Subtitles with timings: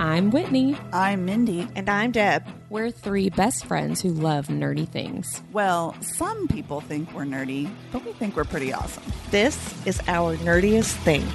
[0.00, 0.76] I'm Whitney.
[0.92, 1.66] I'm Mindy.
[1.74, 2.44] And I'm Deb.
[2.70, 5.42] We're three best friends who love nerdy things.
[5.52, 9.02] Well, some people think we're nerdy, but we think we're pretty awesome.
[9.32, 11.26] This is our nerdiest thing.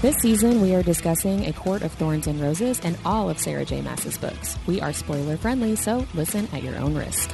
[0.00, 3.66] This season, we are discussing A Court of Thorns and Roses and all of Sarah
[3.66, 3.82] J.
[3.82, 4.56] Maas's books.
[4.66, 7.30] We are spoiler friendly, so listen at your own risk.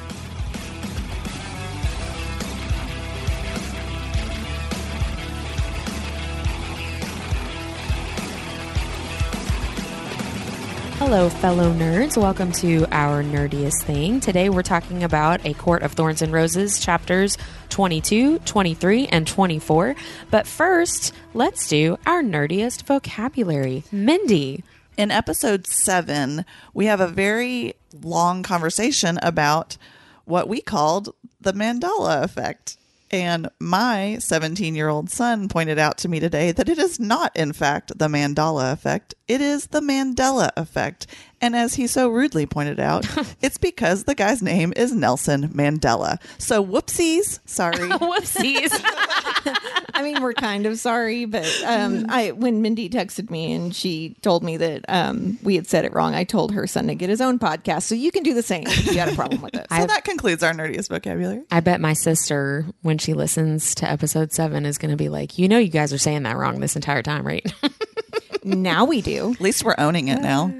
[11.08, 12.16] Hello, fellow nerds.
[12.16, 14.18] Welcome to our nerdiest thing.
[14.18, 17.38] Today we're talking about A Court of Thorns and Roses, chapters
[17.68, 19.94] 22, 23, and 24.
[20.32, 23.84] But first, let's do our nerdiest vocabulary.
[23.92, 24.64] Mindy.
[24.96, 29.76] In episode seven, we have a very long conversation about
[30.24, 32.78] what we called the mandala effect.
[33.16, 37.34] And my 17 year old son pointed out to me today that it is not,
[37.34, 39.14] in fact, the Mandela effect.
[39.26, 41.06] It is the Mandela effect.
[41.40, 43.06] And as he so rudely pointed out,
[43.42, 46.18] it's because the guy's name is Nelson Mandela.
[46.38, 47.40] So whoopsies.
[47.44, 47.76] Sorry.
[47.76, 48.70] Whoopsies.
[49.94, 54.16] I mean, we're kind of sorry, but um, I when Mindy texted me and she
[54.22, 57.08] told me that um, we had said it wrong, I told her son to get
[57.08, 57.82] his own podcast.
[57.82, 59.66] So you can do the same if you got a problem with it.
[59.70, 61.42] so that concludes our nerdiest vocabulary.
[61.50, 65.38] I bet my sister, when she listens to episode seven, is going to be like,
[65.38, 67.46] you know, you guys are saying that wrong this entire time, right?
[68.44, 69.32] now we do.
[69.32, 70.52] At least we're owning it now.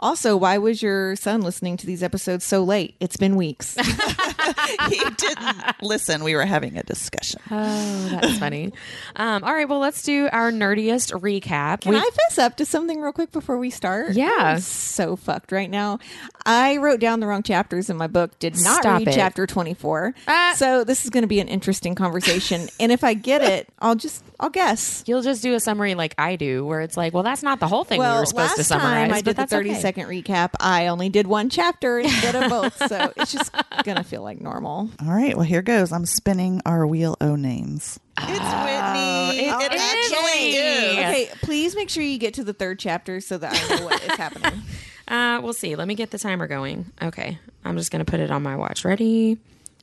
[0.00, 2.96] Also, why was your son listening to these episodes so late?
[3.00, 3.76] It's been weeks.
[4.88, 6.24] he didn't listen.
[6.24, 7.40] We were having a discussion.
[7.50, 8.72] Oh, that's funny.
[9.16, 11.82] Um, all right, well, let's do our nerdiest recap.
[11.82, 14.12] Can I fess up to something real quick before we start?
[14.12, 14.30] Yeah.
[14.38, 15.98] I'm so fucked right now.
[16.46, 19.14] I wrote down the wrong chapters in my book, did not Stop read it.
[19.14, 20.14] chapter 24.
[20.26, 20.54] Ah.
[20.56, 22.68] so this is going to be an interesting conversation.
[22.80, 25.04] and if I get it, I'll just, I'll guess.
[25.06, 27.68] You'll just do a summary like I do, where it's like, well, that's not the
[27.68, 29.08] whole thing well, we were supposed last to summarize.
[29.08, 29.80] time I but did the that's 30 okay.
[29.90, 32.76] Second recap, I only did one chapter instead of both.
[32.88, 33.52] So it's just
[33.82, 34.88] going to feel like normal.
[35.02, 35.90] All right, well, here goes.
[35.90, 37.98] I'm spinning our wheel o names.
[38.16, 39.40] It's Whitney.
[39.40, 40.92] it- It, it actually is.
[40.92, 40.98] is.
[40.98, 44.00] Okay, please make sure you get to the third chapter so that I know what
[44.00, 44.62] is happening.
[45.08, 45.74] Uh, we'll see.
[45.74, 46.86] Let me get the timer going.
[47.02, 47.36] Okay.
[47.64, 48.84] I'm just going to put it on my watch.
[48.84, 49.38] Ready?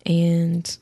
[0.06, 0.78] And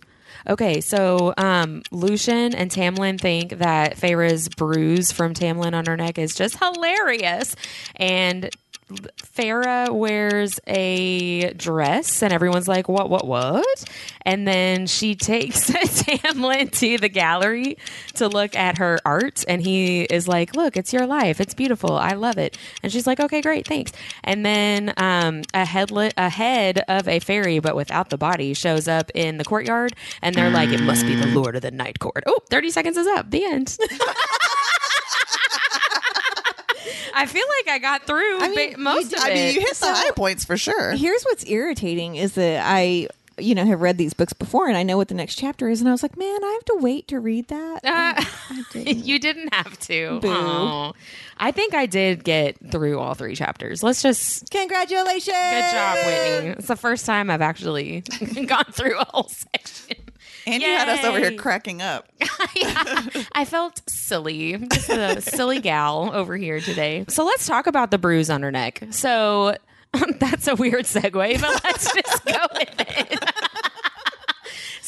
[0.48, 0.82] okay.
[0.82, 6.36] So, um, Lucien and Tamlin think that Feyre's bruise from Tamlin on her neck is
[6.36, 7.56] just hilarious.
[7.96, 8.52] And
[8.88, 13.10] Feyre wears a dress, and everyone's like, "What?
[13.10, 13.26] What?
[13.26, 13.84] What?"
[14.22, 17.78] And then she takes Tamlin to the gallery
[18.16, 21.42] to look at her art, and he is like, "Look, it's your life.
[21.42, 21.94] It's beautiful.
[21.94, 23.92] I love it." And she's like, "Okay, great, thanks."
[24.24, 28.88] And then um, a headlet, a head of a fairy, but without the body, shows
[28.88, 32.00] up in the courtyard, and they're like, "It must be the Lord of the Night
[32.00, 33.32] Court." Oh, 30 seconds is up.
[33.32, 33.78] The end.
[37.16, 39.62] I feel like I got through I mean, ba- most you of I mean, you
[39.62, 40.92] hit the high points for sure.
[40.92, 44.84] Here's what's irritating is that I, you know, have read these books before and I
[44.84, 47.08] know what the next chapter is, and I was like, man, I have to wait
[47.10, 47.80] to read that.
[47.84, 48.24] Uh,
[48.74, 49.06] didn't.
[49.06, 50.20] you didn't have to.
[50.20, 50.30] Boo.
[50.30, 50.92] Aw.
[51.38, 53.84] I think I did get through all three chapters.
[53.84, 55.26] Let's just Congratulations!
[55.26, 56.50] good job, Whitney.
[56.58, 58.02] It's the first time I've actually
[58.46, 59.98] gone through a whole section.
[60.48, 62.08] And you had us over here cracking up.
[62.22, 67.06] I felt silly, just a silly gal over here today.
[67.08, 68.84] So let's talk about the bruise on her neck.
[68.92, 69.56] So
[70.20, 73.20] that's a weird segue, but let's just go with it.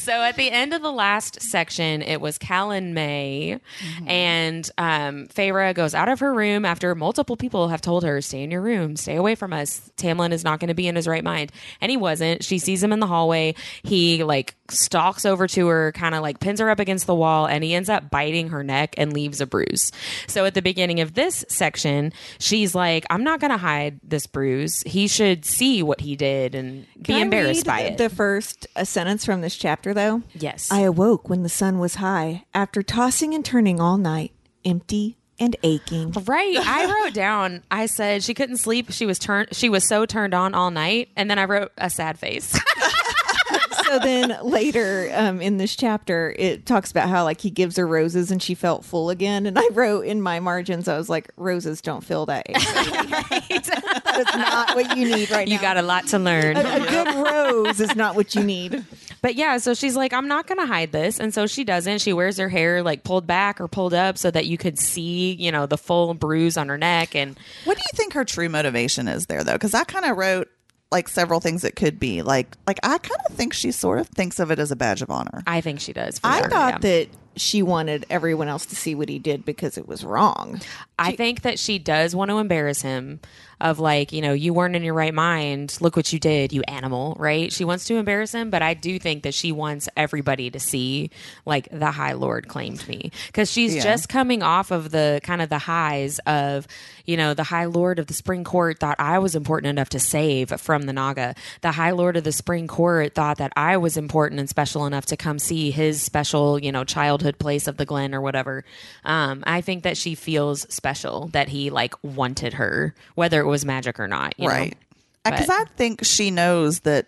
[0.08, 3.60] So at the end of the last section, it was Calanmai,
[4.08, 8.42] and um, Feyre goes out of her room after multiple people have told her, "Stay
[8.42, 11.10] in your room, stay away from us." Tamlin is not going to be in his
[11.10, 11.52] right mind,
[11.82, 12.42] and he wasn't.
[12.42, 13.56] She sees him in the hallway.
[13.84, 17.46] He like stalks over to her, kind of like pins her up against the wall,
[17.46, 19.92] and he ends up biting her neck and leaves a bruise.
[20.28, 24.26] So at the beginning of this section, she's like, "I'm not going to hide this
[24.26, 24.84] bruise.
[24.86, 28.68] He should see what he did and Can be I embarrassed by it." The first
[28.78, 30.22] uh, sentence from this chapter, though.
[30.34, 34.32] yes, I awoke when the sun was high after tossing and turning all night,
[34.64, 36.12] empty and aching.
[36.12, 36.58] Right.
[36.60, 37.64] I wrote down.
[37.70, 38.92] I said she couldn't sleep.
[38.92, 39.50] She was turned.
[39.56, 42.58] She was so turned on all night, and then I wrote a sad face.
[43.86, 47.88] so then later um, in this chapter, it talks about how like he gives her
[47.88, 49.46] roses and she felt full again.
[49.46, 52.46] And I wrote in my margins, I was like, roses don't fill that.
[53.50, 55.62] age." That's not what you need right you now.
[55.62, 56.58] You got a lot to learn.
[56.58, 58.84] a good rose is not what you need.
[59.22, 61.20] But yeah, so she's like, I'm not going to hide this.
[61.20, 62.02] And so she doesn't.
[62.02, 65.34] She wears her hair like pulled back or pulled up so that you could see,
[65.34, 67.16] you know, the full bruise on her neck.
[67.16, 69.54] And What do you think her true motivation is there, though?
[69.54, 70.50] Because I kind of wrote
[70.92, 72.22] like several things it could be.
[72.22, 75.02] Like, like I kind of think she sort of thinks of it as a badge
[75.02, 75.44] of honor.
[75.46, 76.20] I think she does.
[76.24, 76.78] I sure, thought yeah.
[76.80, 80.62] that she wanted everyone else to see what he did because it was wrong.
[80.98, 83.20] I think that she does want to embarrass him
[83.60, 85.78] of like, you know, you weren't in your right mind.
[85.82, 87.52] Look what you did, you animal, right?
[87.52, 91.10] She wants to embarrass him, but I do think that she wants everybody to see
[91.46, 93.84] like the High Lord claimed me because she's Yeah.
[93.84, 96.68] just coming off of the kind of the highs of,
[97.08, 100.00] you know, the High Lord of the Spring Court thought I was important enough to
[100.00, 101.36] save from the Naga.
[101.62, 105.06] The High Lord of the Spring Court thought that I was important and special enough
[105.08, 108.66] to come see his special, you know, childhood place of the Glen or whatever.
[109.06, 113.66] Um, I think that she feels special that he like wanted her, whether it was
[113.66, 114.34] magic or not.
[114.38, 114.78] you right.
[115.24, 117.08] Because I think she knows that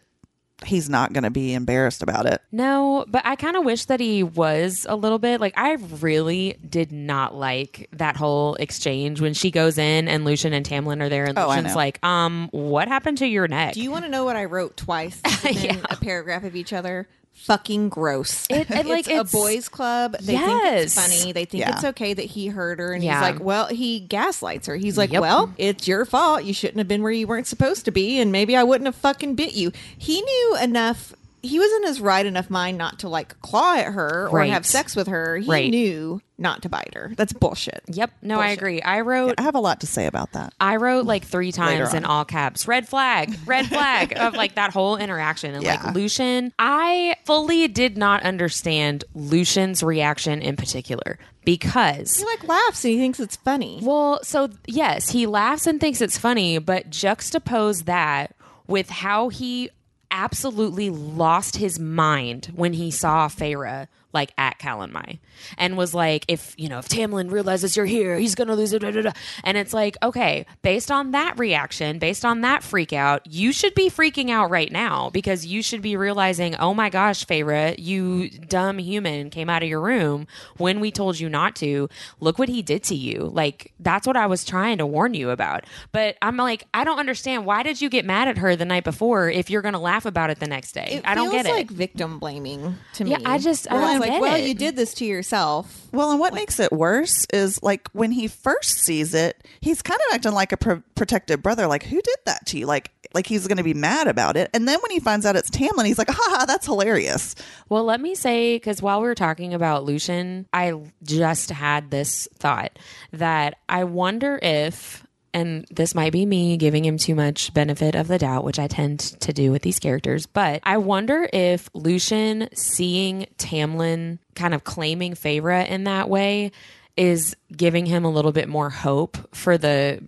[0.66, 2.42] he's not going to be embarrassed about it.
[2.52, 5.40] No, but I kind of wish that he was a little bit.
[5.40, 10.54] Like, I really did not like that whole exchange when she goes in and Lucien
[10.54, 13.74] and Tamlin are there, and Oh, Lucien's like, um, what happened to your neck?
[13.74, 17.08] Do you want to know what I wrote twice within a paragraph of each other?
[17.34, 18.46] Fucking gross.
[18.50, 20.16] It- it, like, it's, a boys' club.
[20.22, 21.32] They think it's funny.
[21.32, 21.72] They think Yeah.
[21.76, 23.14] it's okay that he hurt her, and Yeah.
[23.14, 25.22] he's like, "Well, he gaslights her." He's like, Yep.
[25.22, 26.44] "Well, it's your fault.
[26.44, 28.96] You shouldn't have been where you weren't supposed to be, and maybe I wouldn't have
[28.96, 31.14] fucking bit you." He knew enough.
[31.42, 34.52] He was in his right enough mind not to like claw at her or Right.
[34.52, 35.38] have sex with her.
[35.38, 35.70] He Right.
[35.72, 37.12] knew not to bite her.
[37.18, 37.82] That's bullshit.
[37.88, 38.12] Yep.
[38.22, 38.82] No, I agree.
[38.82, 40.54] I wrote I have a lot to say about that.
[40.60, 44.72] I wrote like three times in all caps, red flag, red flag of like that
[44.72, 45.54] whole interaction.
[45.56, 45.82] And Yeah.
[45.84, 52.84] like Lucien, I fully did not understand Lucien's reaction in particular because He like laughs
[52.86, 53.80] and he thinks it's funny.
[53.82, 58.36] Well, so yes, he laughs and thinks it's funny, but juxtapose that
[58.68, 59.70] with how he
[60.12, 65.20] absolutely lost his mind when he saw Feyre like at Calanmai
[65.58, 68.80] and was like, if you know, if Tamlin realizes you're here, he's gonna lose it.
[68.80, 69.12] da, da, da.
[69.44, 73.76] And it's like, okay, based on that reaction, based on that freak out, you should
[73.76, 78.30] be freaking out right now because you should be realizing, oh my gosh, Feyre, you
[78.30, 80.28] dumb human came out of your room
[80.58, 81.88] when we told you not to.
[82.20, 83.30] Look what he did to you.
[83.32, 85.66] Like that's what I was trying to warn you about.
[85.92, 87.46] But I'm like, I don't understand.
[87.46, 90.30] Why did you get mad at her the night before if you're gonna laugh about
[90.30, 90.88] it the next day?
[90.98, 91.52] It I don't get it.
[91.52, 93.12] like victim blaming to me.
[93.12, 93.18] Yeah.
[93.26, 94.48] I just- I Where don't it's like, get well, it.
[94.48, 95.88] you did this to yourself.
[95.92, 100.00] Well, and what makes it worse is like when he first sees it, he's kind
[100.08, 101.68] of acting like a pro- protective brother.
[101.68, 102.66] Like, who did that to you?
[102.66, 104.50] Like, like he's going to be mad about it.
[104.54, 107.36] And then when he finds out it's Tamlin, he's like, ha, that's hilarious.
[107.68, 110.74] Well, let me say, because while we were talking about Lucien, I
[111.04, 112.78] just had this thought
[113.12, 118.08] that I wonder if, and this might be me giving him too much benefit of
[118.08, 122.50] the doubt, which I tend to do with these characters, but I wonder if Lucien
[122.54, 126.52] seeing Tamlin kind of claiming Feyre in that way
[126.98, 130.04] is giving him a little bit more hope for the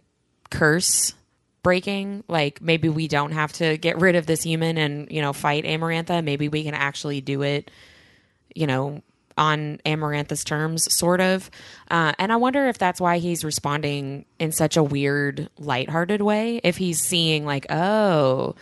[0.50, 1.14] curse
[1.64, 2.24] breaking.
[2.28, 5.64] Like maybe we don't have to get rid of this human and you know fight
[5.64, 6.24] amarantha.
[6.24, 7.72] Maybe we can actually do it
[8.56, 9.02] you know
[9.38, 11.50] on amarantha's terms sort of.
[11.90, 16.62] Uh, and i wonder if that's why he's responding in such a weird lighthearted way.
[16.64, 18.56] If he's seeing like oh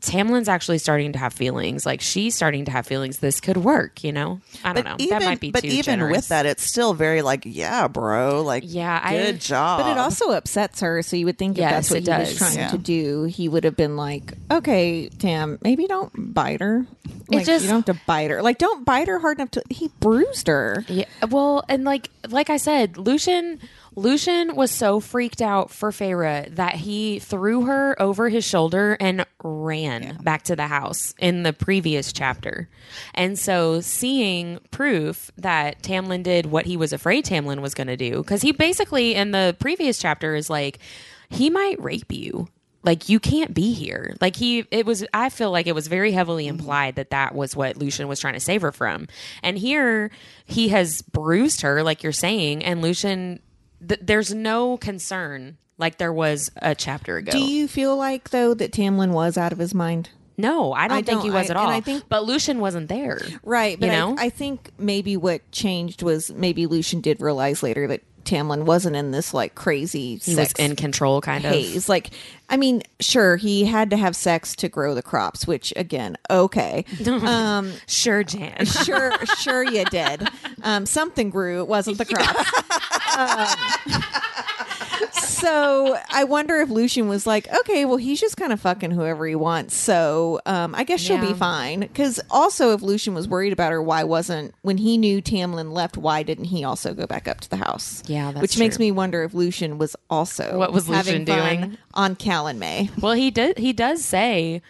[0.00, 4.04] tamlin's actually starting to have feelings like she's starting to have feelings this could work
[4.04, 6.16] you know i don't know that might be but too even generous.
[6.16, 8.42] with that, it's still very like, yeah, bro.
[8.42, 9.80] Like, Yeah, I- good job.
[9.80, 12.36] But it also upsets her, so you would think if that's what it he was
[12.36, 12.68] trying Yeah.
[12.68, 16.86] to do, he would have been like, "Okay, Tam, maybe don't bite her.
[17.28, 18.42] Like, just- you don't have to bite her.
[18.42, 20.84] Like, don't bite her hard enough to." He bruised her.
[20.88, 23.60] Yeah, well, and like like I said, Lucien
[23.96, 29.24] Lucien was so freaked out for Feyre that he threw her over his shoulder and
[29.42, 32.68] ran back to the house in the previous chapter.
[33.14, 37.96] And so seeing proof that Tamlin did what he was afraid Tamlin was going to
[37.96, 40.78] do cuz he basically in the previous chapter is like
[41.30, 42.48] he might rape you.
[42.82, 44.14] Like you can't be here.
[44.20, 46.58] Like he it was i feel like it was very heavily mm-hmm.
[46.58, 49.08] implied that that was what lucien was trying to save her from.
[49.42, 50.10] And here
[50.44, 53.40] he has bruised her like you're saying and lucien
[53.86, 58.54] th- there's no concern like there was a chapter ago Do you feel like though
[58.54, 60.10] that Tamlin was out of his mind?
[60.38, 62.60] no i don't I think don't- he was I- at all I think- but lucien
[62.60, 64.16] wasn't there Right, but You know?
[64.18, 68.96] I, I think maybe what changed was maybe Lucien did realize later that Tamlin wasn't
[68.96, 71.88] in this like crazy he sex was in control kind of haze.
[71.88, 72.10] Like,
[72.50, 76.84] I mean, sure, he had to have sex to grow the crops, which again, okay.
[77.06, 80.28] Um, sure jan sure, sure, you did.
[80.64, 81.60] Um, something grew.
[81.60, 82.50] It wasn't the crops.
[83.16, 83.48] Um,
[85.12, 89.26] so I wonder if Lucien was like, okay, well, he's just kind of fucking whoever
[89.26, 89.74] he wants.
[89.76, 91.32] So um, I guess she'll Yeah.
[91.32, 91.80] be fine.
[91.80, 95.96] Because also, if Lucien was worried about her, why wasn't when he knew Tamlin left?
[95.96, 98.02] Why didn't he also go back up to the house?
[98.06, 98.86] Yeah, that's which makes true.
[98.86, 101.78] me wonder if Lucien was also What was having Lucien fun doing?
[101.94, 102.90] on Calanmai.
[103.02, 103.58] Well, he did.
[103.58, 104.62] He does say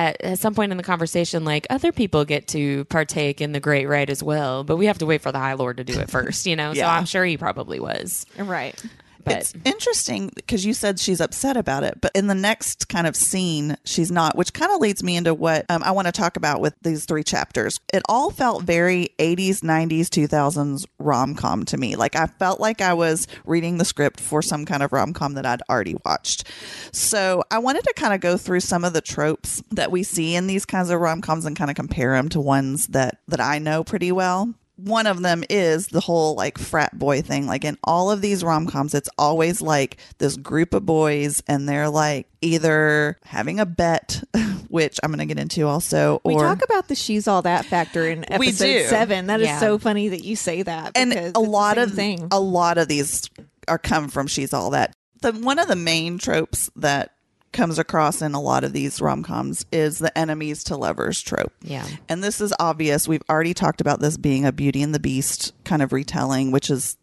[0.00, 3.60] at, at some point in the conversation, like other people get to partake in the
[3.60, 5.98] great rite as well, but we have to wait for the High Lord to do
[5.98, 6.72] it first, you know?
[6.74, 8.24] So I'm sure he probably was.
[8.38, 8.82] Right.
[9.24, 13.06] But it's interesting because you said she's upset about it, but in the next kind
[13.06, 16.12] of scene, she's not, which kind of leads me into what um, I want to
[16.12, 17.80] talk about with these three chapters.
[17.92, 21.96] It all felt very 80s, 90s, 2000s rom com to me.
[21.96, 25.34] Like I felt like I was reading the script for some kind of rom com
[25.34, 26.44] that I'd already watched.
[26.92, 30.34] So I wanted to kind of go through some of the tropes that we see
[30.34, 33.40] in these kinds of rom coms and kind of compare them to ones that that
[33.40, 37.46] I know pretty well one of them is the whole like frat boy thing.
[37.46, 41.68] Like in all of these rom coms, it's always like this group of boys and
[41.68, 44.22] they're like either having a bet,
[44.68, 47.64] which I'm going to get into also, Or, We talk about the she's all that
[47.66, 49.26] factor in episode seven.
[49.26, 49.60] That is Yeah.
[49.60, 50.92] so funny that you say that.
[50.96, 52.28] and a lot of thing.
[52.30, 53.28] a lot of these
[53.68, 54.92] are come from she's all that.
[55.22, 57.12] The one of the main tropes that
[57.52, 61.52] comes across in a lot of these rom coms is the enemies to lovers trope.
[61.62, 61.86] Yeah.
[62.08, 63.08] And this is obvious.
[63.08, 66.70] We've already talked about this being a Beauty and the Beast kind of retelling, which
[66.70, 66.96] is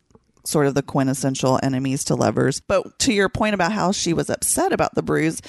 [0.46, 2.62] sort of the quintessential enemies to lovers.
[2.62, 5.42] But to your point about how she was upset about the bruise,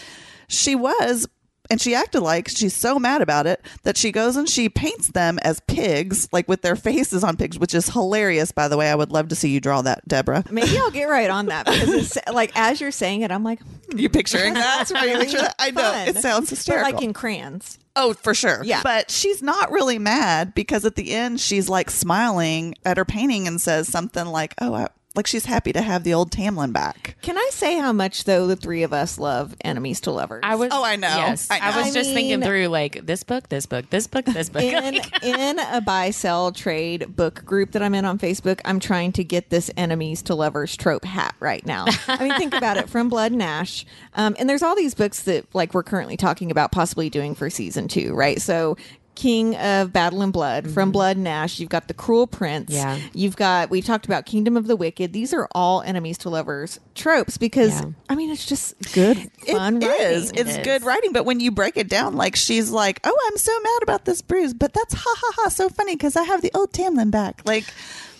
[0.48, 1.28] she was.
[1.70, 5.08] And she acted like she's so mad about it that she goes and she paints
[5.08, 8.90] them as pigs, like with their faces on pigs, which is hilarious, by the way.
[8.90, 10.44] I would love to see you draw that, Deborah.
[10.50, 13.60] Maybe I'll get right on that because it's like as you're saying it, I'm like,
[13.96, 14.78] You picturing that?
[14.88, 15.54] that's really picturing that?
[15.58, 15.80] I know.
[15.80, 16.08] fun.
[16.08, 16.92] It sounds But hysterical.
[16.92, 17.78] like in crayons.
[17.96, 18.62] Oh, for sure.
[18.64, 18.82] Yeah.
[18.82, 23.48] But she's not really mad because at the end she's like smiling at her painting
[23.48, 27.16] and says something like, "Oh, I, like she's happy to have the old Tamlin back."
[27.22, 30.40] Can I say how much though the three of us love enemies to lovers?
[30.44, 30.70] I was.
[30.72, 31.08] Oh, I know.
[31.08, 34.24] Yes, I I, was I just thinking through like this book, this book, this book,
[34.24, 34.62] this book.
[34.62, 39.12] in in a buy sell trade book group that I'm in on Facebook, I'm trying
[39.12, 41.86] to get this enemies to lovers trope hat right now.
[42.06, 43.84] I mean, think about it from Blood and Ash,
[44.14, 47.50] um, and there's all these books that like we're currently talking about possibly doing for
[47.50, 48.40] season two, right?
[48.40, 48.76] So.
[49.18, 50.92] King of Battle and Blood from mm-hmm.
[50.92, 51.58] Blood and Ash.
[51.58, 52.70] You've got the Cruel Prince.
[52.70, 53.00] Yeah.
[53.12, 55.12] You've got we've talked about Kingdom of the Wicked.
[55.12, 57.90] These are all enemies to lovers tropes because Yeah.
[58.08, 60.30] I mean it's just good fun It.
[60.36, 63.36] It's It good writing, but when you break it down, like she's like, "Oh, I'm
[63.38, 66.40] so mad about this bruise, but that's ha ha ha so funny because I have
[66.40, 67.64] the old Tamlin back." Like,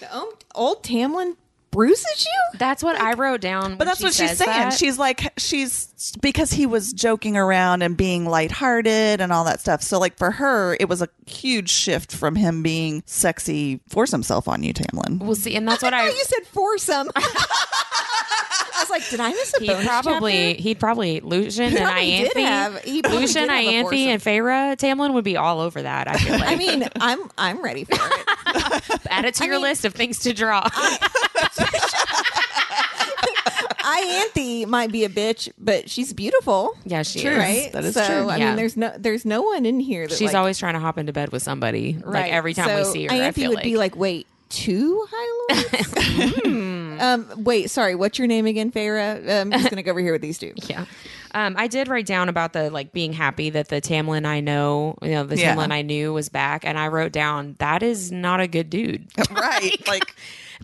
[0.00, 1.36] The old, old Tamlin
[1.78, 2.58] bruises you.
[2.58, 3.76] That's what I wrote down.
[3.76, 4.72] But that's what she's saying.
[4.72, 9.82] She's like she's because he was joking around and being lighthearted and all that stuff.
[9.82, 14.48] So like for her, it was a huge shift from him being sexy, force himself
[14.48, 15.20] on you, Tamlin.
[15.20, 16.08] We'll see, and that's what I I.
[16.08, 17.10] thought you said foursome.
[18.88, 20.62] Was like, did I miss a He bonus probably, chapter?
[20.62, 22.40] he'd probably Lucien and probably did Ianthe.
[22.44, 25.82] have- he probably Lucien, did have a Ianthe, and Feyre Tamlin would be all over
[25.82, 26.08] that.
[26.08, 26.48] I feel like.
[26.48, 29.06] I mean, I'm I'm ready for it.
[29.10, 30.62] add it to your mean- list of things to draw.
[33.82, 36.76] Ianthe might be a bitch, but she's beautiful.
[36.84, 37.36] yeah, she is.
[37.38, 37.72] Right?
[37.72, 38.28] That is so, true.
[38.28, 38.46] I Yeah.
[38.48, 40.98] mean, there's no there's no one in here that She's like, always trying to hop
[40.98, 41.94] into bed with somebody.
[42.04, 42.22] right.
[42.24, 43.64] Like every time we So see her, Ianthe I feel would like.
[43.64, 46.42] be like, wait, two high lords?
[46.44, 46.67] Hmm.
[46.98, 49.22] Um, wait, sorry, what's your name again, Feyre?
[49.42, 50.52] Um, I'm just gonna go over here with these two.
[50.68, 50.84] Yeah.
[51.34, 54.96] Um, I did write down about the like being happy that the Tamlin I know,
[55.02, 55.54] you know, the Yeah.
[55.54, 59.06] Tamlin I knew was back, and I wrote down that is not a good dude.
[59.30, 59.76] right.
[59.86, 60.14] Like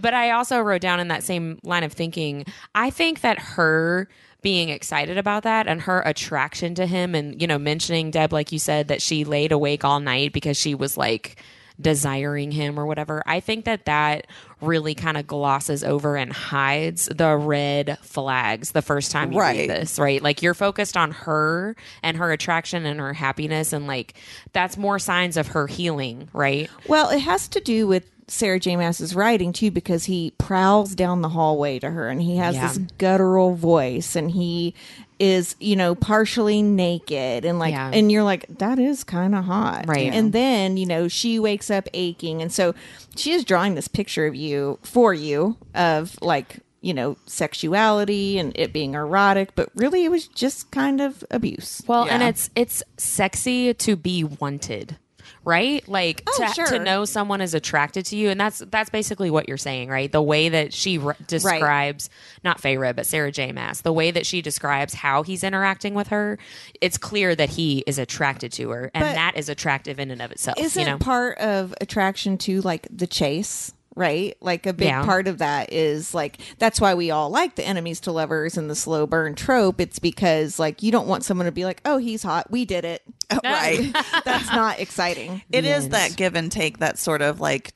[0.00, 4.08] But I also wrote down in that same line of thinking, I think that her
[4.42, 8.50] being excited about that and her attraction to him and, you know, mentioning Deb, like
[8.52, 11.36] you said, that she laid awake all night because she was like
[11.80, 13.22] desiring him or whatever.
[13.26, 14.26] I think that that
[14.66, 19.68] really kind of glosses over and hides the red flags the first time you Right.
[19.68, 20.22] read this, right?
[20.22, 24.14] Like you're focused on her and her attraction and her happiness and like
[24.52, 26.70] that's more signs of her healing, right?
[26.88, 28.76] Well, it has to do with Sarah J.
[28.76, 32.68] Maas's writing too, because he prowls down the hallway to her and he has Yeah.
[32.68, 34.74] this guttural voice and he
[35.18, 37.90] is, you know, partially naked and like, Yeah.
[37.92, 39.86] and you're like, that is kind of hot.
[39.86, 40.12] Right.
[40.12, 42.42] And then, you know, she wakes up aching.
[42.42, 42.74] And so
[43.16, 48.52] she is drawing this picture of you for you of like, you know, sexuality and
[48.56, 51.82] it being erotic, but really it was just kind of abuse.
[51.86, 54.98] Well, and it's it's sexy to be wanted,
[55.44, 55.86] right?
[55.88, 56.66] Like Oh, to, sure.
[56.66, 60.10] to know someone is attracted to you, and that's that's basically what you're saying, right?
[60.10, 62.10] The way that she re- describes
[62.42, 63.52] not Feyre, but Sarah J.
[63.52, 66.38] Maas, the way that she describes how he's interacting with her,
[66.80, 70.20] it's clear that he is attracted to her, and But that is attractive in and
[70.22, 70.58] of itself.
[70.58, 75.04] isn't you know, part of attraction to like the chase right like a big Yeah.
[75.04, 78.68] part of that is like that's why we all like the enemies to lovers and
[78.68, 81.98] the slow burn trope it's because like you don't want someone to be like oh
[81.98, 83.02] he's hot we did it
[83.44, 83.92] right.
[84.24, 85.92] that's not exciting It is Yes.
[85.92, 87.72] that give and take that sort of like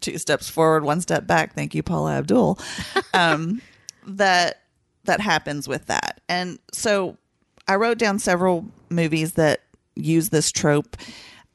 [0.00, 1.54] two steps forward, one step back.
[1.54, 2.58] Thank you, Paula Abdul.
[3.14, 3.62] Um,
[4.06, 4.62] that
[5.04, 7.16] that happens with that, and so
[7.68, 9.60] I wrote down several movies that
[9.94, 10.96] use this trope.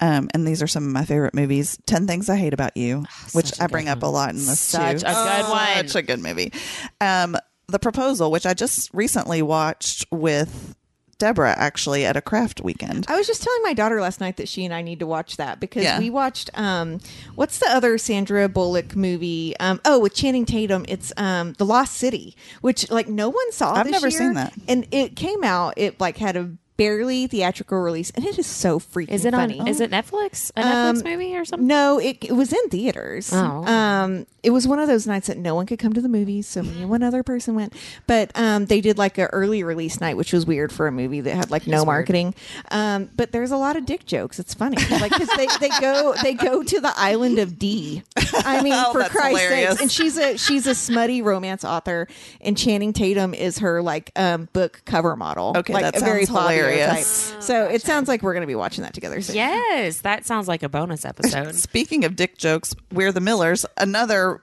[0.02, 1.78] Um, and these are some of my favorite movies.
[1.86, 4.60] Ten Things I Hate About You, which I bring good up a lot in this
[4.60, 5.08] Such too.
[5.08, 5.88] a good one.
[5.88, 6.52] Such a good movie.
[7.00, 10.76] Um, the Proposal, which I just recently watched with
[11.20, 13.06] Deborah, actually at a craft weekend.
[13.08, 15.38] I was just telling my daughter last night that she and I need to watch
[15.38, 16.00] that because Yeah.
[16.00, 17.00] we watched um
[17.36, 19.56] what's the other Sandra Bullock movie?
[19.60, 23.76] Um oh with Channing Tatum, it's um The Lost City, which like no one saw
[23.76, 24.18] I've this never year.
[24.18, 24.52] seen that.
[24.68, 28.80] And it came out, it like had a barely theatrical release and it is so
[28.80, 29.42] freaking Is it on?
[29.50, 29.70] funny.
[29.70, 30.52] Is it Netflix?
[30.56, 31.68] A Netflix Um, movie or something?
[31.68, 33.32] No, it, it was in theaters.
[33.34, 33.66] Oh.
[33.66, 36.48] Um, it was one of those nights that no one could come to the movies,
[36.48, 37.74] so me and one other person went.
[38.08, 41.22] But um, they did like a early release night, which was weird for a movie
[41.22, 42.34] that had like no marketing.
[42.72, 44.40] Um, but there's a lot of dick jokes.
[44.40, 48.02] It's funny, like because they, they go they go to the island of D.
[48.34, 52.08] I mean, Oh, for Christ's sake, and she's a she's a smutty romance author,
[52.40, 55.54] and Channing Tatum is her like um, book cover model.
[55.58, 57.32] Okay, like that a very sounds Fabio hilarious.
[57.32, 57.42] type.
[57.42, 59.36] So it sounds like we're going to be watching that together soon.
[59.36, 61.56] Yes, that sounds like a bonus episode.
[61.56, 64.42] Speaking of dick jokes, We're the Millers, another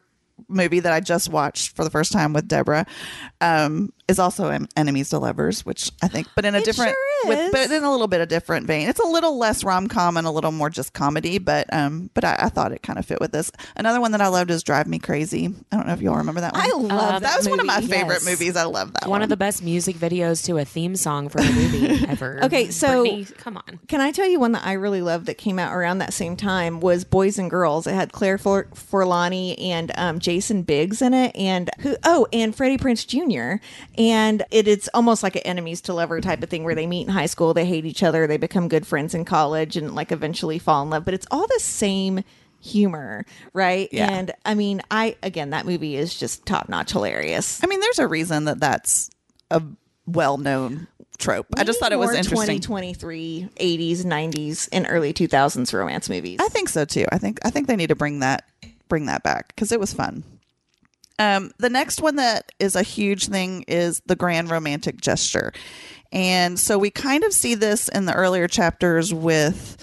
[0.49, 2.87] movie that I just watched for the first time with Deborah,
[3.41, 7.29] um, is also Enemies to Lovers, which I think, but in a It different, sure
[7.29, 8.89] with, but in a little bit of different vein.
[8.89, 12.25] It's a little less rom com and a little more just comedy, but um, but
[12.25, 13.53] I, I thought it kind of fit with this.
[13.77, 15.53] Another one that I loved is Drive Me Crazy.
[15.71, 16.63] I don't know if y'all remember that one.
[16.63, 17.23] I love Uh, that.
[17.23, 18.27] that was one of my favorite Yes.
[18.27, 18.57] movies.
[18.57, 19.11] I love that one.
[19.11, 22.43] One of the best music videos to a theme song for a movie ever.
[22.45, 23.79] Okay, so- Brittany, come on.
[23.89, 26.37] Can I tell you one that I really loved that came out around that same
[26.37, 27.87] time was Boys and Girls.
[27.87, 31.97] It had Claire For- Forlani and um, Jason Biggs in it, and who?
[32.05, 33.63] Oh, and Freddie Prinze Jr.
[33.99, 37.07] And it, it's almost like an enemies to lover type of thing where they meet
[37.07, 40.13] in high school, they hate each other, they become good friends in college, and like
[40.13, 41.05] eventually fall in love.
[41.05, 42.23] But it's all the same
[42.61, 43.89] humor, right?
[43.93, 44.11] Yeah.
[44.11, 47.63] And I mean, I again, that movie is just top notch hilarious.
[47.63, 49.11] I mean, there's a reason that that's
[49.51, 49.63] a
[50.07, 50.87] well known
[51.19, 51.47] trope.
[51.57, 52.61] I just thought it was interesting.
[52.61, 56.39] 2023, 80s, 90s, and early 2000s romance movies.
[56.41, 57.07] I think so too.
[57.11, 58.45] I think I think they need to bring that
[58.89, 60.23] bring that back because it was fun.
[61.19, 65.53] Um, the next one that is a huge thing is the grand romantic gesture,
[66.13, 69.77] and so we kind of see this in the earlier chapters with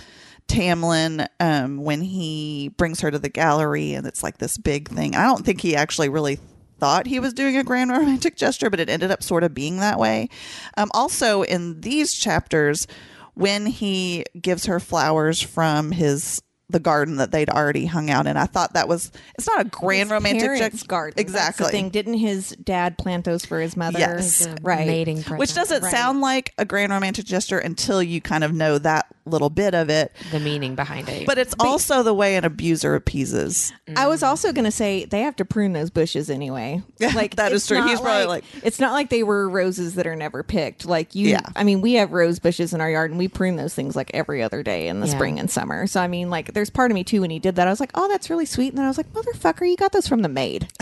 [0.47, 5.15] Tamlin um, when he brings her to the gallery, and it's like this big thing.
[5.15, 6.39] I don't think he actually really
[6.79, 9.79] thought he was doing a grand romantic gesture, but it ended up sort of being
[9.79, 10.29] that way.
[10.77, 12.87] Um, also, in these chapters,
[13.33, 18.37] when he gives her flowers from his the garden that they'd already hung out in,
[18.37, 20.85] I thought that was it's not a grand His romantic gesture.
[20.87, 21.19] garden.
[21.19, 21.69] Exactly.
[21.69, 21.89] thing.
[21.89, 23.99] Didn't his dad plant those for his mother?
[23.99, 24.47] Yes.
[24.63, 24.87] right.
[24.87, 25.39] Mating present.
[25.39, 25.91] Which doesn't Right.
[25.91, 29.89] sound like a grand romantic gesture until you kind of know that little bit of
[29.89, 30.11] it.
[30.31, 31.25] the meaning behind it.
[31.25, 33.71] But it's also the way an abuser appeases.
[33.95, 36.81] I was also going to say they have to prune those bushes anyway.
[37.15, 37.81] Like that is true.
[37.83, 40.85] He's probably like- it's not like they were roses that are never picked.
[40.85, 41.41] Like you, Yeah.
[41.55, 44.09] I mean, we have rose bushes in our yard and we prune those things like
[44.13, 45.13] every other day in the Yeah.
[45.13, 45.85] spring and summer.
[45.87, 47.67] So I mean, like, there's part of me too when he did that.
[47.67, 48.69] I was like, oh, that's really sweet.
[48.69, 50.67] And then I was like, motherfucker, you got those from the maid.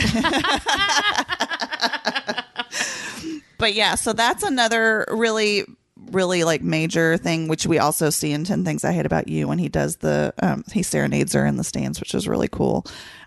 [3.64, 5.64] But yeah, so that's another really
[6.10, 9.48] really like major thing which we also see in 10 things i hate about you
[9.48, 12.84] when he does the um he serenades her in the stands which is really cool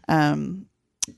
[0.07, 0.67] um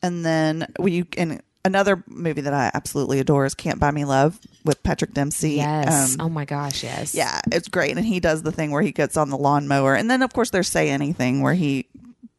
[0.02, 4.40] and then we in another movie that i absolutely adore is can't buy me love
[4.70, 6.14] with patrick dempsey yes.
[6.14, 7.16] um, oh my gosh, yes.
[7.16, 10.12] yeah it's great and he does the thing where he gets on the lawnmower and
[10.12, 11.88] then of course there's say anything where he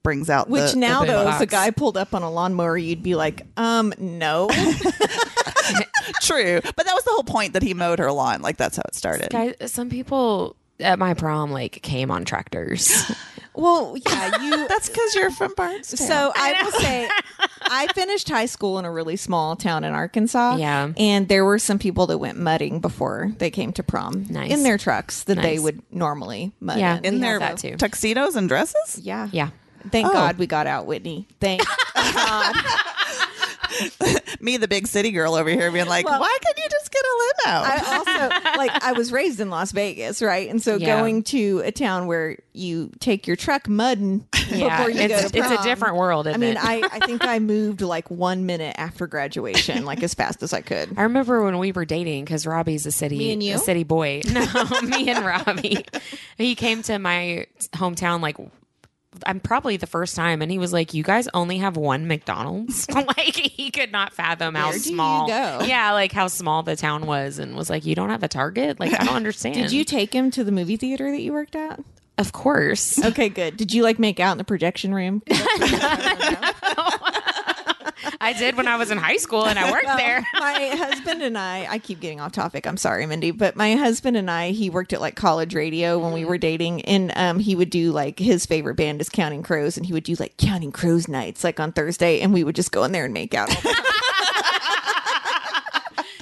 [0.03, 2.79] brings out Which the, now, big though, if a guy pulled up on a lawnmower,
[2.79, 4.49] you'd be like, um, no.
[6.23, 8.83] true but that was the whole point that he mowed her lawn like that's how
[8.89, 12.91] it started Guys, some people at my prom like came on tractors.
[13.55, 14.69] well, yeah, you.
[14.69, 17.09] that's because you're from barnesdale So I will say,
[17.63, 20.57] I finished high school in a really small town in Arkansas.
[20.57, 20.93] Yeah.
[20.97, 24.51] and there were some people that went mudding before they came to prom Nice.
[24.51, 26.99] in their trucks that they would normally mud Yeah.
[26.99, 27.05] in.
[27.17, 27.77] in their that too.
[27.77, 29.51] tuxedos and dresses Yeah, yeah.
[29.91, 30.13] Thank Oh.
[30.13, 31.27] God we got out, Whitney.
[31.41, 31.63] Thank
[31.95, 32.55] God.
[34.41, 37.03] me the big city girl over here being like Well- why can't you just get
[37.05, 40.49] a limo I also like I was raised in Las Vegas, right?
[40.49, 40.97] And so Yeah.
[40.99, 45.29] going to a town where you take your truck mudding Yeah, before you it's, go
[45.29, 46.27] to prom, it's a different world.
[46.27, 46.59] I Isn't mean, it?
[46.65, 50.61] I, I think I moved like one minute after graduation, like as fast as I
[50.61, 50.99] could.
[50.99, 53.55] I remember when we were dating because Robbie's a city, Me and you?
[53.55, 54.23] a city boy.
[54.31, 55.85] No, me and Robbie.
[56.39, 58.37] He came to my hometown like
[59.27, 62.89] I'm probably the first time, and he was like, "You guys only have one McDonald's."
[62.95, 65.29] like he could not fathom how small.
[65.29, 68.79] Yeah, like how small the town was, and was like, "You don't have a Target."
[68.79, 69.57] Like I don't understand.
[69.57, 71.81] Did you take him to the movie theater that you worked at?
[72.19, 73.03] Of course.
[73.03, 73.57] Okay, good.
[73.57, 75.23] Did you like make out in the projection room?
[75.31, 76.55] I
[78.21, 80.25] I did when I was in high school and I worked there.
[80.35, 82.67] my husband and I, I keep getting off topic.
[82.67, 86.13] I'm sorry, Mindy, but my husband and I, he worked at like college radio when
[86.13, 89.77] we were dating, and um, he would do like his favorite band is Counting Crows,
[89.77, 92.73] and he would do like Counting Crows nights like on Thursday, and we would just
[92.73, 93.49] go in there and make out.
[93.55, 93.85] all the time.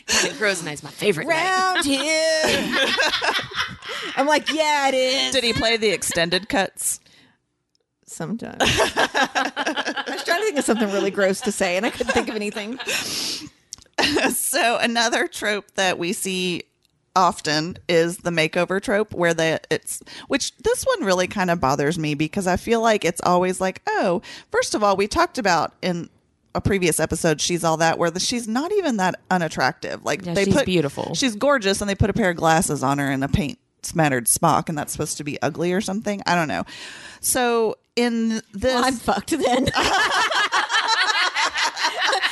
[0.07, 1.35] Counting Crows Night's my favorite night.
[1.35, 2.43] Round here,
[4.17, 5.35] I'm like, yeah, it is.
[5.35, 6.99] Did he play the extended cuts?
[8.19, 12.13] Sometimes I was trying to think of something really gross to say, and I couldn't
[12.13, 12.79] think of anything.
[14.31, 16.63] So another trope that we see
[17.17, 21.99] often is the makeover trope where the it's which this one really kind of bothers
[21.99, 25.75] me because I feel like it's always like, oh, first of all, we talked about
[25.83, 26.09] in
[26.55, 30.05] a previous episode, she's all that where the, she's not even that unattractive.
[30.05, 31.15] Like Yeah, they she's put beautiful.
[31.15, 34.29] She's gorgeous and they put a pair of glasses on her and a paint smattered
[34.29, 36.23] smock and that's supposed to be ugly or something.
[36.27, 36.65] I don't know.
[37.21, 39.69] So in this I'm fucked then.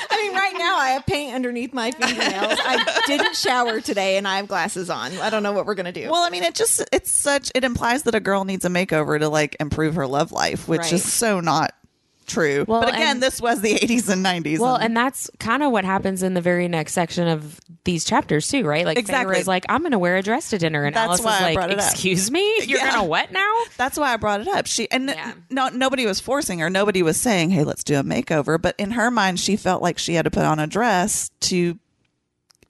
[0.09, 2.59] I mean, right now I have paint underneath my fingernails.
[2.63, 5.13] I didn't shower today and I have glasses on.
[5.19, 6.11] I don't know what we're going to do.
[6.11, 9.19] Well, I mean, it just it's such it implies that a girl needs a makeover
[9.19, 10.93] to like improve her love life, which Right.
[10.95, 11.73] is so not
[12.27, 12.65] true.
[12.67, 14.59] Well, but again, and- this was the 80s and 90s.
[14.59, 18.49] Well, and that's kind of what happens in the very next section of these chapters
[18.49, 18.85] too, right?
[18.85, 19.39] Like Exactly.
[19.39, 21.43] is like, I'm going to wear a dress to dinner, and That's Alis why is
[21.43, 21.91] I like, it up.
[21.93, 22.91] Excuse me, you're Yeah.
[22.93, 23.53] going to what now?
[23.77, 24.67] that's why I brought it up.
[24.67, 25.33] She and Yeah.
[25.51, 26.69] no nobody was forcing her.
[26.71, 29.99] Nobody was saying, "Hey, let's do a makeover." But in her mind, she felt like
[29.99, 31.79] she had to put on a dress to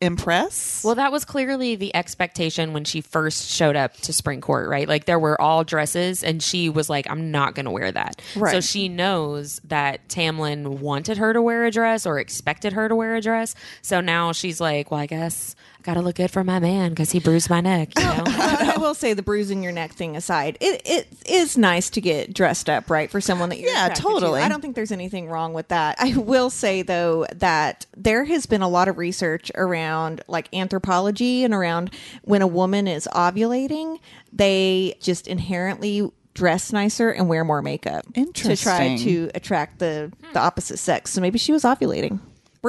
[0.00, 0.84] impress.
[0.84, 4.88] Well, that was clearly the expectation when she first showed up to Spring Court, right?
[4.88, 8.20] Like there were all dresses, and she was like, "I'm not going to wear that."
[8.34, 8.52] Right.
[8.52, 12.94] So she knows that Tamlin wanted her to wear a dress or expected her to
[12.94, 13.54] wear a dress.
[13.82, 15.54] So now she's like, "Well, I guess
[15.86, 18.22] got to look good for my man because he bruised my neck." You know?
[18.24, 18.36] But
[18.76, 22.34] I will say the bruising your neck thing aside, it, it is nice to get
[22.34, 24.08] dressed up, right, for someone that you're Yeah, attracted to.
[24.08, 24.40] totally.
[24.42, 25.96] I don't think there's anything wrong with that.
[25.98, 31.44] I will say though that there has been a lot of research around like anthropology
[31.44, 31.90] and around
[32.22, 33.98] when a woman is ovulating,
[34.32, 40.38] they just inherently dress nicer and wear more makeup to try to attract the the
[40.38, 41.12] opposite sex.
[41.12, 42.20] So maybe she was ovulating.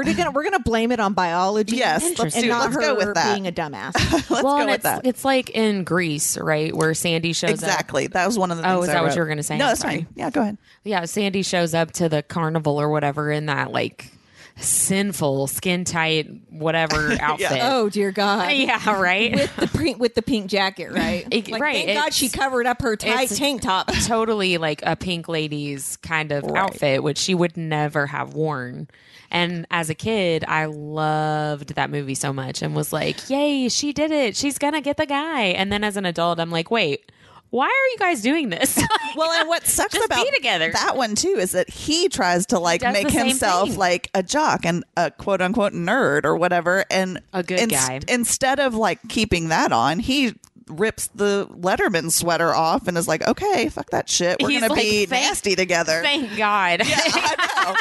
[0.06, 2.96] We're gonna we're gonna blame it on biology, Yes, let's and not let's her go
[2.96, 3.34] with that.
[3.34, 3.94] being a dumbass.
[4.30, 5.06] let's well, go with it's, that.
[5.06, 7.70] it's like in Grease, right, where Sandy shows up.
[7.70, 8.08] Exactly.
[8.08, 8.70] That was one of the.
[8.70, 9.58] Oh, things is I that what you were gonna say?
[9.58, 10.08] No, that's fine.
[10.16, 10.58] Yeah, go ahead.
[10.84, 14.12] Yeah, Sandy shows up to the carnival or whatever in that like
[14.60, 17.60] sinful, skin tight, whatever outfit.
[17.62, 18.52] oh dear God!
[18.54, 19.34] yeah, right.
[19.34, 21.28] with the pink with the pink jacket, right?
[21.32, 23.90] It- Like, right, Thank God she covered up her tight tank top.
[24.06, 28.88] totally like a pink lady's kind of outfit, which she would never have worn.
[29.32, 33.94] And as a kid, I loved that movie so much and was like, "Yay, she
[33.94, 34.36] did it!
[34.36, 37.12] She's gonna get the guy." And then as an adult, I'm like, "Wait,
[37.50, 38.80] why are you guys doing this?"
[39.16, 40.28] Well, and what sucks Just about
[40.74, 43.78] that one too is that he tries to like does make himself thing.
[43.80, 48.00] like a jock and a quote unquote nerd or whatever, and A good guy.
[48.08, 50.36] Instead of like keeping that on, he
[50.70, 54.38] rips the Letterman sweater off and is like, "Okay, fuck that shit.
[54.42, 56.82] We're He's gonna like, be "Thank- nasty together." Thank God.
[56.88, 57.74] Yeah, I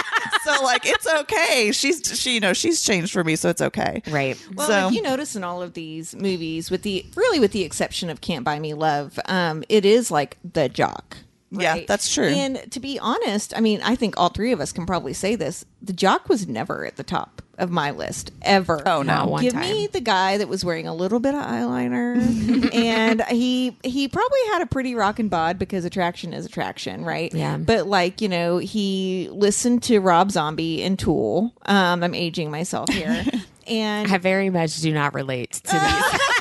[0.46, 0.55] know.
[0.57, 1.72] so like, it's okay.
[1.72, 4.03] She's she, you know, she's changed for me, so it's okay.
[4.09, 4.38] right.
[4.55, 7.62] Well, So- if you notice in all of these movies, with the really with the
[7.62, 11.16] exception of Can't Buy Me Love, um, it is like the jock.
[11.53, 12.27] Yeah, that's true.
[12.27, 15.37] And to be honest, I mean, I think all three of us can probably say
[15.37, 18.83] this: the jock was never at the top of my list ever.
[18.87, 19.14] Oh, no.
[19.14, 19.45] Not one time.
[19.45, 19.71] Give time.
[19.71, 24.38] me the guy that was wearing a little bit of eyeliner, and he he probably
[24.49, 27.33] had a pretty rockin' bod because attraction is attraction, right?
[27.35, 27.57] Yeah.
[27.57, 31.53] But like you know, he listened to Rob Zombie and Tool.
[31.64, 33.25] Um, I'm aging myself here,
[33.66, 36.33] and I very much do not relate to these to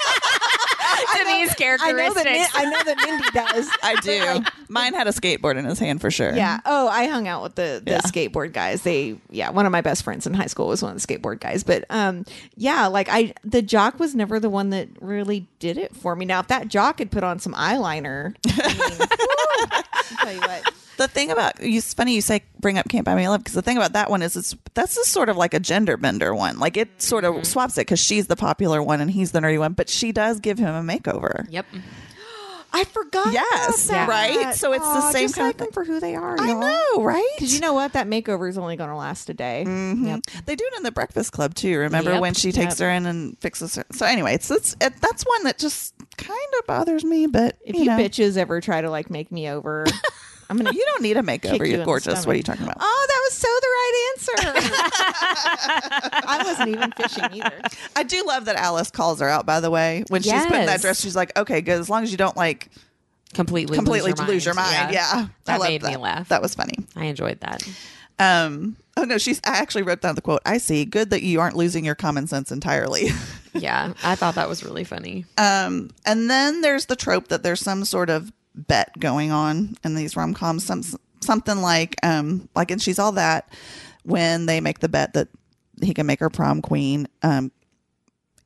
[1.39, 2.51] these I know that Min- characteristics.
[2.55, 3.69] I know that Mindy does.
[3.83, 4.51] I do.
[4.69, 6.35] Mine had a skateboard in his hand for sure.
[6.35, 6.59] Yeah.
[6.65, 7.99] Oh, I hung out with the the Yeah.
[7.99, 8.81] skateboard guys.
[8.81, 11.39] They yeah, one of my best friends in high school was one of the skateboard
[11.39, 11.63] guys.
[11.63, 15.95] But um yeah, like I the jock was never the one that really did it
[15.95, 16.25] for me.
[16.25, 20.39] Now if that jock had put on some eyeliner, I mean, woo, I'll tell you
[20.39, 20.73] what.
[20.97, 23.53] The thing about you, it's funny you say bring up Can't Buy Me Love because
[23.53, 26.34] the thing about that one is it's that's just sort of like a gender bender
[26.36, 26.60] one.
[26.60, 27.39] Like it sort Mm-hmm.
[27.39, 30.12] of swaps it because she's the popular one and he's the nerdy one, but she
[30.12, 31.45] does give him a makeover.
[31.49, 31.65] Yep.
[32.73, 33.31] I forgot.
[33.31, 34.10] Yes, about that.
[34.10, 34.53] right?
[34.55, 35.71] So it's the same just kind of like them thing.
[35.71, 36.36] for who they are.
[36.38, 36.60] I y'all.
[36.60, 37.25] know, right?
[37.38, 39.63] Because you know what, that makeover is only going to last a day.
[39.65, 40.05] Mhm.
[40.05, 40.43] Yep.
[40.45, 41.77] They do it in the Breakfast Club too.
[41.79, 42.21] Remember Yep.
[42.21, 42.86] when she takes Yep.
[42.86, 43.86] her in and fixes her?
[43.93, 47.27] So anyway, it's, it's it, that's one that just kind of bothers me.
[47.27, 49.86] But If you, you, know, bitches ever try to like make me over,
[50.49, 50.71] I'm gonna.
[50.73, 51.60] you don't need a Kick makeover.
[51.60, 52.25] you in You're gorgeous.
[52.25, 52.77] What are you talking about?
[52.79, 54.31] Oh, that was so the right answer.
[56.27, 57.62] I wasn't even fishing either.
[57.95, 59.45] I do love that Alis calls her out.
[59.45, 61.79] By the way, when she's putting that dress, she's like, "Okay, good.
[61.79, 62.69] As long as you don't like
[63.34, 66.29] Completely, completely lose your lose your mind." Yeah, I That love made me laugh.
[66.29, 66.75] That was funny.
[66.95, 67.67] I enjoyed that.
[68.17, 69.41] Um, oh no, she's.
[69.45, 70.41] I actually wrote down the quote.
[70.45, 70.86] I see.
[70.86, 73.10] Good that you aren't losing your common sense entirely.
[73.53, 75.25] Yeah, I thought that was really funny.
[75.38, 79.95] Um, and then there's the trope that there's some sort of bet going on in
[79.95, 80.65] these rom coms.
[80.65, 80.81] Some
[81.21, 83.49] something like um, like and she's all that
[84.03, 85.27] when they make the bet that
[85.81, 87.07] he can make her prom queen.
[87.23, 87.51] Um,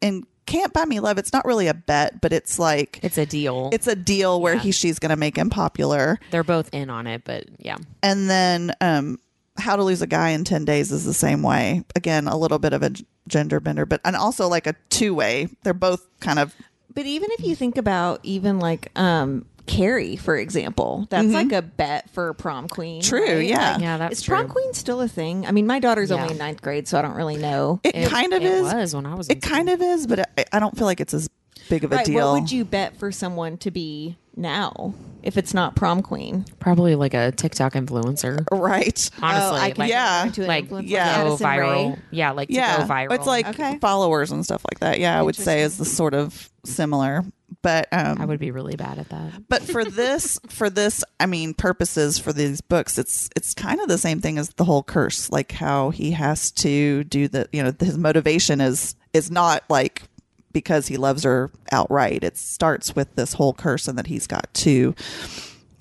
[0.02, 1.18] and can't buy me love.
[1.20, 3.70] It's not really a bet, but it's like It's a deal.
[3.72, 6.20] it's a deal where he she's going to make him popular.
[6.32, 7.78] They're both in on it, but yeah.
[8.02, 9.20] And then um,
[9.58, 11.84] how to lose a guy in 10 days is the same way.
[11.96, 12.92] Again, a little bit of a
[13.28, 15.50] gender bender, but and also like a two way.
[15.64, 16.56] They're both kind of
[16.96, 21.34] But even if you think about even like um Carrie, for example, that's mm-hmm.
[21.36, 23.04] like a bet for prom queen.
[23.04, 23.46] True, right?
[23.48, 23.74] yeah.
[23.74, 24.54] Like, Yeah, that's is prom true.
[24.54, 25.46] queen still a thing?
[25.46, 26.18] I mean, my daughter's Yeah.
[26.22, 27.80] only in ninth grade, so I don't really know.
[27.84, 28.74] it, kind of it is.
[28.74, 29.30] was when I was.
[29.30, 31.30] It kind of is, but I, I don't feel like it's as
[31.70, 32.32] big of a Right, deal.
[32.34, 36.46] what would you bet for someone to be now if it's not prom queen?
[36.60, 38.46] probably like a TikTok influencer.
[38.52, 39.10] right?
[39.22, 40.20] Honestly, oh, I can like, yeah.
[40.20, 41.24] turn into an like yeah.
[41.24, 41.58] go Addison Rae.
[41.58, 42.00] viral.
[42.12, 43.14] Yeah, like to yeah, go viral.
[43.14, 43.78] it's like Okay.
[43.80, 45.00] followers and stuff like that.
[45.00, 47.24] Yeah, I would say is the sort of similar,
[47.62, 49.48] but um, I would be really bad at that.
[49.48, 53.88] but for this for this i mean purposes for these books it's it's kind of
[53.88, 57.64] the same thing as the whole curse like how he has to do the you
[57.64, 60.04] know his motivation is is not like
[60.52, 64.52] because he loves her outright it starts with this whole curse and that he's got
[64.54, 64.96] to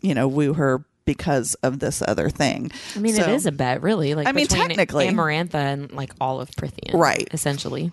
[0.02, 3.52] you know woo her because of this other thing I mean, it So- is a
[3.52, 4.14] bet, really.
[4.14, 5.08] Like I mean, technically.
[5.08, 7.26] Amarantha and like all of Prythian, Right.
[7.32, 7.92] Essentially,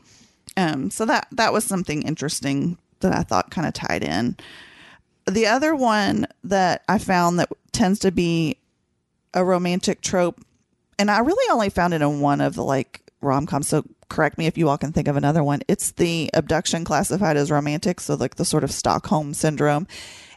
[0.58, 4.36] Um, so that that was something interesting that I thought kind of tied in.
[5.28, 8.58] The other one that I found that tends to be
[9.34, 10.42] a romantic trope,
[11.00, 13.68] and I really only found it in one of the like rom coms.
[13.68, 15.62] So correct me if you all can think of another one.
[15.68, 19.88] It's the abduction classified as romantic, so like the sort of Stockholm syndrome.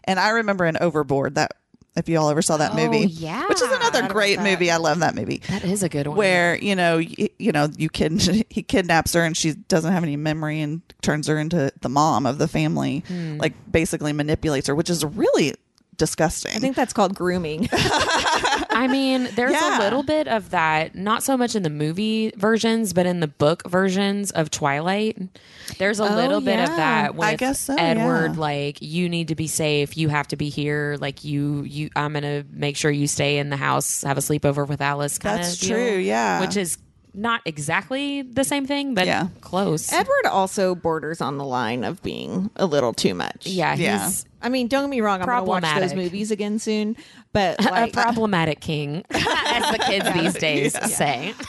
[0.05, 1.53] And I remember in Overboard that
[1.96, 3.46] if you all ever saw that Oh, movie, yeah.
[3.48, 4.70] which is another great movie.
[4.70, 6.16] I love that movie that is a good one.
[6.16, 10.05] where you know you, you know you kid he kidnaps her and she doesn't have
[10.05, 13.38] any memory and turns her into the mom of the family Hmm.
[13.38, 15.55] like basically manipulates her which is really
[15.98, 17.68] disgusting I think that's called grooming.
[17.72, 19.78] I mean, there's Yeah.
[19.78, 23.26] a little bit of that, not so much in the movie versions, but in the
[23.26, 25.18] book versions of Twilight.
[25.78, 28.40] There's a Oh, little bit of that with I guess so, Edward, yeah.
[28.40, 32.12] like, you need to be safe, you have to be here, like you you I'm
[32.12, 35.54] gonna make sure you stay in the house, have a sleepover with Alice kind That's
[35.54, 36.40] of deal, true, yeah.
[36.40, 36.78] Which is
[37.14, 39.28] not exactly the same thing, but Yeah.
[39.40, 39.92] close.
[39.92, 43.46] Edward also borders on the line of being a little too much.
[43.46, 44.04] yeah, Yeah.
[44.06, 45.20] he's I mean, don't get me wrong.
[45.20, 45.96] I'm going to watch those Problematic.
[45.98, 46.96] movies again soon,
[47.33, 51.35] but like, a problematic king, as the kids these days say.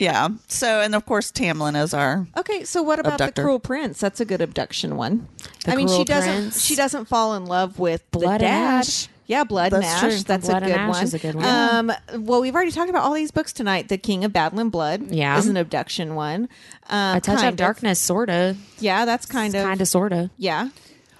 [0.00, 3.42] yeah so and of course tamlin is our Okay, so what about Abductor.
[3.42, 3.98] the Cruel Prince?
[3.98, 5.26] That's a good abduction one.
[5.64, 6.64] The I mean, she Cruel doesn't Prince.
[6.64, 8.78] she doesn't fall in love with Blood the and dad.
[8.86, 9.08] Ash.
[9.26, 10.08] Yeah, Blood That's and true.
[10.16, 10.22] Ash.
[10.22, 11.02] That's Blood a and good Ash one.
[11.04, 11.44] is a good one.
[11.44, 11.92] Um,
[12.24, 13.88] well, we've already talked about all these books tonight.
[13.88, 15.36] The King of Battle and Blood, Yeah.
[15.36, 16.48] is an abduction one.
[16.88, 20.30] Um, A touch kind of darkness, sorta, Yeah, that's kind of kind of, sorta.
[20.38, 20.68] yeah.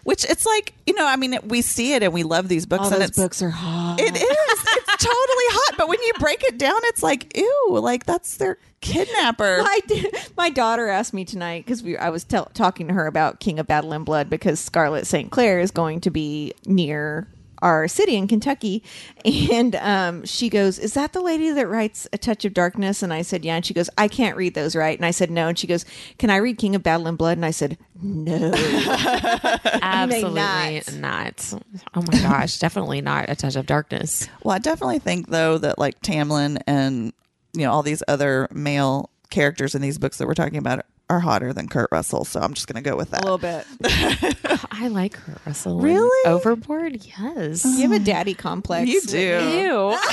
[0.09, 2.87] Which it's like you know i mean we see it and we love these books
[2.87, 4.01] All and those it's books are hot.
[4.01, 8.07] it is it's totally hot but when you break it down it's like ew like
[8.07, 10.17] that's their kidnapper did.
[10.35, 13.59] My daughter asked me tonight because we I was tell, talking to her about King
[13.59, 15.31] of Battle and Blood because Scarlett St.
[15.31, 17.29] Clair is going to be near
[17.63, 18.83] our city in Kentucky,
[19.25, 23.13] and um, she goes, "Is that the lady that writes A Touch of Darkness?" And
[23.13, 25.49] I said, "Yeah." And she goes, "I can't read those, right?" And I said, "No."
[25.49, 25.85] And she goes,
[26.19, 28.53] "Can I read King of Battle and Blood?" And I said, "No."
[29.83, 30.93] Absolutely not.
[30.95, 31.55] not.
[31.95, 34.29] Oh my gosh, definitely not a touch of darkness.
[34.43, 37.13] Well, I definitely think though that like Tamlin and
[37.53, 41.21] you know all these other male characters in these books that we're talking about are
[41.21, 42.25] hotter than Kurt Russell.
[42.25, 43.23] So I'm just going to go with that.
[43.23, 43.67] A little bit.
[44.71, 45.81] I like Kurt Russell.
[45.81, 46.31] Really?
[46.31, 47.05] Overboard?
[47.05, 47.65] Yes.
[47.65, 48.89] You have a daddy complex.
[48.91, 49.19] You do.
[49.19, 49.99] Ew.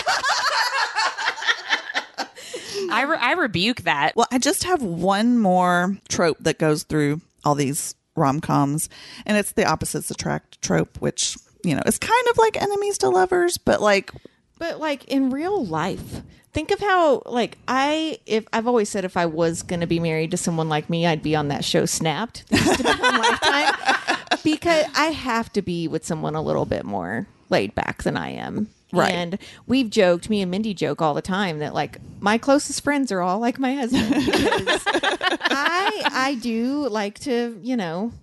[2.92, 4.16] I, re- I rebuke that.
[4.16, 8.90] Well, I just have one more trope that goes through all these rom coms,
[9.26, 13.10] and it's the opposites attract trope, which you know is kind of like enemies to
[13.10, 14.12] lovers, but like
[14.60, 16.22] But like in real life,
[16.56, 20.00] think of how like I if I've always said if I was going to be
[20.00, 22.50] married to someone like me, I'd be on that show Snapped.
[22.50, 26.86] that used to be Lifetime because I have to be with someone a little bit
[26.86, 28.70] more laid back than I am.
[28.94, 29.12] Right.
[29.12, 29.38] And
[29.68, 33.20] we've joked, me and Mindy joke all the time that like my closest friends are
[33.20, 38.13] all like my husband I I do like to, you know,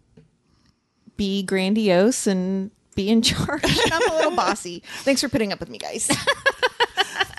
[1.19, 3.63] be grandiose and be in charge.
[3.93, 4.83] I'm a little bossy.
[5.01, 6.11] Thanks for putting up with me, guys.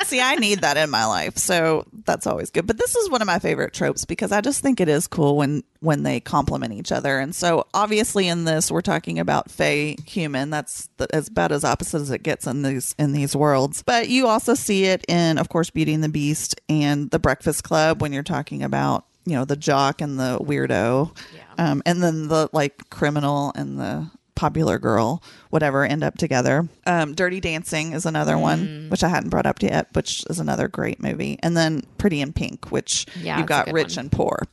[0.04, 2.68] See, I need that in my life, so that's always good.
[2.68, 5.38] But this is one of my favorite tropes because I just think it is cool
[5.38, 7.20] when when they complement each other.
[7.20, 10.50] And so, obviously, in this, we're talking about Fey human.
[10.50, 13.82] That's the, as about as opposite as it gets in these in these worlds.
[13.84, 17.64] But you also see it in, of course, Beauty and the Beast and The Breakfast
[17.64, 21.72] Club when you're talking about you know the jock and the weirdo, Yeah.
[21.72, 26.68] um, and then the like criminal and the popular girl, whatever, end up together.
[26.86, 28.42] Um, Dirty Dancing is another Mm.
[28.42, 31.38] one, which I hadn't brought up yet, which is another great movie.
[31.44, 34.06] And then Pretty in Pink, which Yeah, a got rich one.
[34.06, 34.44] and poor.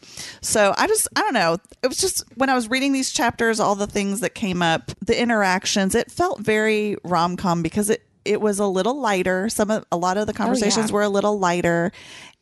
[0.42, 1.56] So I just, I don't know.
[1.82, 4.92] It was just when I was reading these chapters, all the things that came up,
[5.04, 9.48] the interactions, it felt very rom com because it, it was a little lighter.
[9.48, 10.94] Some of a lot of the conversations yeah.
[10.94, 11.90] were a little lighter,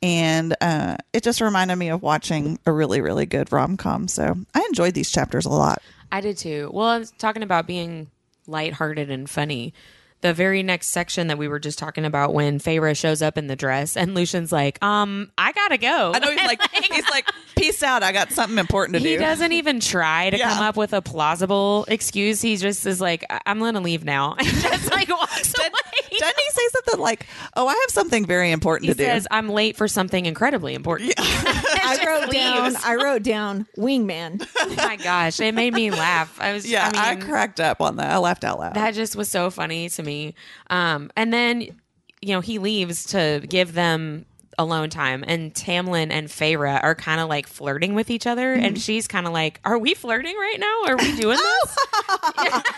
[0.02, 4.08] and uh, it just reminded me of watching a really, really good rom com.
[4.08, 5.82] So I enjoyed these chapters a lot.
[6.11, 6.70] I did too.
[6.72, 8.08] Well, I was talking about being
[8.46, 9.74] lighthearted and funny.
[10.20, 13.46] The very next section that we were just talking about when Feyre shows up in
[13.46, 16.12] the dress and Lucien's like, um, I gotta go.
[16.12, 16.61] I know he's like
[16.92, 18.02] he's like, peace out.
[18.02, 19.11] I got something important to he do.
[19.12, 20.48] He doesn't even try to Yeah.
[20.54, 22.40] come up with a plausible excuse.
[22.40, 24.35] He just is like, I- I'm gonna leave now.
[24.38, 25.72] And just like walks Did, away.
[26.18, 29.04] doesn't he say something like, "Oh, I have something very important He to do"?
[29.04, 31.12] He says, I'm late for something incredibly important.
[31.16, 32.74] I wrote down.
[32.85, 34.44] I wrote down wingman.
[34.59, 36.40] oh my gosh, it made me laugh.
[36.40, 38.11] I was, yeah, I, I cracked up on that.
[38.11, 38.74] I laughed out loud.
[38.74, 40.07] that just was so funny to me.
[40.70, 41.62] Um, and then,
[42.20, 44.24] you know, he leaves to give them
[44.60, 48.64] alone time, and Tamlin and Feyre are kind of like flirting with each other, Mm-hmm.
[48.64, 50.82] and she's kind of like, "Are we flirting right now?
[50.92, 51.76] Are we doing this?"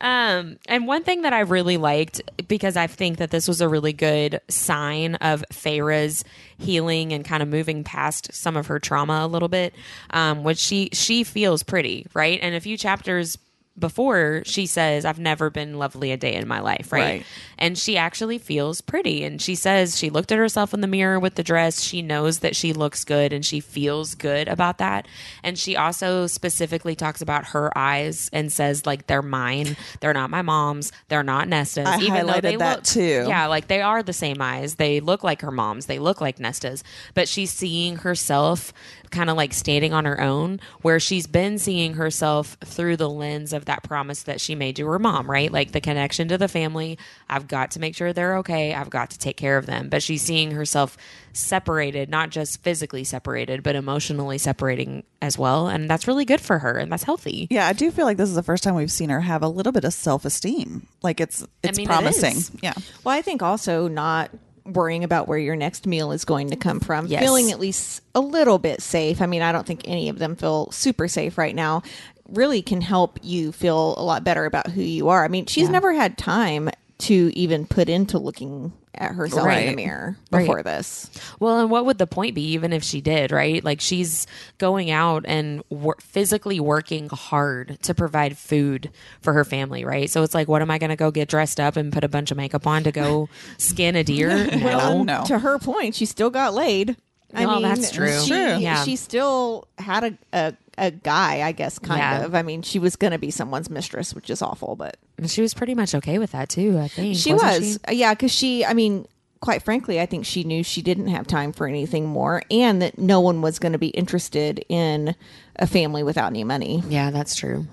[0.00, 3.68] Um, and one thing that I really liked because I think that this was a
[3.68, 6.22] really good sign of Feyre's
[6.58, 9.74] healing and kind of moving past some of her trauma a little bit,
[10.10, 12.38] um, which she she feels pretty right.
[12.40, 13.38] And a few chapters
[13.78, 17.00] before she says, "I've never been lovely a day in my life," right?
[17.00, 17.26] Right.
[17.58, 21.18] And she actually feels pretty, and she says she looked at herself in the mirror
[21.18, 21.82] with the dress.
[21.82, 25.06] She knows that she looks good, and she feels good about that.
[25.42, 29.76] And she also specifically talks about her eyes and says like they're mine.
[30.00, 30.92] They're not my mom's.
[31.08, 31.86] They're not Nesta's.
[31.86, 33.24] I highlighted they that look, too.
[33.28, 34.76] Yeah, like they are the same eyes.
[34.76, 35.86] They look like her mom's.
[35.86, 36.84] They look like Nesta's.
[37.14, 38.72] But she's seeing herself
[39.10, 43.52] kind of like standing on her own, where she's been seeing herself through the lens
[43.52, 45.50] of that promise that she made to her mom, right?
[45.50, 46.98] Like the connection to the family.
[47.28, 48.74] I've got to make sure they're okay.
[48.74, 49.88] I've got to take care of them.
[49.88, 50.96] But she's seeing herself
[51.32, 55.68] separated, not just physically separated, but emotionally separating as well.
[55.68, 57.46] And that's really good for her and that's healthy.
[57.50, 59.48] yeah, I do feel like this is the first time we've seen her have a
[59.48, 60.86] little bit of self esteem.
[61.02, 62.36] Like it's it's mean, promising.
[62.36, 62.50] is.
[62.62, 62.74] yeah.
[63.04, 64.30] Well, I think also not
[64.72, 67.22] worrying about where your next meal is going to come from, Yes.
[67.22, 69.20] feeling at least a little bit safe.
[69.22, 71.82] I mean, I don't think any of them feel super safe right now.
[72.28, 75.24] Really can help you feel a lot better about who you are.
[75.24, 79.66] I mean, she's never had time to even put into looking at herself in the
[79.68, 79.76] Right.
[79.76, 80.40] mirror Right.
[80.40, 81.08] before this.
[81.40, 83.64] Well, and what would the point be, even if she did, right?
[83.64, 84.26] Like she's
[84.58, 88.90] going out and wor- physically working hard to provide food
[89.22, 90.10] for her family, right?
[90.10, 92.08] So it's like, what am I going to go get dressed up and put a
[92.08, 94.46] bunch of makeup on to go skin a deer?
[94.58, 94.64] No.
[94.66, 95.24] Well, no.
[95.26, 96.96] To her point, she still got laid.
[97.32, 98.18] I Well, mean, that's true.
[98.22, 98.56] She, True.
[98.56, 98.82] Yeah.
[98.84, 102.24] she still had a, a a guy, I guess, kind Yeah.
[102.24, 102.34] of.
[102.34, 105.52] I mean, she was going to be someone's mistress, which is awful, but she was
[105.54, 106.78] pretty much okay with that too.
[106.78, 107.78] I think she wasn't was.
[107.88, 109.06] Uh, Yeah, because she, I mean,
[109.40, 112.98] quite frankly, I think she knew she didn't have time for anything more and that
[112.98, 115.14] no one was going to be interested in
[115.56, 116.82] a family without any money.
[116.88, 117.66] Yeah, that's true.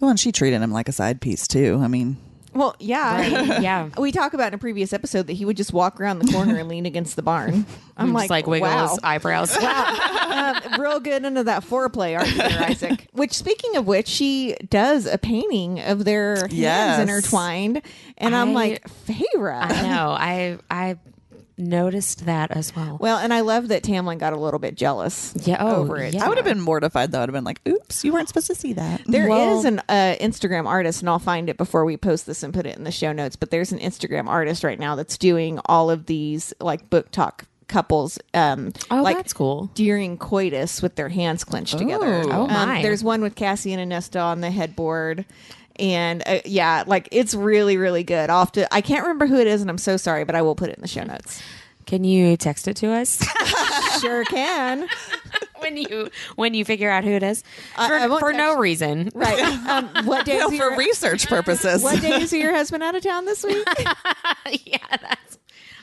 [0.00, 1.78] Well, and she treated him like a side piece too.
[1.82, 2.16] I mean,
[2.54, 3.16] Well, yeah.
[3.16, 3.62] Right?
[3.62, 3.88] yeah.
[3.98, 6.56] We talk about in a previous episode that he would just walk around the corner
[6.58, 7.64] and lean against the barn.
[7.96, 8.88] I'm Just like, like wiggle wow.
[8.88, 9.56] his eyebrows.
[9.56, 13.06] um, real good into that foreplay, aren't you, there, Isaac?
[13.12, 17.00] Which, speaking of which, she does a painting of their hands Yes.
[17.00, 17.82] intertwined,
[18.18, 19.54] and I'm I- like, Feyre.
[19.62, 20.10] I know.
[20.10, 20.98] I I
[21.62, 22.98] noticed that as well.
[23.00, 25.32] Well, and I love that Tamlin got a little bit jealous.
[25.44, 26.14] Yeah, oh, over it.
[26.14, 26.24] yeah.
[26.24, 27.20] I would have been mortified though.
[27.22, 29.78] I'd have been like, "Oops, you weren't supposed to see that." There is Well- an
[29.88, 32.84] uh, Instagram artist, and I'll find it before we post this and put it in
[32.84, 33.36] the show notes.
[33.36, 38.18] But there's an Instagram artist right now that's doing all of these like BookTok couples.
[38.34, 39.70] Um, Oh, like that's cool.
[39.74, 42.22] during coitus with their hands clenched together.
[42.26, 42.82] Oh, Um, my.
[42.82, 45.24] there's one with Cassian and Nesta on the headboard.
[45.76, 48.30] And uh, yeah, like it's really, really good.
[48.30, 50.42] I'll have to, I can't remember who it is, and I'm so sorry, but I
[50.42, 51.42] will put it in the show notes.
[51.86, 53.20] Can you text it to us
[54.00, 54.88] sure can.
[55.58, 57.42] when you when you figure out who it is
[57.76, 59.10] I- for, I no reason?
[59.14, 59.38] Right.
[59.72, 61.82] Um, what days No, for your, research purposes.
[61.82, 63.66] what days are your husband out of town this week?
[64.64, 65.38] yeah, that's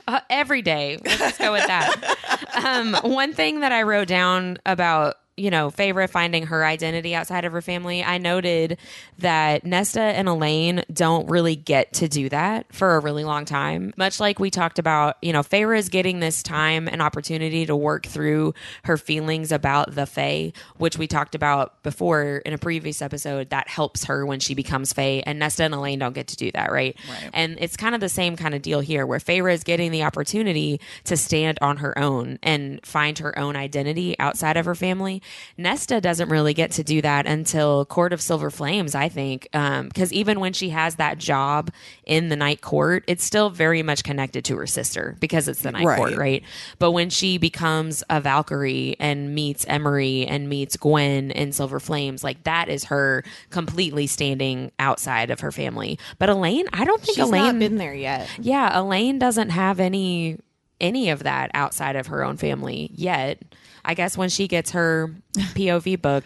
[0.08, 0.98] uh, every day.
[1.04, 2.16] Let's just go with that.
[2.64, 7.46] um, one thing that I wrote down about you know, Feyre finding her identity outside
[7.46, 8.78] of her family, I noted
[9.20, 13.94] that Nesta and Elain don't really get to do that for a really long time.
[13.98, 17.76] Much like we talked about, you know, Feyre is getting this time and opportunity to
[17.76, 23.02] work through her feelings about the Fae, which we talked about before in a previous
[23.02, 23.50] episode.
[23.50, 26.52] That helps her when she becomes Fae, and Nesta and Elain don't get to do
[26.52, 26.98] that, right?
[27.10, 27.30] Right.
[27.34, 30.04] And it's kind of the same kind of deal here, where Feyre is getting the
[30.04, 35.22] opportunity to stand on her own and find her own identity outside of her family.
[35.58, 39.88] Nesta doesn't really get to do that until Court of Silver Flames, I think, um,
[39.88, 41.72] because even when she has that job
[42.06, 45.72] in the Night Court, it's still very much connected to her sister because it's the
[45.72, 45.98] Night Right.
[45.98, 46.44] Court, right?
[46.78, 52.24] But when she becomes a Valkyrie and meets Emerie and meets Gwen in Silver Flames,
[52.24, 55.98] like that is her completely standing outside of her family.
[56.18, 58.30] But Elain, I don't think She's Elain not been there yet.
[58.40, 60.38] yeah, Elain doesn't have any
[60.82, 63.42] any of that outside of her own family yet.
[63.90, 66.24] I guess when she gets her POV book,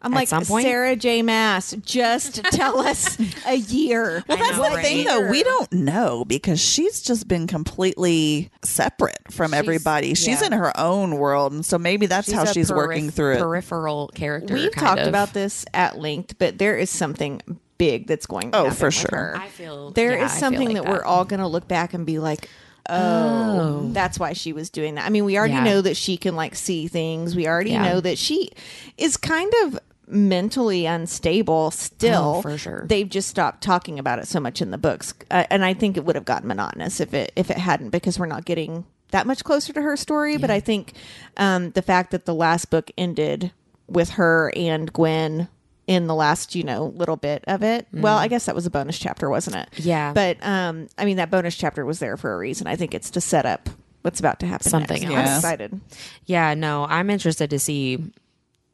[0.00, 0.64] I'm At like some point?
[0.64, 1.22] Sarah J.
[1.22, 1.74] Maas.
[1.84, 4.22] Just tell us a year.
[4.28, 5.28] Well, that's know, the thing, though.
[5.28, 10.14] We don't know because she's just been completely separate from everybody.
[10.14, 10.46] She's yeah.
[10.46, 13.38] in her own world, and so maybe that's how she's periph- working through it.
[13.40, 14.54] Peripheral character.
[14.54, 15.08] We've kind talked of.
[15.08, 17.42] about this at length, but there is something
[17.76, 18.50] big that's going.
[18.50, 19.10] Oh, to Oh, happen for with sure.
[19.10, 19.36] her.
[19.36, 21.66] I feel There is yeah, I feel something like that, we're all going to look
[21.66, 22.48] back and be like,
[22.88, 25.04] oh, that's why she was doing that.
[25.06, 25.64] I mean, we already Yeah.
[25.64, 27.34] know that she can like see things.
[27.36, 27.82] We already Yeah.
[27.82, 28.50] know that she
[28.96, 29.78] is kind of
[30.10, 32.86] mentally unstable still Oh, for sure.
[32.88, 35.98] they've just stopped talking about it so much in the books uh, and i think
[35.98, 39.26] it would have gotten monotonous if it if it hadn't because we're not getting that
[39.26, 40.94] much closer to her story but i think
[41.36, 43.52] um the fact that the last book ended
[43.86, 45.46] with her and gwen
[45.88, 48.70] in the last you know little bit of it well i guess that was a
[48.70, 49.84] bonus chapter wasn't it Mm.
[49.86, 50.12] Yeah.
[50.12, 53.10] but um i mean that bonus chapter was there for a reason i think it's
[53.10, 53.68] to set up
[54.02, 55.14] what's about to happen Something next.
[55.14, 55.18] else.
[55.18, 55.36] i'm Yeah.
[55.36, 55.80] excited
[56.26, 58.12] Yeah, no, I'm interested to see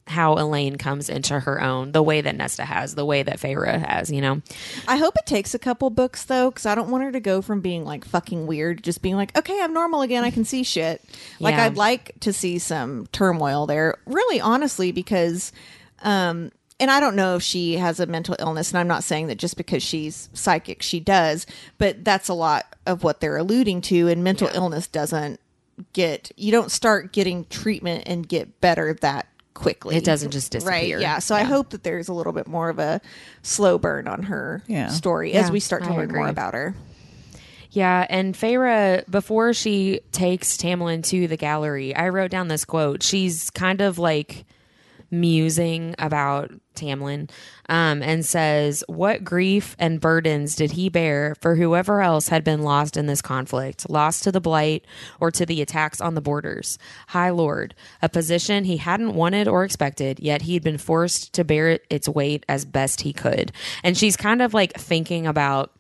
[0.07, 3.83] how Elain comes into her own, the way that Nesta has, the way that Feyre
[3.87, 4.43] has, you know?
[4.87, 7.41] I hope it takes a couple books though, because I don't want her to go
[7.41, 10.23] from being like fucking weird, just being like, okay, I'm normal again.
[10.23, 11.01] I can see shit.
[11.41, 11.65] Like Yeah.
[11.65, 13.97] I'd like to see some turmoil there.
[14.05, 15.53] Really, honestly, because,
[16.03, 16.51] um,
[16.81, 19.39] and I don't know if she has a mental illness, and I'm not saying that
[19.39, 21.47] just because she's psychic she does,
[21.79, 24.09] but that's a lot of what they're alluding to.
[24.09, 25.41] And mental illness doesn't
[25.93, 29.97] get you don't start getting treatment and get better that quickly.
[29.97, 30.73] It doesn't just disappear.
[30.97, 31.01] Right.
[31.01, 31.19] Yeah.
[31.21, 33.01] So I hope that there's a little bit more of a
[33.43, 34.89] slow burn on her Yeah.
[34.89, 36.75] story Yeah, as we start to I learn more about her.
[37.71, 43.03] Yeah, and Feyre, before she takes Tamlin to the gallery, I wrote down this quote.
[43.03, 44.45] She's kind of like
[45.21, 47.31] musing about Tamlin
[47.69, 52.63] um, and says, What grief and burdens did he bear for whoever else had been
[52.63, 54.85] lost in this conflict, lost to the blight
[55.21, 56.79] or to the attacks on the borders?
[57.09, 61.79] High Lord, a position he hadn't wanted or expected, yet he'd been forced to bear
[61.89, 63.53] its weight as best he could.
[63.83, 65.71] And she's kind of like thinking about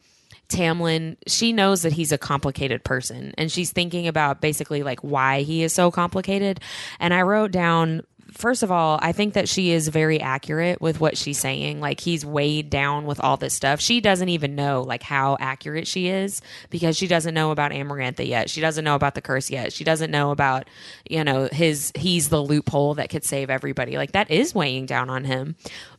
[0.48, 5.42] Tamlin, she knows that he's a complicated person and she's thinking about basically like why
[5.42, 6.60] he is so complicated.
[7.00, 8.02] And I wrote down
[8.34, 11.80] first of all, I think that she is very accurate with what she's saying.
[11.80, 13.80] Like he's weighed down with all this stuff.
[13.80, 18.26] She doesn't even know like how accurate she is because she doesn't know about Amarantha
[18.26, 18.50] yet.
[18.50, 19.72] She doesn't know about the curse yet.
[19.72, 20.68] She doesn't know about,
[21.08, 23.96] you know, his he's the loophole that could save everybody.
[23.96, 25.56] Like that is weighing down on him.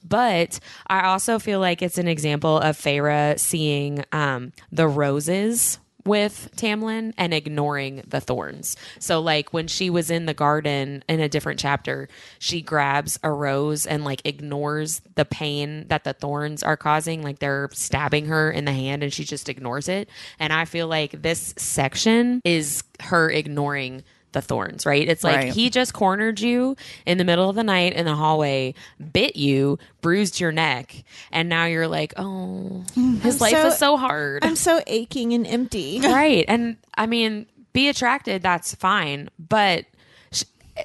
[0.08, 6.50] But I also feel like it's an example of Feyre seeing um, the roses with
[6.56, 8.78] Tamlin and ignoring the thorns.
[9.00, 12.08] So like when she was in the garden in a different chapter,
[12.40, 17.40] she grabs a rose and like ignores the pain that the thorns are causing, like
[17.40, 20.10] they're stabbing her in the hand and she just ignores it.
[20.40, 24.04] And I feel like this section is her ignoring
[24.36, 25.08] the thorns, right?
[25.10, 25.54] It's like Right.
[25.54, 26.76] he just cornered you
[27.08, 28.76] in the middle of the night in the hallway,
[29.14, 33.20] bit you, bruised your neck, and now you're like, oh, mm.
[33.22, 34.46] his life so- is so hard.
[34.46, 36.00] I'm so aching and empty.
[36.04, 36.46] right.
[36.48, 39.30] And I mean, be attracted, that's fine.
[39.40, 39.86] But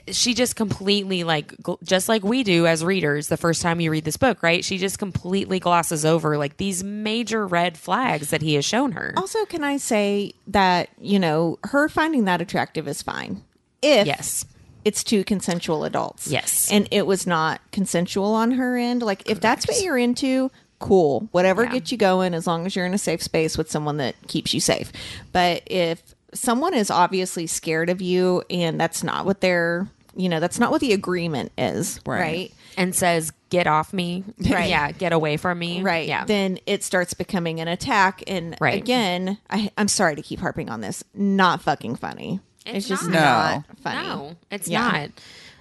[0.09, 4.05] she just completely, like, just like we do as readers the first time you read
[4.05, 4.64] this book, right?
[4.64, 9.12] She just completely glosses over, like, these major red flags that he has shown her.
[9.16, 13.43] Also, can I say that, you know, her finding that attractive is fine.
[13.82, 14.45] If Yes.
[14.84, 16.28] it's two consensual adults.
[16.28, 16.68] Yes.
[16.70, 19.03] And it was not consensual on her end.
[19.03, 21.28] Like if that's what you're into, cool.
[21.32, 21.72] Whatever Yeah.
[21.72, 24.55] gets you going as long as you're in a safe space with someone that keeps
[24.55, 24.93] you safe.
[25.32, 30.41] But if someone is obviously scared of you and that's not what they're you know,
[30.41, 32.20] that's not what the agreement is, Right.
[32.20, 32.55] right?
[32.76, 34.24] And says, get off me.
[34.51, 34.68] Right.
[34.68, 34.91] Yeah.
[34.91, 35.83] Get away from me.
[35.83, 36.09] Right.
[36.09, 36.24] Yeah.
[36.24, 38.24] Then it starts becoming an attack.
[38.26, 38.74] And Right.
[38.83, 41.05] again, I, I'm sorry to keep harping on this.
[41.14, 42.41] Not fucking funny.
[42.66, 43.12] It's, It's just not.
[43.12, 43.20] No.
[43.68, 44.09] not funny.
[44.09, 44.91] No, it's Yeah.
[44.91, 45.11] not.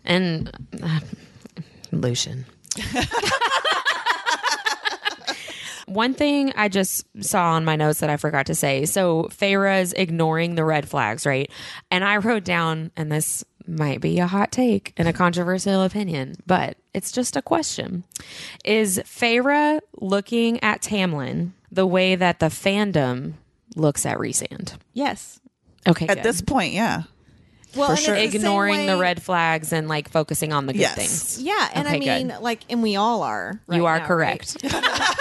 [0.04, 0.52] And
[0.82, 1.00] uh,
[1.92, 2.46] Lucien.
[5.90, 8.86] One thing I just saw on my notes that I forgot to say.
[8.86, 11.50] So Feyre's ignoring the red flags, right?
[11.92, 16.36] And I wrote down, and this might be a hot take and a controversial opinion,
[16.48, 18.04] but it's just a question.
[18.66, 23.34] Is Feyre looking at Tamlin the way that the fandom
[23.76, 24.74] looks at Rhysand?
[24.94, 25.40] Yes.
[25.88, 26.24] Okay, At good.
[26.24, 27.04] this point, yeah.
[27.76, 28.16] Well, and sure.
[28.16, 30.96] it's the same ignoring the red flags and like focusing on the good Yes.
[30.96, 31.42] things.
[31.44, 32.40] Yeah, and I mean, good.
[32.42, 33.62] like, and we all are.
[33.72, 34.58] you are now, correct.
[34.64, 34.74] right?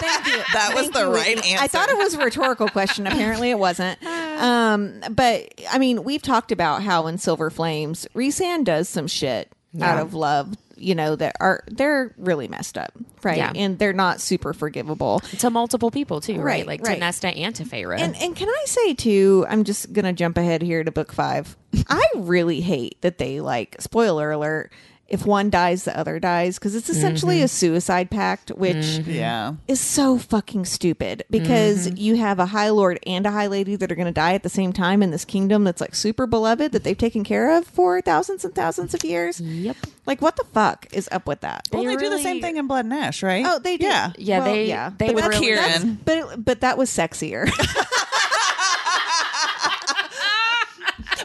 [0.00, 0.42] Thank you.
[0.52, 1.52] That was Thank the you, right Whitney.
[1.52, 1.64] answer.
[1.64, 3.06] I thought it was a rhetorical question.
[3.06, 3.98] Apparently, it wasn't.
[4.38, 9.50] Um, but I mean, we've talked about how in Silver Flames, Rhysand does some shit
[9.82, 10.54] out of love.
[10.76, 12.92] You know that are they're really messed up,
[13.24, 13.36] right?
[13.36, 13.50] Yeah.
[13.52, 15.18] And they're not super forgivable.
[15.40, 16.44] to multiple people too, right?
[16.44, 16.94] Right, Like right.
[16.94, 17.98] to Nesta and to Feyre.
[17.98, 19.44] And and can I say too?
[19.48, 21.56] I'm just gonna jump ahead here to book five.
[21.88, 24.70] I really hate that they like spoiler alert.
[25.08, 27.44] If one dies, the other dies because it's essentially Mm-hmm.
[27.44, 29.54] a suicide pact, which Yeah.
[29.66, 31.96] is so fucking stupid because Mm-hmm.
[31.96, 34.42] you have a high lord and a high lady that are going to die at
[34.42, 37.66] the same time in this kingdom that's like super beloved that they've taken care of
[37.66, 39.40] for thousands and thousands of years.
[39.40, 39.76] Yep.
[40.04, 41.66] Like, what the fuck is up with that?
[41.72, 43.44] Well, They they, do the same thing in Blood and Ash, right?
[43.46, 43.86] Oh, they do.
[43.86, 44.12] Yeah.
[44.18, 44.90] Yeah, Well, they- yeah.
[44.98, 45.98] they But would that's- really- that's- Kieran.
[46.04, 47.48] but but that was sexier.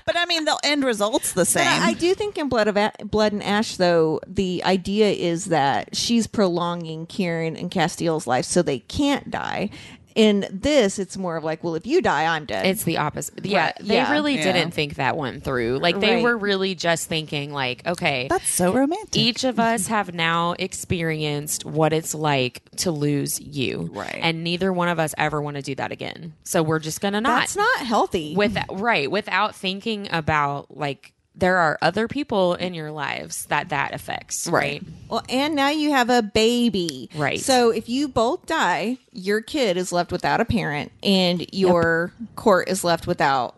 [0.06, 1.66] But I mean, the end result's the same.
[1.66, 5.10] But I, I do think in Blood of A- Blood and Ash, though, the idea
[5.12, 9.70] is that she's prolonging Kieran and Casteel's life so they can't die.
[10.16, 12.66] In this, it's more of like, well, if you die, I'm dead.
[12.68, 13.46] It's the opposite.
[13.46, 14.12] Yeah, Right, they yeah.
[14.12, 14.44] really Yeah.
[14.54, 15.80] didn't think that one through.
[15.80, 16.24] Like they Right.
[16.24, 19.16] were really just thinking like, okay, That's so romantic.
[19.16, 23.90] each of us have now experienced what it's like to lose you.
[23.92, 24.20] Right.
[24.22, 26.34] And neither one of us ever want to do that again.
[26.44, 28.36] So we're just going to not That's not healthy.
[28.36, 33.94] with right without thinking about like there are other people in your lives that that
[33.94, 34.84] affects, right?
[35.10, 37.10] Well, and now you have a baby.
[37.16, 37.40] Right.
[37.40, 42.70] So if you both die, your kid is left without a parent and your court
[42.70, 43.56] is left without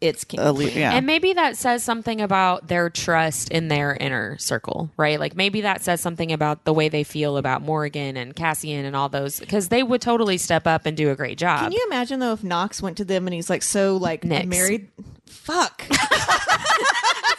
[0.00, 0.40] its king.
[0.40, 0.92] Uh, yeah.
[0.94, 5.20] And maybe that says something about their trust in their inner circle, right?
[5.20, 8.96] Like maybe that says something about the way they feel about Morrigan and Cassian and
[8.96, 11.60] all those because they would totally step up and do a great job.
[11.60, 14.48] Can you imagine though if Knox went to them and he's like, so like I'm
[14.48, 14.88] married?
[15.30, 15.84] Fuck.
[15.90, 15.98] it's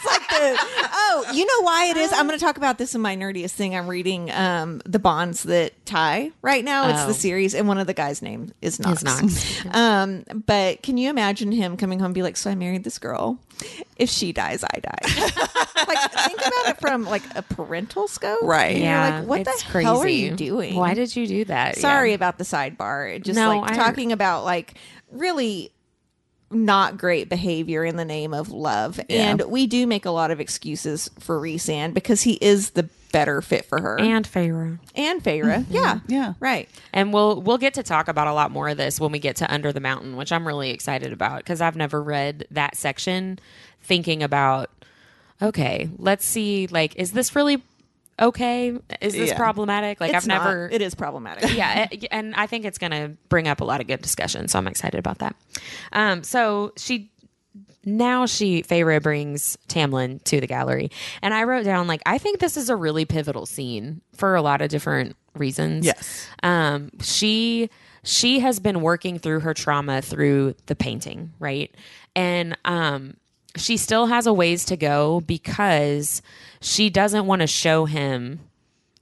[0.06, 0.56] like the
[0.92, 2.12] oh, you know why it is?
[2.12, 3.76] I'm going to talk about this in my nerdiest thing.
[3.76, 6.88] I'm reading um the bonds that tie right now.
[6.90, 7.06] It's Oh.
[7.08, 9.02] the series, and one of the guys' name is Nox.
[9.04, 9.64] Nox.
[9.72, 12.98] Um, but can you imagine him coming home and be like, so I married this
[12.98, 13.38] girl.
[13.96, 14.98] If she dies, I die.
[15.86, 18.76] like think about it from like a parental scope, Right.
[18.76, 19.84] Yeah, like, what the crazy.
[19.86, 20.74] hell are you doing?
[20.74, 21.76] Why did you do that?
[21.78, 22.14] Sorry Yeah.
[22.16, 23.22] about the sidebar.
[23.22, 24.74] Just No, like I- talking about like
[25.10, 25.71] really
[26.54, 29.00] not great behavior in the name of love.
[29.08, 29.30] Yeah.
[29.30, 33.42] And we do make a lot of excuses for Rhysand because he is the better
[33.42, 34.00] fit for her.
[34.00, 34.78] and Feyre.
[34.96, 35.64] and Feyre.
[35.64, 35.72] Mm-hmm.
[35.72, 36.00] Yeah.
[36.08, 36.34] Yeah.
[36.40, 36.68] Right.
[36.92, 39.36] And we'll we'll get to talk about a lot more of this when we get
[39.36, 43.38] to Under the Mountain, which I'm really excited about because I've never read that section
[43.82, 44.70] thinking about
[45.42, 47.62] okay, let's see like is this really
[48.22, 48.68] okay?
[49.00, 49.36] Is this Yeah.
[49.36, 50.00] problematic?
[50.00, 50.44] Like It's I've not.
[50.44, 51.52] never It is problematic.
[51.54, 54.48] yeah, it- and I think it's going to bring up a lot of good discussion.
[54.48, 55.36] So I'm excited about that.
[55.92, 57.10] Um, so she
[57.84, 62.38] now she Feyre brings Tamlin to the gallery, and I wrote down like I think
[62.38, 65.84] this is a really pivotal scene for a lot of different reasons.
[65.84, 66.28] Yes.
[66.44, 67.70] Um, she
[68.04, 71.74] she has been working through her trauma through the painting, right?
[72.14, 73.16] And um,
[73.56, 76.22] she still has a ways to go because
[76.60, 78.40] she doesn't want to show him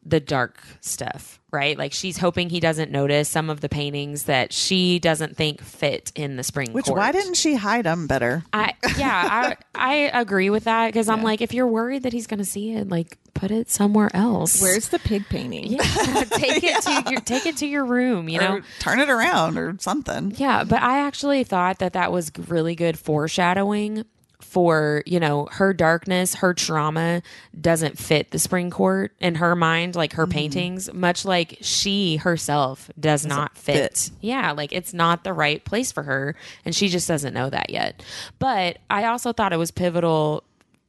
[0.05, 1.77] the dark stuff, right?
[1.77, 6.11] Like she's hoping he doesn't notice some of the paintings that she doesn't think fit
[6.15, 6.99] in the spring Which court.
[6.99, 8.43] why didn't she hide them better?
[8.53, 12.27] I yeah, I I agree with that because I'm like if you're worried that he's
[12.27, 14.61] going to see it, like put it somewhere else.
[14.63, 15.73] Where's the pig painting?
[15.73, 15.83] yeah,
[16.31, 18.55] take it to your take it to your room, you know.
[18.55, 20.33] Or turn it around or something.
[20.39, 24.05] Yeah, but I actually thought that that was really good foreshadowing
[24.51, 27.23] for, you know, her darkness, her trauma
[27.59, 30.33] doesn't fit the spring court in her mind, like her mm-hmm.
[30.33, 33.97] paintings, much like she herself does not fit.
[33.97, 34.11] fit.
[34.21, 36.35] Yeah, like it's not the right place for her
[36.65, 38.03] and she just doesn't know that yet.
[38.41, 40.43] But I also thought it was pivotal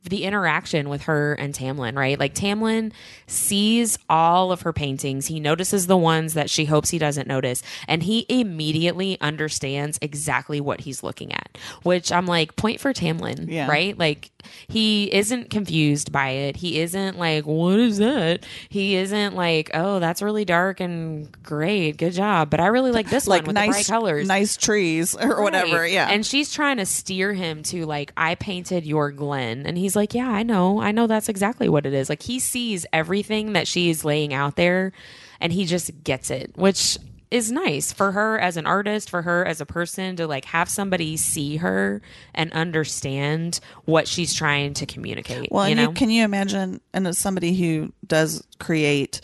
[0.04, 2.20] the interaction with her and Tamlin, right?
[2.20, 2.92] Like Tamlin
[3.28, 5.28] sees all of her paintings.
[5.28, 10.60] He notices the ones that she hopes he doesn't notice, and he immediately understands exactly
[10.60, 11.58] what he's looking at.
[11.84, 13.68] Which I'm like, point for Tamlin, Yeah.
[13.70, 13.98] right?
[13.98, 14.32] Like
[14.68, 16.56] he isn't confused by it.
[16.58, 18.46] He isn't like, what is that?
[18.70, 21.98] He isn't like, oh, that's really dark and great.
[21.98, 22.50] Good job.
[22.50, 24.28] But I really like this like one with nice bright colors.
[24.28, 25.86] nice trees or whatever.
[25.86, 26.08] Yeah.
[26.10, 29.66] And she's trying to steer him to like, I painted your Glen.
[29.66, 30.82] And he's like, Yeah, I know.
[30.82, 32.10] I know that's exactly what it is.
[32.10, 34.92] Like he sees everything that she's laying out there
[35.40, 36.98] and he just gets it, which
[37.32, 40.70] is nice for her as an artist, for her as a person to like have
[40.70, 42.02] somebody see her
[42.36, 45.50] and understand what she's trying to communicate.
[45.50, 45.84] Well, you know?
[45.84, 49.22] you, can you imagine, and as somebody who does create,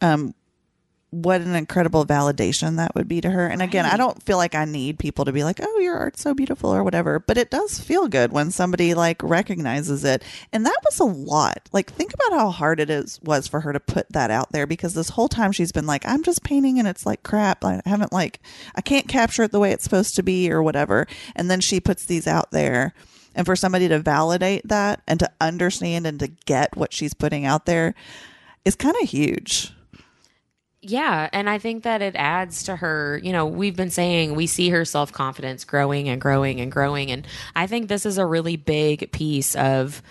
[0.00, 0.32] um,
[1.10, 3.48] what an incredible validation that would be to her.
[3.48, 6.22] And again, I don't feel like I need people to be like, "Oh, your art's
[6.22, 10.22] so beautiful" or whatever, but it does feel good when somebody like recognizes it.
[10.52, 11.68] And that was a lot.
[11.72, 14.66] Like think about how hard it is was for her to put that out there
[14.66, 17.64] because this whole time she's been like, "I'm just painting and it's like crap.
[17.64, 18.40] I haven't like
[18.76, 21.80] I can't capture it the way it's supposed to be or whatever." And then she
[21.80, 22.94] puts these out there.
[23.34, 27.44] And for somebody to validate that and to understand and to get what she's putting
[27.46, 27.94] out there
[28.64, 29.72] is kind of huge.
[30.82, 34.46] Yeah, and I think that it adds to her, you know, we've been saying we
[34.46, 38.56] see her self-confidence growing and growing and growing and I think this is a really
[38.56, 40.02] big piece of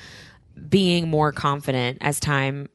[0.70, 2.70] being more confident as time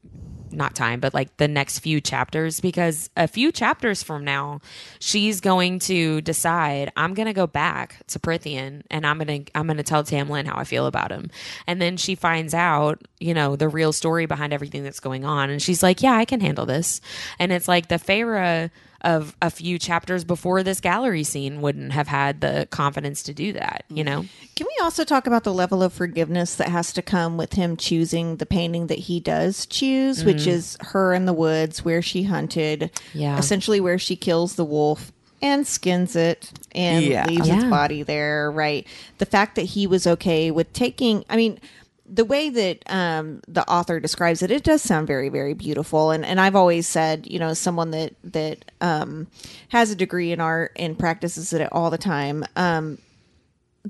[0.57, 4.61] not time, but like the next few chapters because a few chapters from now,
[4.99, 9.51] she's going to decide I'm going to go back to Prythian and I'm going to
[9.55, 11.31] I'm going to tell Tamlin how I feel about him.
[11.67, 15.51] And then she finds out, you know, the real story behind everything that's going on
[15.51, 17.01] and she's like, "Yeah, I can handle this."
[17.39, 18.71] And it's like the Feyre
[19.05, 23.53] of a few chapters before this gallery scene wouldn't have had the confidence to do
[23.53, 24.25] that, you know?
[24.57, 27.77] Can we also talk about the level of forgiveness that has to come with him
[27.77, 30.51] choosing the painting that he does choose, which mm-hmm.
[30.51, 33.39] is her in the woods where she hunted, Yeah.
[33.39, 37.27] essentially where she kills the wolf and skins it and Yeah.
[37.27, 38.87] leaves its body there, right?
[39.19, 41.61] The fact that he was okay with taking, I mean,
[42.07, 46.11] the way that um, the author describes it, it does sound very, very beautiful.
[46.11, 49.27] And and I've always said, you know, as someone that that um,
[49.69, 52.99] has a degree in art and practices it all the time, um,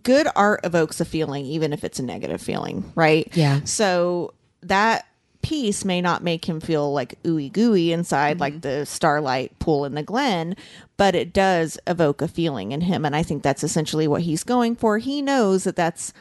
[0.02, 3.28] good art evokes a feeling, even if it's a negative feeling, right?
[3.34, 3.60] Yeah.
[3.64, 5.06] So that
[5.42, 9.94] piece may not make him feel like ooey gooey inside, like the starlight pool in
[9.94, 10.56] the glen,
[10.96, 13.04] but it does evoke a feeling in him.
[13.04, 14.98] And I think that's essentially what he's going for.
[14.98, 16.14] He knows that that's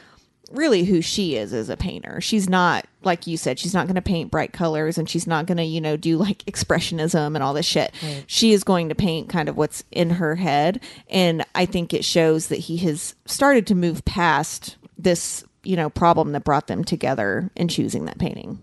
[0.54, 2.20] really who she is as a painter.
[2.20, 5.46] She's not, like you said, she's not going to paint bright colors and she's not
[5.46, 7.92] going to, you know, do like expressionism and all this shit.
[8.26, 10.80] She is going to paint kind of what's in her head.
[11.08, 15.90] And I think it shows that he has started to move past this, you know,
[15.90, 18.60] problem that brought them together in choosing that painting.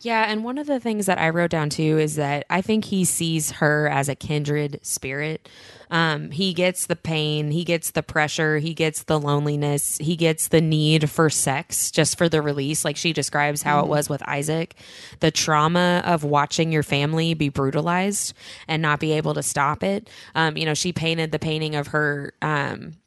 [0.00, 2.84] Yeah, and one of the things that I wrote down too is that I think
[2.84, 5.48] he sees her as a kindred spirit.
[5.90, 10.48] Um, he gets the pain, he gets the pressure, he gets the loneliness, he gets
[10.48, 12.84] the need for sex just for the release.
[12.84, 14.76] Like she describes how it was with Isaac,
[15.18, 18.34] the trauma of watching your family be brutalized
[18.68, 20.08] and not be able to stop it.
[20.36, 22.34] Um, you know, she painted the painting of her.
[22.40, 22.98] Um,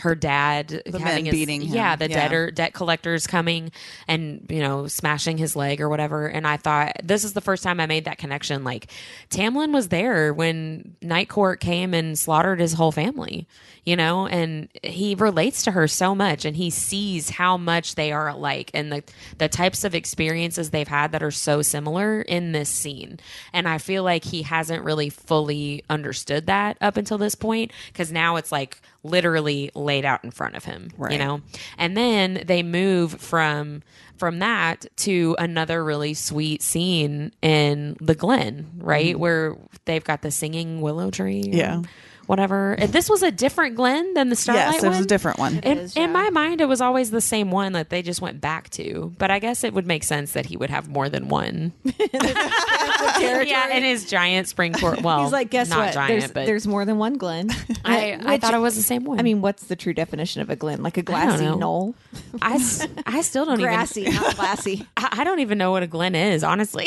[0.00, 1.74] her dad men having his, beating him.
[1.74, 2.16] yeah the Yeah.
[2.16, 3.70] debtor debt collectors coming
[4.08, 7.62] and you know smashing his leg or whatever and i thought this is the first
[7.62, 8.86] time i made that connection like
[9.30, 13.46] tamlin was there when night court came and slaughtered his whole family
[13.84, 18.12] you know and he relates to her so much and he sees how much they
[18.12, 19.02] are alike and the
[19.38, 23.18] the types of experiences they've had that are so similar in this scene
[23.52, 28.12] and i feel like he hasn't really fully understood that up until this point because
[28.12, 31.12] now it's like literally laid out in front of him right.
[31.12, 31.40] you know
[31.78, 33.82] and then they move from
[34.18, 39.56] from that to another really sweet scene in the glen right where
[39.86, 41.58] they've got the singing willow tree Mm-hmm.
[41.58, 41.82] Yeah.
[42.30, 45.02] Whatever And this was a different glen than the starlight yes, it was one?
[45.02, 45.58] a different one.
[45.64, 48.40] in, is, in my mind, it was always the same one that they just went
[48.40, 49.12] back to.
[49.18, 51.72] But I guess it would make sense that he would have more than one.
[51.98, 55.00] yeah, in his giant Spring Court.
[55.10, 55.94] Well, He's like, guess not what?
[55.94, 57.50] Giant, there's, but there's more than one Glen.
[57.84, 59.18] I, I Which- thought it was the same one.
[59.18, 60.84] I mean, what's the true definition of a Glen?
[60.84, 61.56] Like a glassy know.
[61.56, 61.94] knoll?
[62.40, 64.14] I, s- I still don't Grassy, even.
[64.14, 64.86] not glassy.
[64.96, 66.86] I I don't even know what a glen is, honestly.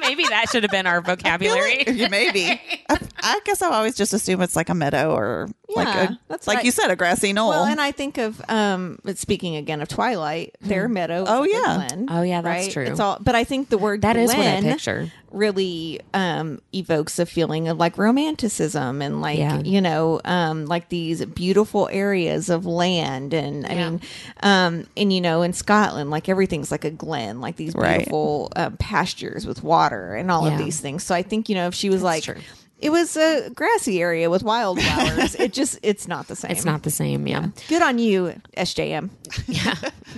[0.00, 1.84] Maybe that should have been our vocabulary.
[1.86, 2.60] Yeah, maybe.
[2.88, 6.46] I, I guess I always just assume it's like a meadow or like a, that's
[6.48, 6.64] like right.
[6.64, 7.50] you said, a grassy knoll.
[7.50, 11.22] Well, and I think of um but speaking again of Twilight, their meadow.
[11.22, 11.74] is Oh, yeah.
[11.76, 12.72] Glen, Oh, yeah, that's right?
[12.72, 12.84] true.
[12.86, 15.10] It's all, but I think the word That is what I picture.
[15.30, 19.60] really um evokes a feeling of like romanticism and like Yeah.
[19.60, 23.90] you know um like these beautiful areas of land and I Yeah.
[23.90, 24.00] mean
[24.42, 27.98] um and you know in Scotland like everything's like a glen like these Right.
[27.98, 30.54] beautiful um, pastures with water and all Yeah.
[30.58, 31.04] of these things.
[31.04, 32.34] So I think you know if she was like true.
[32.80, 35.34] It was a grassy area with wildflowers.
[35.34, 36.50] it just it's not the same.
[36.50, 37.26] It's not the same.
[37.26, 37.48] Yeah.
[37.68, 39.10] Good on you, SJM.
[39.46, 39.74] Yeah.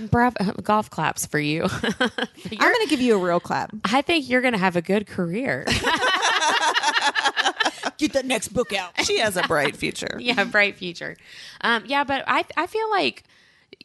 [0.09, 0.53] Bravo.
[0.61, 1.63] Golf claps for you.
[1.83, 2.09] I'm
[2.57, 3.71] going to give you a real clap.
[3.85, 5.65] I think you're going to have a good career.
[7.97, 8.99] Get that next book out.
[9.05, 10.17] She has a bright future.
[10.19, 11.15] yeah, bright future.
[11.61, 13.23] Um, yeah, but I I feel like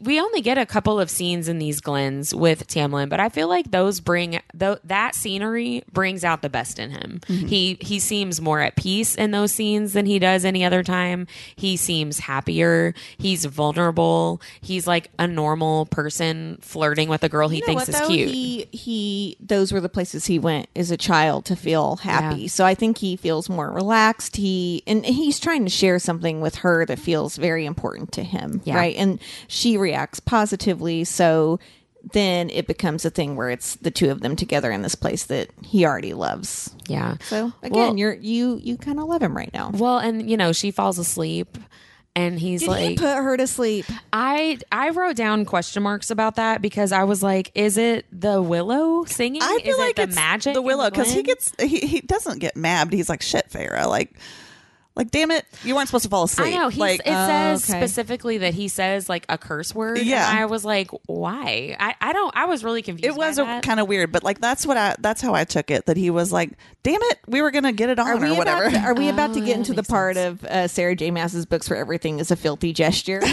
[0.00, 3.48] we only get a couple of scenes in these glens with Tamlin, but I feel
[3.48, 7.20] like those bring th- that scenery brings out the best in him.
[7.26, 7.46] Mm-hmm.
[7.46, 11.26] He he seems more at peace in those scenes than he does any other time.
[11.56, 12.94] He seems happier.
[13.18, 14.40] He's vulnerable.
[14.60, 18.00] He's like a normal person flirting with a girl he You know thinks what, is
[18.00, 18.06] though?
[18.08, 18.28] cute.
[18.30, 22.42] He he those were the places he went as a child to feel happy.
[22.42, 22.48] Yeah.
[22.48, 24.36] So I think he feels more relaxed.
[24.36, 28.60] He and he's trying to share something with her that feels very important to him,
[28.64, 28.76] Yeah.
[28.76, 28.96] right?
[28.96, 29.18] And
[29.48, 31.58] she reacts positively, so
[32.12, 35.24] then it becomes a thing where it's the two of them together in this place
[35.26, 36.70] that he already loves.
[36.86, 37.16] yeah.
[37.22, 39.70] So again, Well- you're you you kind of love him right now.
[39.74, 41.58] Well, and you know, she falls asleep
[42.16, 43.84] and he's Did like he put her to sleep?
[44.12, 48.40] I I wrote down question marks about that because I was like, is it the
[48.42, 49.42] willow singing?
[49.42, 50.54] I feel is like it the it's magic?
[50.54, 52.88] the willow because he gets he, he doesn't get mad.
[52.90, 53.86] But he's like shit, Feyre.
[53.86, 54.12] Like
[54.98, 56.46] like damn it, you weren't supposed to fall asleep.
[56.46, 56.60] I asleep.
[56.60, 56.68] know.
[56.70, 57.78] He's, like it says okay.
[57.80, 59.98] specifically that he says like a curse word.
[59.98, 60.28] Yeah.
[60.28, 61.76] and I was like, why?
[61.78, 62.36] I, I don't.
[62.36, 63.16] I was really confused.
[63.16, 65.70] it was a kind of weird, but like that's what I that's how I took
[65.70, 65.86] it.
[65.86, 66.50] That he was like,
[66.82, 68.70] damn it, we were gonna get it on Are or whatever.
[68.70, 71.12] To, are we about to Oh, get into the makes part of uh, Sarah J.
[71.12, 73.22] Maas's books where everything is a filthy gesture?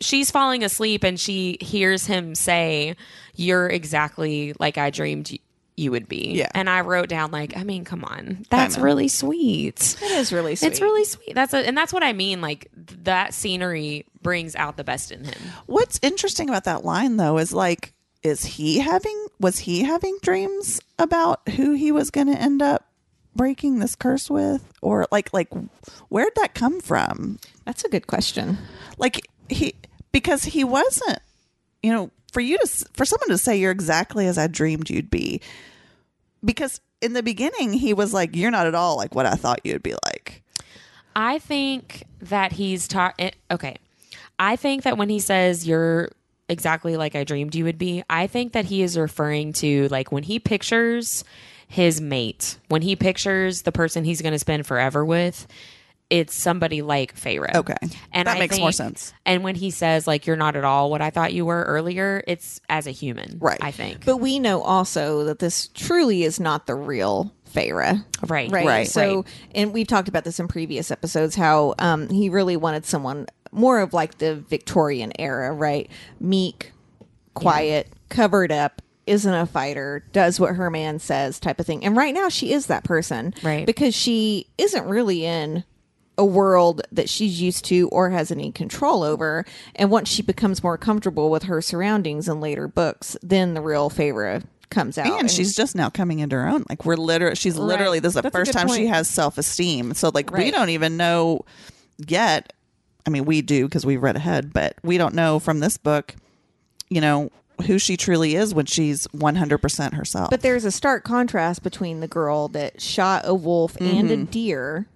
[0.00, 2.94] She's falling asleep and she hears him say,
[3.34, 5.36] "You're exactly like I dreamed."
[5.78, 6.48] Y- You would be, Yeah.
[6.54, 8.82] And I wrote down like, I mean, come on, that's know.
[8.82, 9.96] really sweet.
[10.02, 10.68] It is really sweet.
[10.68, 11.34] It's really sweet.
[11.34, 12.40] That's a, and that's what I mean.
[12.40, 12.68] Like
[13.04, 15.38] that scenery brings out the best in him.
[15.66, 17.92] What's interesting about that line though is like,
[18.24, 22.84] is he having was he having dreams about who he was going to end up
[23.36, 25.48] breaking this curse with, or like like
[26.08, 27.38] where'd that come from?
[27.64, 28.58] That's a good question.
[28.98, 29.74] Like he
[30.10, 31.20] because he wasn't,
[31.80, 35.10] you know, for you to for someone to say you're exactly as I dreamed you'd
[35.10, 35.40] be,
[36.44, 39.60] because in the beginning he was like you're not at all like what I thought
[39.64, 40.42] you'd be like.
[41.16, 43.14] I think that he's taught.
[43.18, 43.76] Eh, okay,
[44.38, 46.10] I think that when he says you're
[46.48, 50.12] exactly like I dreamed you would be, I think that he is referring to like
[50.12, 51.24] when he pictures
[51.66, 55.46] his mate, when he pictures the person he's going to spend forever with.
[56.10, 57.54] It's somebody like Feyre.
[57.54, 57.74] Okay.
[58.12, 59.12] and That I makes more sense.
[59.26, 62.22] And when he says like you're not at all what I thought you were earlier,
[62.26, 63.58] it's as a human, Right.
[63.60, 68.04] I think, But we know also that this truly is not the real Feyre.
[68.26, 68.66] right, Right.
[68.66, 68.88] Right.
[68.88, 69.24] So, Right.
[69.54, 73.80] and we've talked about this in previous episodes how um, he really wanted someone more
[73.80, 75.90] of like the Victorian era, right?
[76.20, 76.72] Meek,
[77.34, 81.84] quiet, covered up, isn't a fighter, does what her man says type of thing.
[81.84, 83.32] And right now she is that person.
[83.42, 83.64] Right.
[83.66, 85.64] Because she isn't really in
[86.18, 89.44] a world that she's used to or has any control over.
[89.76, 93.88] And once she becomes more comfortable with her surroundings in later books, then the real
[93.88, 95.20] Feyre comes out.
[95.20, 96.64] And she's just now coming into her own.
[96.68, 99.38] Like we're literally, she's literally this is the That's first good time she has self
[99.38, 99.94] esteem.
[99.94, 101.44] So like we don't even know
[102.06, 102.52] yet.
[103.06, 106.14] I mean, we do because we've read ahead, but we don't know from this book,
[106.90, 107.30] you know,
[107.66, 110.30] who she truly is when she's one hundred percent herself.
[110.30, 114.24] But there's a stark contrast between the girl that shot a wolf and a mm-hmm.
[114.24, 114.86] deer,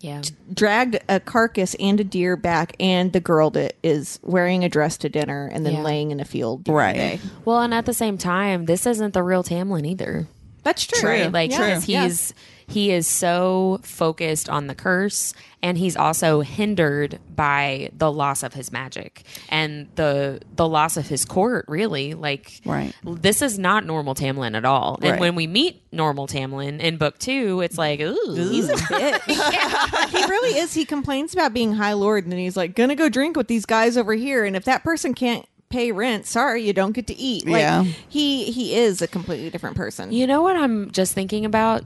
[0.00, 0.22] yeah.
[0.52, 4.96] dragged a carcass and a deer back, and the girl that is wearing a dress
[4.98, 5.82] to dinner and then Yeah.
[5.82, 6.64] laying in a field.
[6.64, 6.94] during Right.
[6.96, 7.20] day.
[7.44, 10.26] Well, and at the same time, this isn't the real Tamlin either.
[10.62, 11.08] That's true.
[11.08, 11.32] right?
[11.32, 11.58] Like Yeah.
[11.66, 12.02] because Yeah.
[12.04, 12.34] he's
[12.70, 18.54] he is so focused on the curse, and he's also hindered by the loss of
[18.54, 21.64] his magic and the the loss of his court.
[21.68, 22.94] Really, like Right.
[23.04, 24.98] This is not normal Tamlin at all.
[25.02, 25.20] And Right.
[25.20, 29.20] when we meet normal Tamlin in book two, it's like ooh, He's a bitch.
[30.10, 30.72] he really is.
[30.72, 33.66] He complains about being High Lord, and then he's like, "Gonna go drink with these
[33.66, 37.16] guys over here." And if that person can't pay rent, sorry, you don't get to
[37.16, 37.46] eat.
[37.46, 37.84] Like, Yeah.
[38.08, 40.10] he he is a completely different person.
[40.12, 41.84] You know what I'm just thinking about?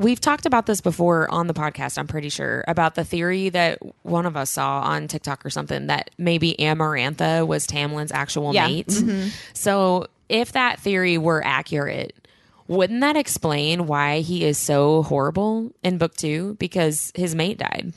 [0.00, 3.78] We've talked about this before on the podcast, I'm pretty sure, about the theory that
[4.02, 8.66] one of us saw on TikTok or something that maybe Amarantha was Tamlin's actual Yeah.
[8.66, 8.86] mate.
[8.86, 9.28] Mm-hmm.
[9.52, 12.14] So if that theory were accurate,
[12.66, 16.56] wouldn't that explain why he is so horrible in book two?
[16.58, 17.92] Because his mate died.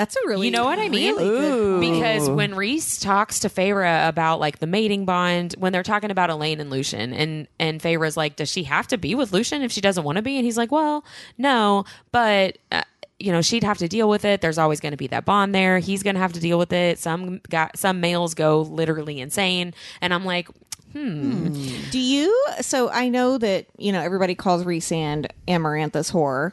[0.00, 1.14] That's a really You know what I mean?
[1.14, 1.90] really.
[1.90, 6.30] Because when Rhys talks to Feyre about like the mating bond, when they're talking about
[6.30, 9.70] Elain and Lucien, and and Feyre's like, does she have to be with Lucien if
[9.70, 10.38] she doesn't want to be?
[10.38, 11.04] And he's like, well,
[11.36, 12.56] no, but.
[12.72, 12.82] Uh,
[13.18, 14.40] you know she'd have to deal with it.
[14.40, 15.78] There's always going to be that bond there.
[15.78, 16.98] He's going to have to deal with it.
[16.98, 20.48] Some got some males go literally insane, and I'm like,
[20.94, 21.52] hmm.
[21.90, 22.34] Do you?
[22.62, 26.52] So I know that you know everybody calls Rhysand Amarantha's whore.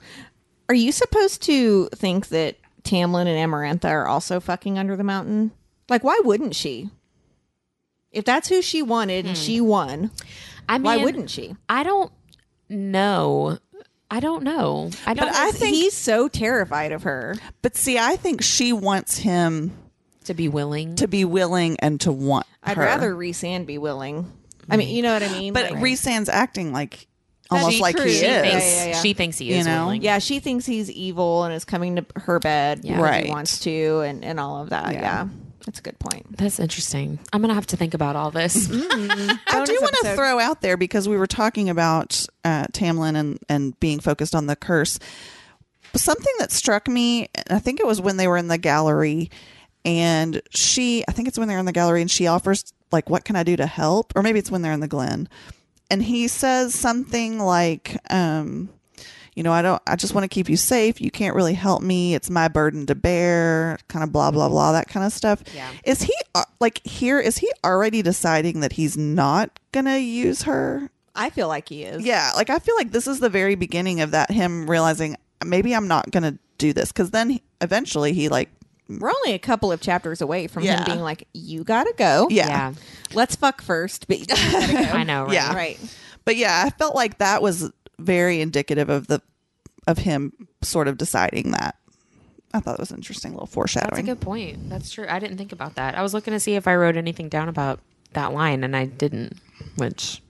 [0.68, 2.58] Are you supposed to think that
[2.88, 5.52] Tamlin and Amarantha are also fucking under the mountain?
[5.90, 6.90] Like, why wouldn't she?
[8.12, 9.66] If that's who she wanted and she hmm.
[9.66, 10.12] won,
[10.68, 11.56] I mean, why wouldn't she?
[11.70, 12.12] I don't
[12.70, 13.60] know.
[14.10, 14.90] I don't know.
[15.06, 15.28] I don't.
[15.28, 17.36] But I think He's so terrified of her.
[17.62, 19.74] But see, I think she wants him
[20.24, 20.96] to be willing.
[20.96, 22.46] to be willing and to want.
[22.64, 22.84] I'd her.
[22.84, 24.32] rather Rhysand be willing.
[24.70, 25.54] I mean, you know what I mean?
[25.54, 27.08] But Like- Rhysand's acting like
[27.52, 28.06] almost like true.
[28.06, 28.42] he She is.
[28.42, 29.02] thinks- Yeah, yeah, yeah.
[29.02, 29.84] She thinks he You is know?
[29.86, 30.02] willing.
[30.02, 33.02] yeah, she thinks he's evil and is coming to her bed Yeah.
[33.02, 33.26] Right.
[33.26, 34.94] he wants to, and and all of that.
[34.94, 35.02] Yeah.
[35.02, 35.28] Yeah,
[35.66, 36.38] that's a good point.
[36.38, 37.20] That's interesting.
[37.34, 38.68] I'm gonna have to think about all this.
[38.72, 43.40] I do want to throw out there because we were talking about uh, Tamlin and,
[43.50, 45.00] and being focused on the curse.
[45.96, 49.32] Something that struck me, I think it was when they were in the gallery,
[49.86, 53.24] and she, I think it's when they're in the gallery, and she offers, like, what
[53.24, 54.12] can I do to help?
[54.16, 55.30] Or maybe it's when they're in the Glen.
[55.90, 58.70] And he says something like, um,
[59.36, 61.00] you know, I don't, I just want to keep you safe.
[61.00, 62.16] You can't really help me.
[62.16, 65.44] It's my burden to bear, kind of blah, blah, blah, that kind of stuff.
[65.54, 65.70] Yeah.
[65.86, 70.42] Is he, uh, like, here, is he already deciding that he's not going to use
[70.42, 70.90] her?
[71.16, 72.04] I feel like he is.
[72.04, 72.32] Yeah.
[72.36, 75.16] Like, I feel like this is the very beginning of that, him realizing
[75.46, 76.92] maybe I'm not going to do this.
[76.92, 78.50] Cause then eventually he, like,
[78.90, 80.80] We're only a couple of chapters away from Yeah.
[80.80, 82.28] him being like, "You gotta go.
[82.30, 82.48] yeah.
[82.48, 82.74] yeah,
[83.14, 85.24] let's fuck first, but you gotta go." I know.
[85.26, 85.34] Right?
[85.34, 85.54] Yeah.
[85.56, 85.80] right.
[86.26, 89.22] But yeah, I felt like that was very indicative of the,
[89.88, 91.76] of him sort of deciding that.
[92.54, 93.90] I thought it was an interesting little foreshadowing.
[93.92, 94.70] That's a good point.
[94.70, 95.06] That's true.
[95.10, 95.96] I didn't think about that.
[95.98, 97.80] I was looking to see if I wrote anything down about
[98.14, 99.38] that line, and I didn't.
[99.76, 100.22] Which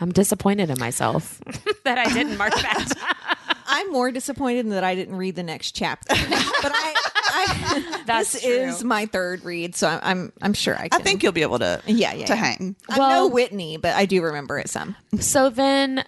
[0.00, 1.40] I'm disappointed in myself
[1.84, 3.36] that I didn't mark that.
[3.72, 8.32] I'm more disappointed in that I didn't read the next chapter, but I, I That's
[8.32, 8.50] this true.
[8.50, 10.88] is my third read, so I'm I'm, I'm sure I.
[10.90, 12.34] I think you'll be able to, Yeah, yeah, to yeah.
[12.34, 12.76] hang.
[12.88, 14.96] I'm Well- no Whitney, but I do remember it some.
[15.20, 16.04] so then,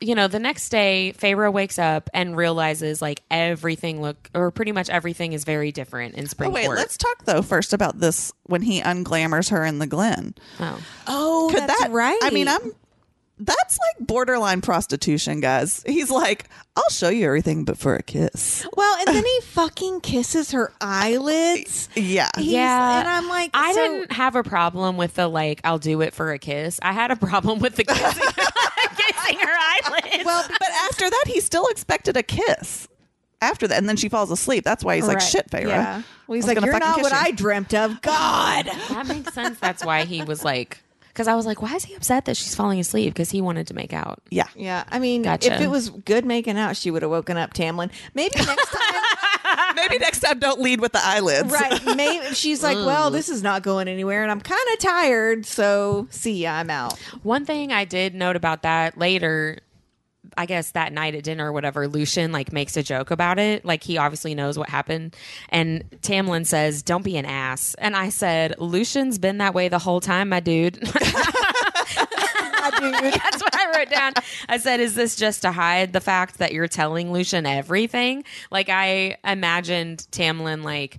[0.00, 4.72] you know, the next day, Feyre wakes up and realizes like everything look or pretty
[4.72, 6.62] much everything is very different in Oh Spring Court.
[6.62, 10.34] wait, let's talk though first about this when he unglamours her in the Glen.
[10.58, 10.80] Oh.
[11.06, 12.18] Oh, Could that's that right.
[12.22, 12.72] I mean, I'm
[13.40, 15.82] that's like borderline prostitution, guys.
[15.86, 18.66] He's like, I'll show you everything, but for a kiss.
[18.76, 21.88] well, and then he fucking kisses her eyelids.
[21.94, 25.60] Yeah, He's- Yeah, and I'm like, I so- didn't have a problem with the like,
[25.64, 26.78] I'll do it for a kiss.
[26.82, 28.28] I had a problem with the kissing,
[28.96, 30.24] kissing her eyelids.
[30.24, 32.88] Well, but after that, he still expected a kiss.
[33.40, 34.64] After that, and then she falls asleep.
[34.64, 35.22] That's why he's like, Right.
[35.22, 36.02] "Shit, Feyre." Yeah.
[36.26, 38.00] Well, he's like, you're not what you." I dreamt of.
[38.02, 38.66] God.
[38.66, 39.60] that makes sense.
[39.60, 40.82] That's why he was like,
[41.18, 43.12] because I was like, why is he upset that she's falling asleep?
[43.12, 44.22] Because he wanted to make out.
[44.30, 45.52] Yeah, Yeah, I mean, Gotcha.
[45.52, 47.90] if it was good making out, she would have woken up Tamlin.
[48.14, 51.50] Maybe next time, maybe next time don't lead with the eyelids.
[51.50, 51.84] right?
[51.96, 56.06] Maybe she's like, well, this is not going anywhere, and I'm kind of tired, so
[56.10, 56.96] see ya, I'm out.
[57.24, 59.58] One thing I did note about that later,
[60.36, 63.64] I guess that night at dinner or whatever, Lucien like makes a joke about it.
[63.64, 65.16] Like he obviously knows what happened.
[65.48, 67.74] And Tamlin says, Don't be an ass.
[67.78, 70.74] And I said, Lucien's been that way the whole time, my dude.
[72.80, 74.12] That's what I wrote down.
[74.48, 78.24] I said, Is this just to hide the fact that you're telling Lucien everything?
[78.50, 80.98] Like I imagined Tamlin like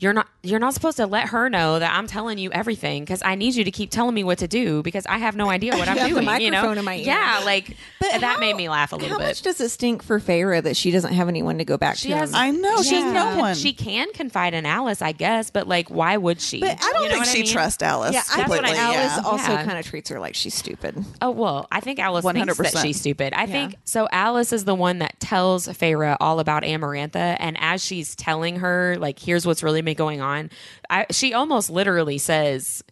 [0.00, 3.20] you're not you're not supposed to let her know that I'm telling you everything because
[3.22, 5.76] I need you to keep telling me what to do because I have no idea
[5.76, 6.08] what I'm doing.
[6.40, 7.04] you know, microphone in my ear.
[7.04, 9.26] yeah, like but that how- made me laugh a little How bit.
[9.28, 12.08] much does it stink for Feyre that she doesn't have anyone to go back she
[12.08, 12.16] to?
[12.16, 13.54] has, I know, she has can- no one.
[13.54, 16.60] She can confide in Alis, I guess, but like, why would she?
[16.60, 17.52] But I I don't You know think what she mean?
[17.52, 18.14] trusts Alis.
[18.14, 18.68] yeah, I That's what I.
[18.76, 19.20] Alis yeah.
[19.24, 19.64] also Yeah.
[19.64, 21.04] kind of treats her like she's stupid.
[21.20, 23.34] Oh well, I think Alis thinks that she's stupid.
[23.34, 24.08] I think so.
[24.10, 28.96] Alis is the one that tells Feyre all about Amarantha, and as she's telling her,
[28.98, 30.50] like, here's what's really been going on,
[30.88, 32.82] I, she almost literally says.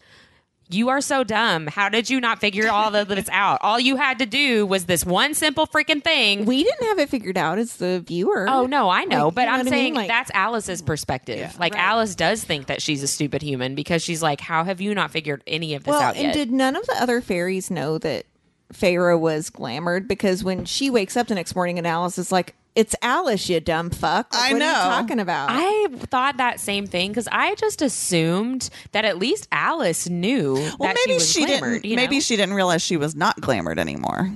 [0.71, 1.67] You are so dumb.
[1.67, 3.61] How did you not figure all of this out?
[3.63, 6.45] All you had to do was this one simple freaking thing.
[6.45, 8.47] We didn't have it figured out as the viewer.
[8.47, 9.95] Oh no, I know, Like, but you know I'm what I saying mean?
[9.95, 11.59] Like- that's Alis's perspective.
[11.59, 11.83] like right.
[11.83, 15.11] Alis does think that she's a stupid human because she's like, "How have you not
[15.11, 18.27] figured any of this well, out and did none of the other fairies know that
[18.75, 20.07] Feyre was glamored?
[20.07, 23.61] Because when she wakes up the next morning and Alis is like, "It's Alis, you
[23.61, 24.67] dumb fuck." Like, I what Are know.
[24.69, 24.73] you
[25.03, 25.49] talking about?
[25.51, 30.77] I thought that same thing because I just assumed that at least Alis knew well,
[30.89, 31.73] that maybe she was she glamored.
[31.75, 31.85] didn't.
[31.87, 34.31] you Maybe she didn't realize she was not glamored anymore.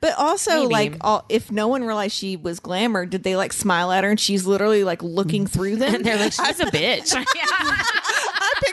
[0.00, 0.72] But also, Maybe.
[0.72, 4.10] like, all, if no one realized she was glamour, did they like smile at her
[4.10, 5.94] and she's literally like looking through them?
[5.94, 7.14] And they're like, "She's a bitch."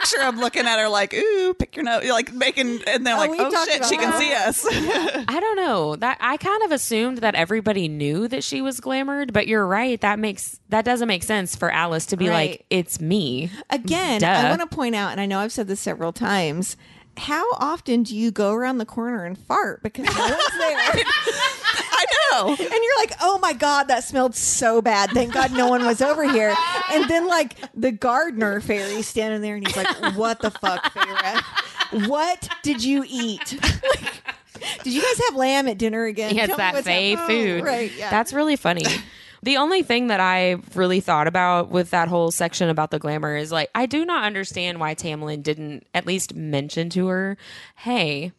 [0.03, 0.19] Yeah.
[0.19, 3.15] I picture him looking at her like, "Ooh, pick your nose," like making, and they're
[3.15, 4.19] Oh, like, "Oh shit, about she can that.
[4.19, 4.65] see us."
[5.27, 5.95] I don't know.
[5.95, 9.99] That I kind of assumed that everybody knew that she was glamored, but you're right.
[10.01, 12.49] That makes that doesn't make sense for Alis to be Right.
[12.51, 14.27] like, "It's me." Again, Duh.
[14.27, 16.75] I want to point out, and I know I've said this several times.
[17.15, 21.03] how often do you go around the corner and fart because no one's there?
[22.49, 25.11] And you're like, oh my god, that smelled so bad.
[25.11, 26.55] Thank God no one was over here.
[26.91, 32.07] And then like the gardener fairy standing there, and he's like, what the fuck, Feyre?
[32.07, 33.59] What did you eat?
[33.61, 34.23] Like,
[34.83, 36.35] did you guys have lamb at dinner again?
[36.35, 37.61] Yeah, it's that Fae hap- oh, food.
[37.61, 37.91] Oh, right?
[37.95, 38.09] Yeah.
[38.09, 38.85] That's really funny.
[39.43, 43.35] The only thing that I really thought about with that whole section about the glamour
[43.35, 47.37] is like I do not understand why Tamlin didn't at least mention to her,
[47.75, 48.31] "Hey,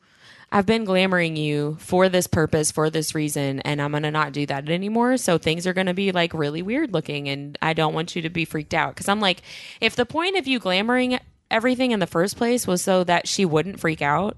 [0.55, 4.46] I've been glamoring you for this purpose, for this reason, and I'm gonna not do
[4.46, 5.16] that anymore.
[5.16, 8.30] So things are gonna be like really weird looking, and I don't want you to
[8.30, 8.94] be freaked out.
[8.94, 9.42] Because I'm like,
[9.80, 11.18] if the point of you glamoring
[11.50, 14.36] everything in the first place was so that she wouldn't freak out,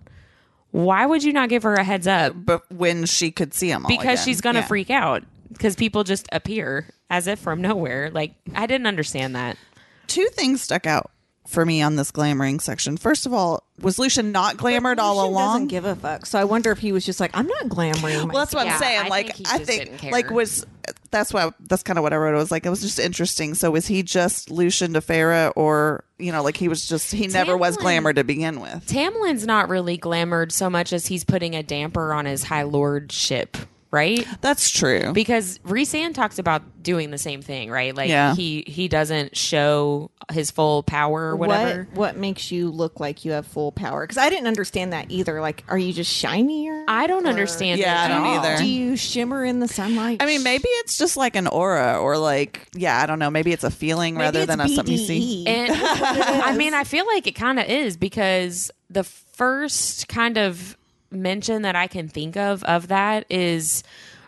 [0.71, 2.33] why would you not give her a heads up?
[2.35, 4.25] But when she could see him, all because again.
[4.25, 4.67] she's gonna Yeah.
[4.69, 8.11] freak out because people just appear as if from nowhere.
[8.11, 9.59] Like I didn't understand that.
[10.07, 11.11] Two things stuck out
[11.47, 12.97] for me on this glamoring section.
[12.97, 15.55] First of all, was Lucien not glamored all along?
[15.55, 16.27] Doesn't give a fuck.
[16.27, 18.33] So I wonder if he was just like, I'm not glamoring.
[18.33, 19.01] Well, that's what Yeah, I'm saying.
[19.05, 20.13] I like, think he I think, didn't care.
[20.13, 20.67] like, was
[21.11, 22.35] that's why that's kind of what I wrote.
[22.35, 23.55] It was like it was just interesting.
[23.55, 27.27] So, was he just Lucien to Feyre, or you know, like he was just he
[27.27, 28.87] never was Tamlin- glamour to begin with?
[28.87, 33.57] Tamlin's not really glamored so much as he's putting a damper on his high lordship,
[33.91, 34.27] right?
[34.41, 35.13] That's true.
[35.13, 37.95] Because Rhysand talks about doing the same thing, right?
[37.95, 38.35] Like Yeah.
[38.35, 41.89] he he doesn't show his full power or whatever.
[41.95, 44.03] What what makes you look like you have full power?
[44.05, 45.41] Because I didn't understand that either.
[45.41, 46.85] Like, are you just shinier?
[46.89, 47.81] I don't understand.
[47.81, 48.39] Yeah, it I don't all.
[48.45, 48.57] either.
[48.59, 50.23] Do you shimmer in the sunlight?
[50.23, 53.31] I mean, maybe it's just like an aura, or like, yeah, I don't know.
[53.31, 55.47] Maybe it's a feeling Maybe rather than a something you see.
[55.47, 60.77] And I mean, I feel like it kind of is because the first kind of
[61.11, 63.83] mention that I can think of of that is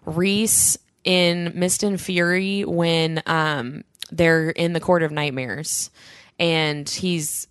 [0.04, 5.90] Rhys in Mist and Fury when um, they're in the Court of Nightmares
[6.38, 7.46] and he's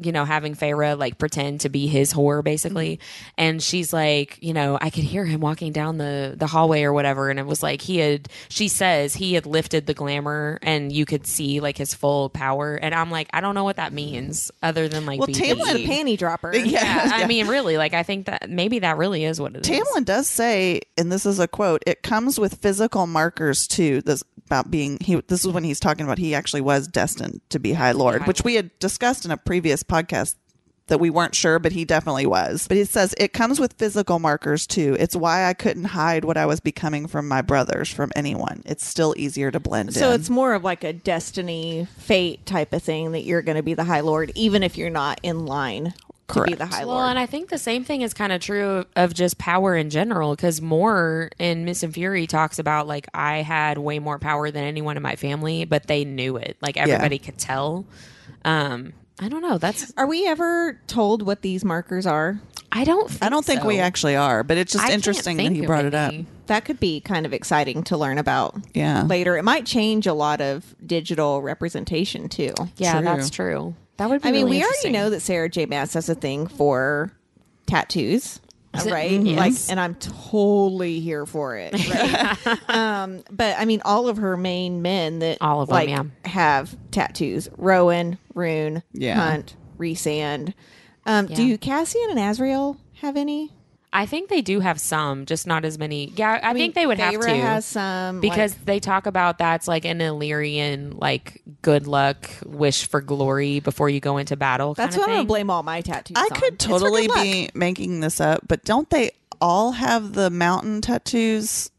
[0.00, 3.30] you know having Feyre like pretend to be his whore basically mm-hmm.
[3.38, 6.92] and she's like you know I could hear him walking down the the hallway or
[6.92, 10.92] whatever and it was like he had she says he had lifted the glamour and
[10.92, 13.92] you could see like his full power and I'm like I don't know what that
[13.92, 15.28] means other than like Well.
[15.28, 16.52] Tamlin- the panty dropper.
[16.72, 17.10] Yeah.
[17.12, 19.70] I mean really like I think that maybe that really is what it is.
[19.70, 24.22] Tamlin does say, and this is a quote: "It comes with physical markers too." This
[24.52, 25.16] about being he.
[25.28, 28.26] This is when he's talking about he actually was destined to be High Lord, High
[28.26, 30.34] which we had discussed in a previous podcast
[30.88, 32.66] that we weren't sure, but he definitely was.
[32.68, 34.96] But he says it comes with physical markers too.
[34.98, 38.62] It's why I couldn't hide what I was becoming from my brothers from anyone.
[38.66, 40.20] It's still easier to blend So in.
[40.20, 43.74] it's more of like a destiny, fate type of thing that you're going to be
[43.74, 45.94] the High Lord, even if you're not in line
[46.28, 46.96] to be the High Lord.
[46.96, 49.88] Well, and I think the same thing is kind of true of just power in
[49.88, 54.50] general because Mor in Mist and Fury talks about like I had way more power
[54.50, 56.56] than anyone in my family, but they knew it.
[56.60, 57.86] Like everybody could tell.
[58.44, 59.58] Um, I don't know.
[59.58, 62.40] That's Are we ever told what these markers are?
[62.72, 63.10] I don't.
[63.10, 63.66] Think I don't think so.
[63.68, 65.94] we actually are, but it's just I can't interesting that think he of brought it
[65.94, 66.12] up.
[66.12, 66.26] any.
[66.46, 69.02] That could be kind of exciting to learn about Yeah.
[69.04, 69.36] later.
[69.36, 72.54] It might change a lot of digital representation too.
[72.78, 73.02] Yeah, True.
[73.04, 73.74] that's true.
[73.98, 74.28] That would be.
[74.28, 74.92] I mean, really we already interesting.
[74.92, 75.66] know that Sarah J.
[75.66, 77.12] Maas has a thing for
[77.66, 78.40] tattoos.
[78.74, 78.92] Is it?
[78.92, 79.36] Right, Mhm.
[79.36, 81.72] like, and I'm totally here for it.
[81.88, 82.58] Right?
[82.70, 86.04] um, but I mean, all of her main men that All of them, like yeah.
[86.24, 89.14] have tattoos: Rowan, Ruhn, Yeah.
[89.16, 90.54] Hunt, Rhysand.
[91.04, 91.36] Um, Yeah.
[91.36, 93.50] Do Cassian and Azriel have any?
[93.94, 96.12] I think they do have some, just not as many.
[96.16, 99.36] Yeah, I, think they would have Feyre to has some because like- they talk about
[99.36, 104.72] that's like an Illyrian like good luck, wish for glory before you go into battle.
[104.72, 106.16] that's kinda what I'm gonna blame all my tattoos.
[106.16, 106.30] I on.
[106.30, 111.70] could totally be making this up, but don't they all have the mountain tattoos?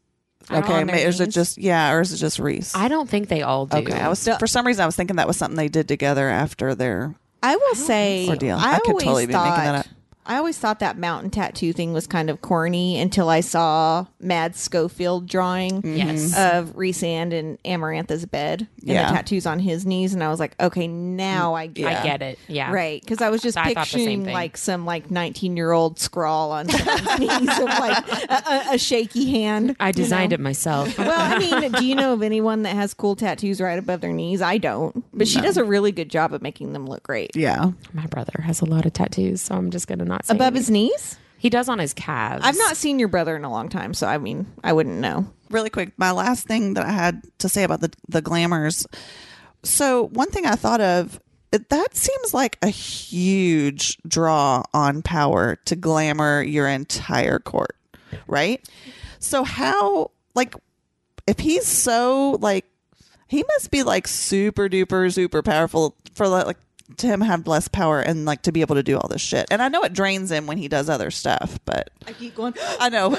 [0.50, 2.76] Okay, on ma- is it just yeah, or is it just Reese?
[2.76, 3.78] I don't think they all do.
[3.78, 5.88] okay, I was The- for some reason I was thinking that was something they did
[5.88, 8.56] together after their I will say, Ordeal.
[8.56, 9.86] I, I could totally be making that up.
[10.26, 14.58] I always thought that mountain tattoo thing was kind of corny until I saw Mads
[14.60, 16.34] Schofield drawing Yes.
[16.34, 16.58] Mm-hmm.
[16.58, 19.08] of Rhysand and Amarantha's bed and Yeah.
[19.10, 22.22] the tattoos on his knees, and I was like, okay, now I get, I get
[22.22, 22.38] it.
[22.48, 22.72] Yeah.
[22.72, 24.34] Right, because I was just I thought the same picturing thing.
[24.34, 28.78] like some like nineteen year old scrawl on someone's knees of like a, a, a
[28.78, 29.76] shaky hand.
[29.80, 30.34] I you designed know?
[30.34, 30.98] it myself.
[31.04, 34.12] Well, I mean, do you know of anyone that has cool tattoos right above their
[34.12, 34.40] knees?
[34.40, 37.36] I don't, but she does a really good job of making them look great.
[37.36, 37.72] yeah.
[37.92, 40.58] My brother has a lot of tattoos, so I'm just gonna not say Above any.
[40.58, 41.18] his knees?
[41.38, 42.44] He does on his calves.
[42.44, 45.26] I've not seen your brother in a long time, so I mean, I wouldn't know.
[45.50, 48.86] Really quick, my last thing that I had to say about the the glamours.
[49.62, 55.76] So one thing I thought of that seems like a huge draw on power to
[55.76, 57.76] glamour your entire court,
[58.26, 58.66] right?
[59.18, 60.54] So how like
[61.26, 62.64] if he's so like
[63.28, 66.58] he must be like super duper super powerful for like like,
[66.98, 69.46] to him have less power and like to be able to do all this shit.
[69.50, 72.54] And I know it drains him when he does other stuff, but I keep going.
[72.80, 73.16] I know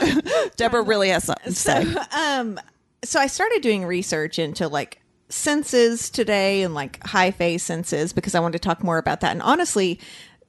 [0.56, 1.84] Deborah really has something to say.
[1.86, 2.60] So, um,
[3.04, 8.36] so I started doing research into like senses today and like high Fae senses because
[8.36, 9.32] I wanted to talk more about that.
[9.32, 10.00] And honestly,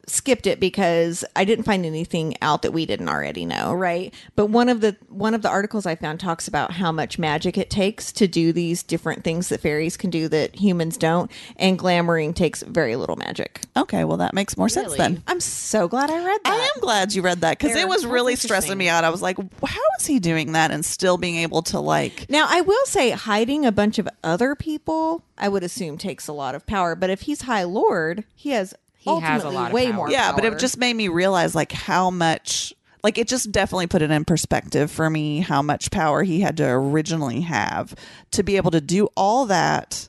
[0.07, 4.15] skipped it because I didn't find anything out that we didn't already know, right?
[4.37, 7.59] But one of the one of the articles I found talks about how much magic
[7.59, 11.79] it takes to do these different things that fairies can do that humans don't, and
[11.79, 13.63] glamoring takes very little magic.
[13.77, 15.23] Okay, well that makes more sense then.
[15.27, 16.53] I'm so glad I read that.
[16.53, 19.05] I am glad you read that because it was really stressing me out.
[19.05, 22.47] I was like, how is he doing that and still being able to like Now,
[22.49, 26.55] I will say hiding a bunch of other people, I would assume takes a lot
[26.55, 26.95] of power.
[26.95, 28.75] But if he's High Lord, he has
[29.07, 29.95] He has a ultimately lot of way power.
[29.95, 30.11] more.
[30.11, 34.03] yeah but it just made me realize like how much like it just definitely put
[34.03, 37.95] it in perspective for me how much power he had to originally have
[38.33, 40.09] to be able to do all that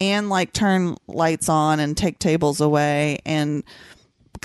[0.00, 3.62] and like turn lights on and take tables away and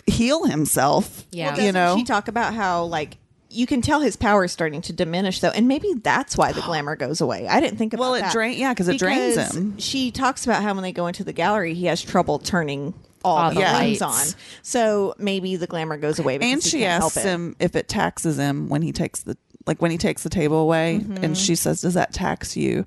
[0.05, 1.55] heal himself Yeah.
[1.55, 3.17] Well, you know she talk about how like
[3.51, 6.61] you can tell his power is starting to diminish though, and maybe that's why the
[6.67, 7.47] glamour goes away.
[7.47, 8.55] I didn't think about Well, it that.
[8.57, 9.79] yeah cause it drains him.
[9.79, 12.93] She talks about how when they go into the gallery, he has trouble turning
[13.24, 14.26] all, All the the lights on.
[14.61, 16.38] So maybe the glamour goes away.
[16.38, 17.30] Because and she can't asks help it.
[17.30, 20.57] him if it taxes him when he takes the like when he takes the table
[20.57, 21.24] away Mm-hmm.
[21.24, 22.86] and she says does that tax you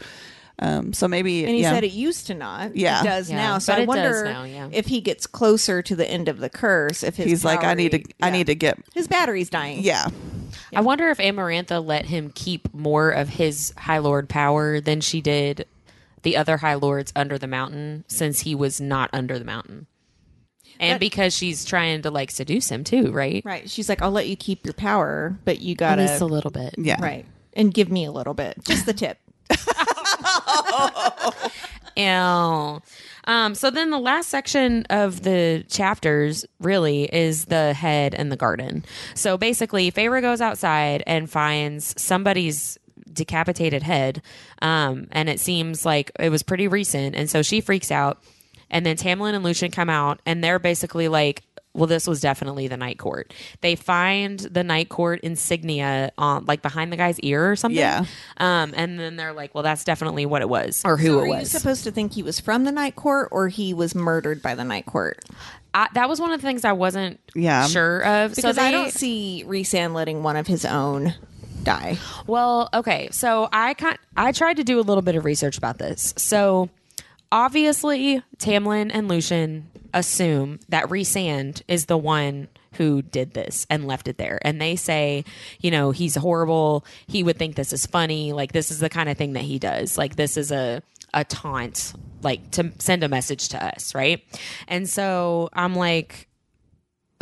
[0.59, 1.73] um so maybe And he yeah.
[1.73, 2.75] said it used to not.
[2.77, 3.01] Yeah.
[3.01, 3.59] It does Yeah, now.
[3.59, 4.69] So but I wonder now, yeah.
[4.73, 7.03] if he gets closer to the end of the curse.
[7.03, 9.81] If his he's like i need to i need to get His battery's dying.
[9.83, 10.07] yeah
[10.75, 15.21] I wonder if Amarantha let him keep more of his High Lord power than she
[15.21, 15.67] did
[16.23, 19.87] the other High Lords under the mountain since he was not under the mountain.
[20.81, 23.43] And But- because she's trying to like seduce him too, right?
[23.45, 23.69] Right.
[23.71, 26.75] She's like, I'll let you keep your power, but you gotta least a little bit.
[26.79, 29.19] yeah right and give me a little bit, just the tip.
[31.97, 32.81] Ew.
[33.25, 38.37] Um, so then the last section of the chapters really is the head and the
[38.37, 38.85] garden.
[39.15, 42.79] So basically, Feyre goes outside and finds somebody's
[43.13, 44.23] decapitated head,
[44.63, 48.23] um, and it seems like it was pretty recent, and so she freaks out.
[48.73, 51.45] And then Tamlin and Lucien come out, and they're basically like,
[51.75, 53.33] well, this was definitely the night court.
[53.63, 57.79] They find the night court insignia on like behind the guy's ear or something.
[57.79, 58.05] Yeah.
[58.37, 61.29] Um, and then they're like, well, that's definitely what it was or who Are it
[61.29, 61.51] you was.
[61.51, 64.65] supposed to think he was from the night court or he was murdered by the
[64.65, 65.25] night court?
[65.73, 67.67] I, that was one of the things I wasn't Yeah.
[67.69, 68.33] sure of.
[68.35, 71.15] Because so they, I don't see Rhysand letting one of his own
[71.63, 71.97] die.
[72.27, 73.09] Well, okay.
[73.13, 76.13] So I kind I tried to do a little bit of research about this.
[76.19, 76.69] So
[77.33, 84.09] obviously, Tamlin and Lucien assume that Rhysand is the one who did this and left
[84.09, 84.39] it there.
[84.43, 85.25] And they say,
[85.61, 86.85] you know, he's horrible.
[87.07, 88.33] He would think this is funny.
[88.33, 89.99] Like this is the kind of thing that he does.
[89.99, 90.83] Like this is a
[91.15, 94.25] a taunt, like to send a message to us, right?
[94.67, 96.27] And so I'm like,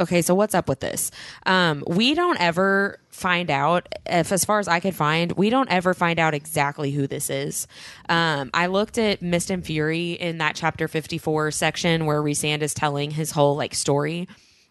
[0.01, 1.11] okay, so what's up with this?
[1.47, 5.71] Um, we don't ever find out, if as far as I could find, we don't
[5.71, 7.67] ever find out exactly who this is.
[8.09, 12.75] Um, I looked at Mist and Fury in that chapter 54 section where Rhysand is
[12.75, 14.27] telling his whole like story.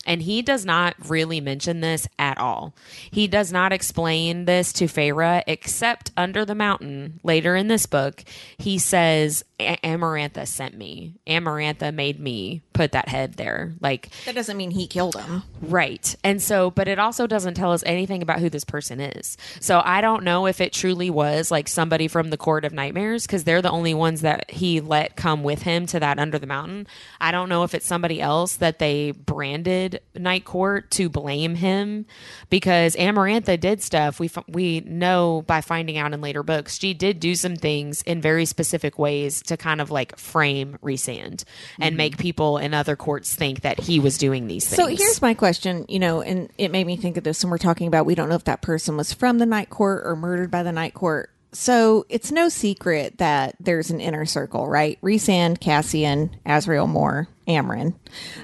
[0.05, 2.73] And he does not really mention this at all.
[3.11, 8.23] He does not explain this to Feyre except under the mountain later in this book.
[8.57, 11.15] He says, "A- Amarantha sent me.
[11.27, 13.73] Amarantha made me put that head there.
[13.81, 15.43] Like, That doesn't mean he killed him.
[15.61, 16.15] Right.
[16.23, 19.37] And so, but it also doesn't tell us anything about who this person is.
[19.59, 23.25] So I don't know if it truly was like somebody from the Court of Nightmares
[23.25, 26.47] because they're the only ones that he let come with him to that Under the
[26.47, 26.87] Mountain.
[27.19, 32.05] I don't know if it's somebody else that they branded Night Court to blame him
[32.49, 34.19] because Amarantha did stuff.
[34.19, 38.01] We f- we know by finding out in later books she did do some things
[38.03, 41.43] in very specific ways to kind of like frame Rhysand
[41.79, 44.77] and make people in other courts think that he was doing these things.
[44.77, 47.57] So here's my question, you know, and it made me think of this when we're
[47.57, 50.51] talking about we don't know if that person was from the night court or murdered
[50.51, 51.31] by the night court.
[51.51, 54.99] So it's no secret that there's an inner circle, right?
[55.01, 57.95] Rhysand, Cassian, Azriel Mor, Amren.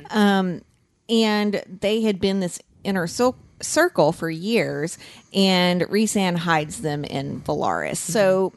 [0.09, 0.61] Um,
[1.07, 3.33] and they had been this inner cir-
[3.65, 4.97] circle for years,
[5.33, 7.97] and Rhysand hides them in Velaris.
[7.97, 8.53] So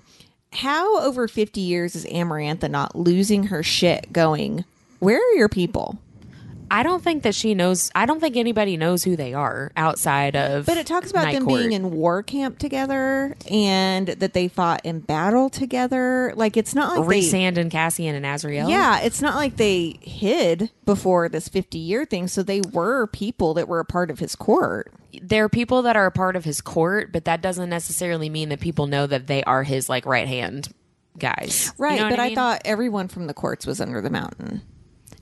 [0.53, 4.65] how over 50 years is Amarantha not losing her shit going,
[4.99, 5.99] where are your people?
[6.71, 7.91] I don't think that she knows.
[7.95, 10.67] I don't think anybody knows who they are outside of.
[10.67, 11.61] But it talks about Night them Court.
[11.61, 16.33] being in war camp together and that they fought in battle together.
[16.37, 18.69] Like it's not like Rhysand and Cassian and Azriel.
[18.69, 22.29] yeah, it's not like they hid before this fifty year thing.
[22.29, 24.93] So they were people that were a part of his court.
[25.23, 28.51] there are people that are a part of his court, but that doesn't necessarily mean
[28.51, 30.69] that people know that they are his like right hand
[31.19, 31.67] guys.
[31.67, 31.99] You Right.
[32.01, 32.35] know but I, mean?
[32.37, 34.63] thought everyone from the courts was under the mountain.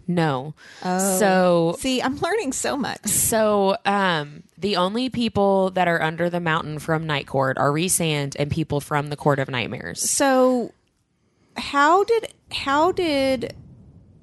[0.07, 0.55] No.
[0.83, 3.07] So See, I'm learning so much.
[3.07, 8.37] so um the only people that are under the mountain from Night Court are Rhysand
[8.39, 10.09] and people from the Court of Nightmares.
[10.09, 10.73] So,
[11.57, 13.55] how did how did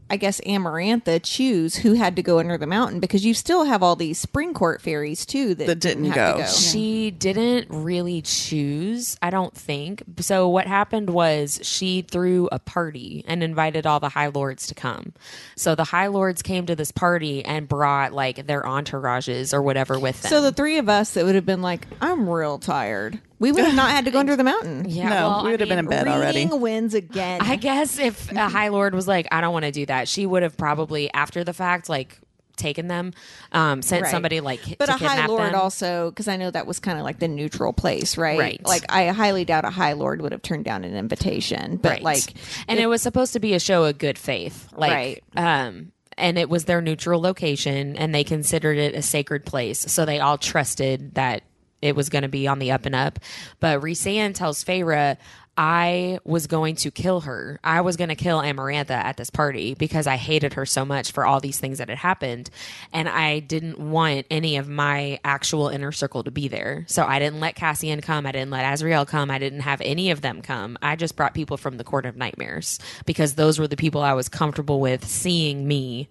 [0.10, 3.00] I guess Amarantha choose who had to go under the mountain?
[3.00, 6.44] Because you still have all these spring court fairies too that, That didn't have go.
[6.44, 10.04] to She didn't really choose, I don't think.
[10.20, 14.76] So what happened was she threw a party and invited all the High Lords to
[14.76, 15.14] come.
[15.56, 19.98] So the High Lords came to this party and brought like their entourages or whatever
[19.98, 20.30] with them.
[20.30, 23.20] So the three of us that would have been like, I'm real tired.
[23.44, 24.86] We would have not had to go under the mountain.
[24.90, 26.40] yeah, No, well, we I would have been in bed already.
[26.46, 27.42] Reading wins again.
[27.42, 30.26] I guess if a High Lord was like, I don't want to do that, she
[30.26, 32.20] would have probably after the fact like
[32.56, 33.12] taken them,
[33.52, 34.12] um, sent Right.
[34.12, 35.56] somebody like but to a high kidnap lord them.
[35.56, 38.38] also, because I know that was kind of like the neutral place, right?
[38.38, 38.62] Right.
[38.66, 42.04] Like I highly doubt a high lord would have turned down an invitation, but right.
[42.04, 42.34] like,
[42.68, 45.24] and it was supposed to be a show of good faith, like, Right.
[45.36, 50.06] um, and it was their neutral location, and they considered it a sacred place, so
[50.06, 51.42] they all trusted that
[51.84, 53.20] it was going to be on the up and up.
[53.60, 55.18] But Rhysand tells Feyre.
[55.56, 57.60] I was going to kill her.
[57.64, 61.12] I was going to kill Amarantha at this party because I hated her so much
[61.12, 62.50] for all these things that had happened.
[62.92, 66.86] And I didn't want any of my actual inner circle to be there.
[66.88, 68.26] So I didn't let Cassian come.
[68.26, 69.30] I didn't let Azriel come.
[69.30, 70.76] I didn't have any of them come.
[70.82, 74.14] I just brought people from the Court of Nightmares because those were the people I
[74.14, 76.10] was comfortable with seeing me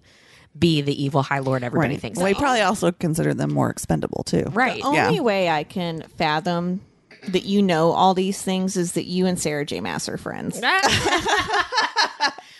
[0.57, 3.69] be the evil High Lord everybody thinks Well, I he probably also considered them more
[3.69, 4.43] expendable too.
[4.53, 4.81] Right.
[4.81, 5.21] the only Yeah.
[5.21, 6.81] way I can fathom
[7.29, 9.79] that you know all these things is that you and Sarah J.
[9.81, 10.61] Maas are friends.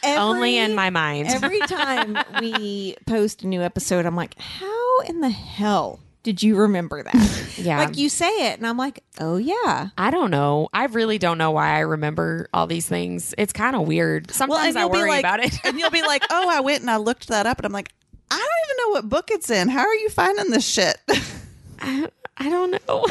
[0.06, 1.28] Only in my mind.
[1.30, 6.56] Every time we post a new episode, I'm like, how in the hell did you
[6.56, 7.40] remember that?
[7.56, 7.78] Yeah.
[7.78, 9.90] Like you say it, and I'm like, oh, yeah.
[9.96, 10.70] I don't know.
[10.74, 13.36] I really don't know why I remember all these things.
[13.38, 14.32] It's kind of weird.
[14.32, 15.54] Sometimes I worry be like, about it.
[15.64, 17.94] And you'll be like, "Oh, I went and I looked that up," and I'm like,
[18.32, 19.70] "I don't even know what book it's in.
[19.70, 20.98] How are you finding this shit?"
[21.80, 22.10] I
[22.50, 23.06] don't know.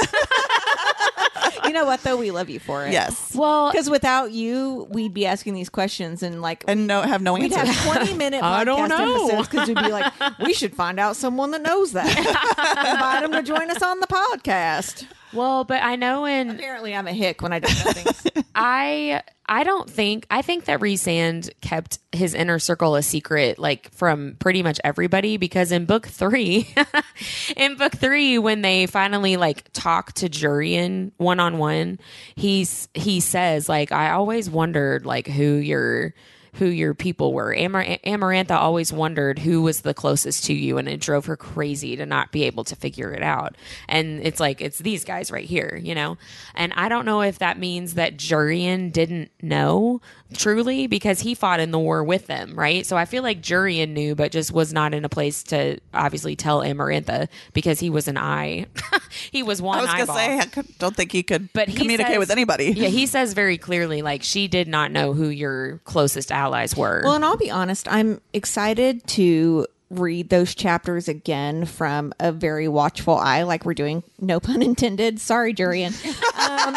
[1.73, 2.19] You know what, though?
[2.19, 2.93] We love you for it.
[2.93, 7.23] yes, well, Because without you, we'd be asking these questions and like, and no, have
[7.23, 7.49] no answer.
[7.49, 7.73] We'd answer.
[7.73, 9.25] have 20 minute I don't podcast know.
[9.29, 12.07] episodes because we'd be like, we should find out someone that knows that.
[12.93, 15.07] Invite them to join us on the podcast.
[15.33, 18.45] Well, but I know in Apparently, I'm a hick when I don't know things.
[18.55, 23.91] I I don't think I think that Rhysand kept his inner circle a secret like
[23.93, 26.69] from pretty much everybody because in book 3
[27.57, 31.99] in book 3 when they finally like talk to Jurian one on one
[32.37, 36.15] he's he says like I always wondered like who your
[36.57, 37.53] who your people were.
[37.55, 41.97] Amar- Amarantha always wondered who was the closest to you, and it drove her crazy
[41.97, 43.57] to not be able to figure it out.
[43.89, 46.19] And it's like, it's these guys right here, you know?
[46.55, 50.03] And I don't know if that means that Jurian didn't know
[50.35, 52.85] truly because he fought in the war with them, right?
[52.87, 56.37] So I feel like Jurian knew, but just was not in a place to obviously
[56.37, 58.67] tell Amarantha because he was an eye.
[59.31, 60.17] he was one I was eyeball.
[60.17, 60.47] say, I
[60.79, 62.73] don't think he could but he communicate says- with anybody.
[62.73, 67.03] Yeah, he says very clearly, like she did not know who your closest allies were.
[67.05, 72.67] Well, and I'll be honest, I'm excited to read those chapters again from a very
[72.67, 74.03] watchful eye, like we're doing.
[74.21, 75.21] No pun intended.
[75.21, 75.93] Sorry, Jurian.
[76.39, 76.75] Um,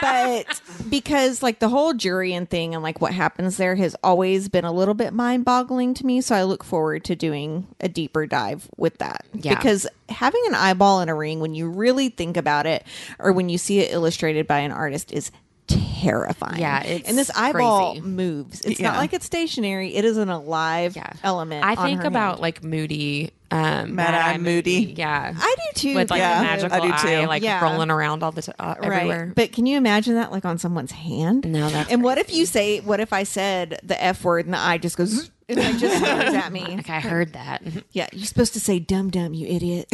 [0.00, 4.64] but because like the whole Jurian thing and like what happens there has always been
[4.64, 6.20] a little bit mind boggling to me.
[6.20, 9.26] So I look forward to doing a deeper dive with that.
[9.34, 9.54] Yeah.
[9.54, 12.84] Because having an eyeball in a ring, when you really think about it,
[13.18, 15.30] or when you see it illustrated by an artist, is
[15.66, 16.58] terrifying.
[16.60, 18.06] Yeah, it's and this eyeball crazy.
[18.06, 18.60] moves.
[18.62, 18.90] It's Yeah.
[18.90, 19.94] not like it's stationary.
[19.94, 21.12] It is an alive yeah.
[21.22, 21.64] element.
[21.64, 24.94] I think about like Moody, um, Mad Eye Moody.
[24.96, 25.94] Yeah, I do too.
[25.94, 27.08] with like Yeah, the magical I do too.
[27.14, 27.62] eye, like Yeah.
[27.62, 29.26] rolling around all the t- uh, everywhere.
[29.26, 29.34] Right.
[29.34, 31.46] But can you imagine that like on someone's hand?
[31.50, 34.54] No, that's And what if you say, what if I said the F word and
[34.54, 36.62] the eye just goes, and it just stares at me?
[36.76, 37.62] Like I heard that.
[37.92, 39.86] Yeah, you're supposed to say dumb dumb, you idiot.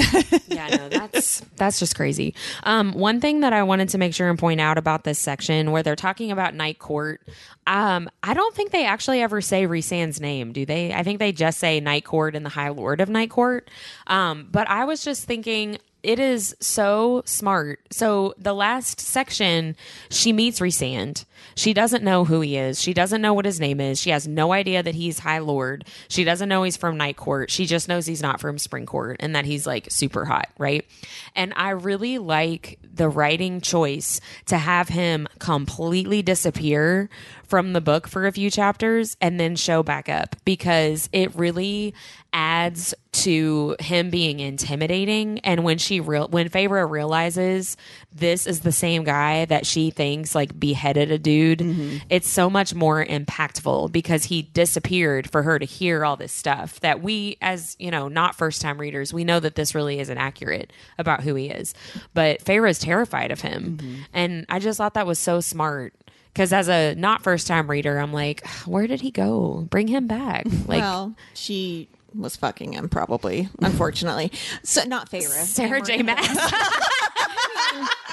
[0.47, 2.35] yeah, no, that's that's just crazy.
[2.62, 5.70] Um, one thing that I wanted to make sure and point out about this section
[5.72, 7.20] where they're talking about Night Court,
[7.69, 10.95] um, I don't think they actually ever say Rhysand's name, do they?
[10.95, 13.70] I think they just say Night Court and the High Lord of Night Court.
[14.07, 15.78] Um, but I was just thinking.
[16.01, 17.81] It is so smart.
[17.90, 19.74] So the last section,
[20.11, 21.24] she meets Rhysand.
[21.57, 22.81] She doesn't know who he is.
[22.81, 24.01] She doesn't know what his name is.
[24.01, 25.85] She has no idea that he's High Lord.
[26.07, 27.51] She doesn't know he's from Night Court.
[27.51, 30.86] She just knows he's not from Spring Court and that he's like super hot, right?
[31.35, 37.11] And I really like the writing choice to have him completely disappear
[37.48, 41.94] from the book for a few chapters and then show back up because it really
[42.32, 45.38] adds to him being intimidating.
[45.40, 47.76] And when she real when Feyre realizes
[48.12, 51.98] this is the same guy that she thinks like beheaded a dude mm-hmm.
[52.10, 56.80] it's so much more impactful because he disappeared for her to hear all this stuff
[56.80, 60.18] that we as you know not first time readers we know that this really isn't
[60.18, 61.74] accurate about who he is.
[62.14, 63.78] But Feyre is terrified of him.
[63.78, 64.02] Mm-hmm.
[64.12, 65.94] And I just thought that was so smart
[66.39, 70.06] because as a not first time reader i'm like where did he go bring him
[70.06, 74.32] back like well, she was fucking him probably, unfortunately.
[74.62, 75.28] So not Feyre.
[75.28, 76.19] sarah j Maas.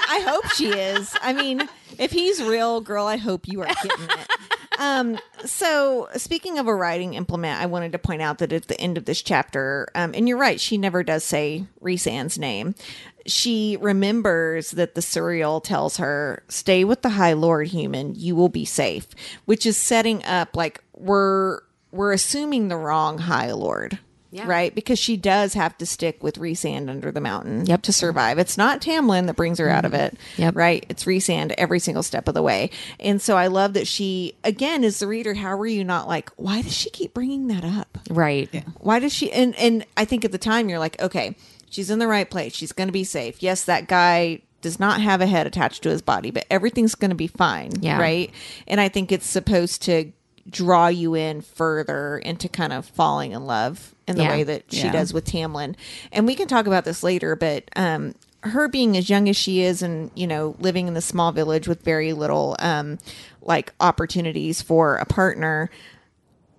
[0.08, 1.14] I hope she is.
[1.20, 4.28] I mean, if he's real, girl, I hope you are getting it.
[4.78, 8.80] Um, so speaking of a writing implement, I wanted to point out that at the
[8.80, 12.74] end of this chapter, um, and you're right, she never does say Rhys Rhysand's name.
[13.26, 18.14] She remembers that the Suriel tells her, "Stay with the High Lord, human.
[18.14, 19.06] You will be safe,"
[19.44, 21.60] which is setting up like we're
[21.92, 23.98] we're assuming the wrong High Lord.
[24.32, 24.44] Yeah.
[24.46, 27.82] Right, because she does have to stick with Rhysand under the mountain Yep.
[27.82, 28.38] to survive.
[28.38, 30.16] It's not Tamlin that brings her out of mm-hmm.
[30.16, 30.56] it, Yep.
[30.56, 30.84] right?
[30.90, 32.68] It's Rhysand every single step of the way.
[33.00, 36.30] And so I love that she, again, as the reader, how are you not like,
[36.36, 37.98] why does she keep bringing that up?
[38.10, 39.32] right Why does she?
[39.32, 41.34] And and I think at the time you're like, okay,
[41.76, 42.54] she's in the right place.
[42.54, 43.42] She's going to be safe.
[43.42, 47.10] Yes, that guy does not have a head attached to his body, but everything's going
[47.10, 47.98] to be fine, Yeah.
[48.00, 48.30] right?
[48.66, 50.10] And I think it's supposed to
[50.48, 54.30] draw you in further into kind of falling in love in the Yeah.
[54.30, 54.92] way that she Yeah.
[54.92, 55.74] does with Tamlin.
[56.12, 59.60] And we can talk about this later, but um her being as young as she
[59.62, 62.96] is and you know living in the small village with very little um
[63.42, 65.68] like opportunities for a partner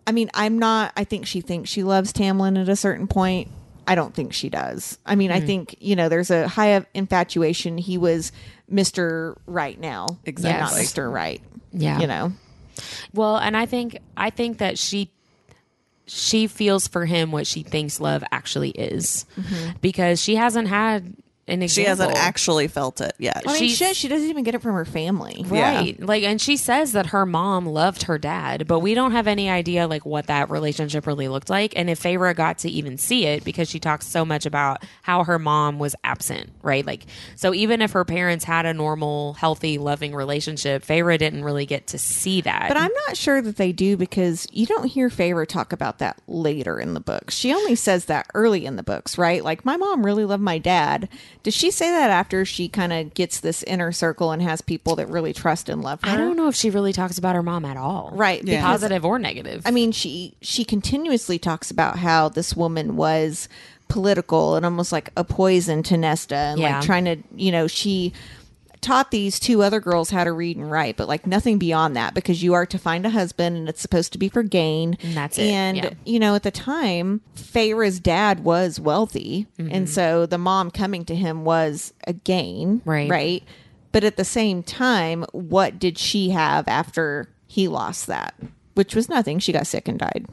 [0.06, 0.94] I mean, I'm not.
[0.96, 3.50] I think she thinks she loves Tamlin at a certain point.
[3.88, 4.98] I don't think she does.
[5.06, 5.46] I mean, I hmm.
[5.48, 7.78] think you know, there's a high of infatuation.
[7.78, 8.32] He was
[8.70, 10.62] Mister Right now, Exactly.
[10.62, 11.42] not Mister Right.
[11.72, 12.00] Yeah.
[12.00, 12.34] you know,
[13.14, 15.12] Well, and I think I think that she
[16.06, 19.78] she feels for him what she thinks love actually is, mm-hmm.
[19.82, 21.16] because she hasn't had
[21.48, 21.84] an example.
[21.84, 23.44] She hasn't actually felt it yet.
[23.46, 25.46] I mean, She's- shit, she doesn't even get it from her family.
[25.50, 25.78] Yeah.
[25.78, 26.00] Right.
[26.00, 29.50] Like and she says that her mom loved her dad, but we don't have any
[29.50, 33.26] idea like what that relationship really looked like and if Feyre got to even see
[33.26, 36.86] it because she talks so much about how her mom was absent, right?
[36.86, 37.06] Like
[37.36, 41.88] so even if her parents had a normal, healthy, loving relationship, Feyre didn't really get
[41.88, 42.68] to see that.
[42.68, 46.20] But I'm not sure that they do because you don't hear Feyre talk about that
[46.28, 47.36] later in the books.
[47.36, 49.44] She only says that early in the books, right?
[49.44, 51.10] Like, my mom really loved my dad.
[51.48, 54.98] Does she say that after she kind of gets this inner circle and has people
[54.98, 56.10] that really trust and love her?
[56.12, 58.12] I don't know if she really talks about her mom at all.
[58.14, 58.44] Right.
[58.44, 58.62] Yeah.
[58.62, 59.62] Positive or negative.
[59.66, 63.48] I mean, she she continuously talks about how this woman was
[63.88, 66.80] political and almost like a poison to Nesta and Yeah.
[66.80, 68.12] like trying to, you know, she
[68.82, 72.14] taught these two other girls how to read and write, but like nothing beyond that
[72.14, 74.98] because you are to find a husband and it's supposed to be for gain.
[75.02, 75.90] And that's it, And yeah.
[76.06, 79.74] you know, at the time, Feyre's dad was wealthy, Mm-hmm.
[79.74, 83.10] and so the mom coming to him was a gain, Right.
[83.10, 83.44] Right.
[83.92, 88.36] But at the same time, what did she have after he lost that?
[88.76, 89.40] Which was nothing.
[89.40, 90.26] She got sick and died.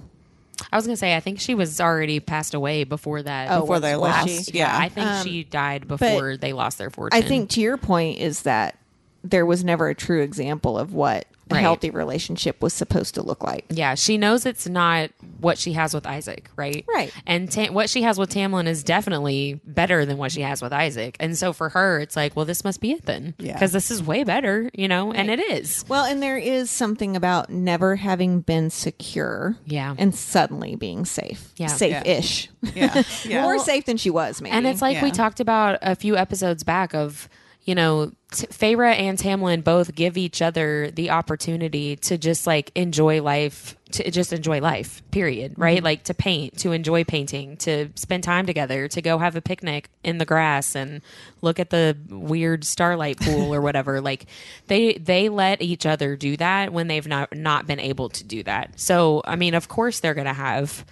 [0.75, 3.49] I was gonna say I think she was already passed away before that.
[3.49, 4.51] Oh, Before they lost.
[4.51, 4.59] she?
[4.59, 4.77] Yeah.
[4.77, 7.17] I think um, she died before they lost their fortune.
[7.17, 8.77] I think to your point is that
[9.25, 11.61] there was never a true example of what a Right.
[11.61, 13.67] healthy relationship was supposed to look like.
[13.69, 15.11] Yeah, she knows it's not
[15.41, 16.87] what she has with Isaac, right?
[16.89, 17.13] Right.
[17.27, 20.73] And Ta- what she has with Tamlin is definitely better than what she has with
[20.73, 21.19] Isaac.
[21.21, 23.35] And so for her, it's like, well, this must be it then.
[23.39, 23.53] Yeah.
[23.53, 25.85] Because this is way better, you know, and it is.
[25.87, 29.95] Well, and there is something about never having been secure, Yeah.
[29.99, 31.67] and suddenly being safe, Yeah.
[31.67, 33.03] safe-ish, Yeah.
[33.27, 33.43] Yeah.
[33.43, 34.57] more safe than she was, maybe.
[34.57, 37.29] And it's like we talked about a few episodes back of,
[37.65, 42.71] you know, T- Feyre and Tamlin both give each other the opportunity to just like
[42.75, 45.79] enjoy life, to just enjoy life, period, right?
[45.79, 45.85] Mm-hmm.
[45.85, 49.89] Like to paint, to enjoy painting, to spend time together, to go have a picnic
[50.03, 51.01] in the grass and
[51.41, 53.95] look at the weird starlight pool or whatever.
[54.05, 54.27] Like
[54.67, 58.43] they they let each other do that when they've not not been able to do
[58.43, 58.79] that.
[58.79, 60.85] So, I mean, of course they're going to have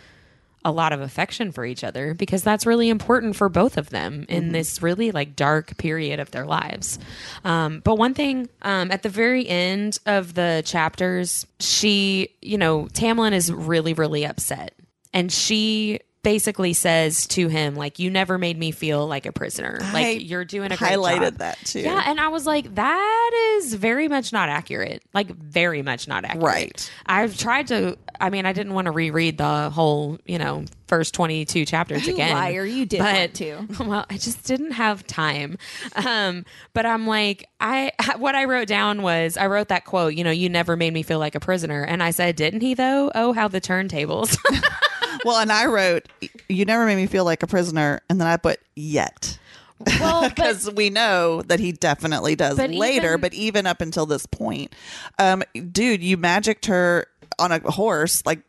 [0.65, 4.27] a lot of affection for each other because that's really important for both of them
[4.29, 6.99] in this really like dark period of their lives.
[7.45, 12.89] Um, but one thing um, at the very end of the chapters, she, you know,
[12.93, 14.75] Tamlin is really, really upset.
[15.13, 19.79] And she basically says to him, like, you never made me feel like a prisoner.
[19.83, 21.35] I Like, you're doing a great highlighted job.
[21.39, 21.81] that too.
[21.81, 25.03] Yeah, and I was like, that is very much not accurate.
[25.13, 26.43] Like, very much not accurate.
[26.45, 26.93] Right.
[27.07, 27.99] I've tried to.
[28.21, 32.15] I mean, I didn't want to reread the whole, you know, first twenty-two chapters You
[32.15, 32.35] again.
[32.35, 33.67] liar, you did but, want to.
[33.85, 35.59] Well, I just didn't have time.
[36.07, 40.15] Um, but I'm like, I what I wrote down was I wrote that quote.
[40.15, 42.75] You know, you never made me feel like a prisoner, and I said, didn't he
[42.75, 43.11] though?
[43.13, 44.37] Oh, how the turntables.
[45.25, 46.09] Well, and I wrote,
[46.49, 49.39] you never made me feel like a prisoner, and then I put yet.
[50.01, 53.09] Well, because we know that he definitely does But later.
[53.11, 54.75] even- but even up until this point,
[55.19, 57.07] um, dude, you magicked her
[57.39, 58.23] on a horse.
[58.25, 58.41] Like,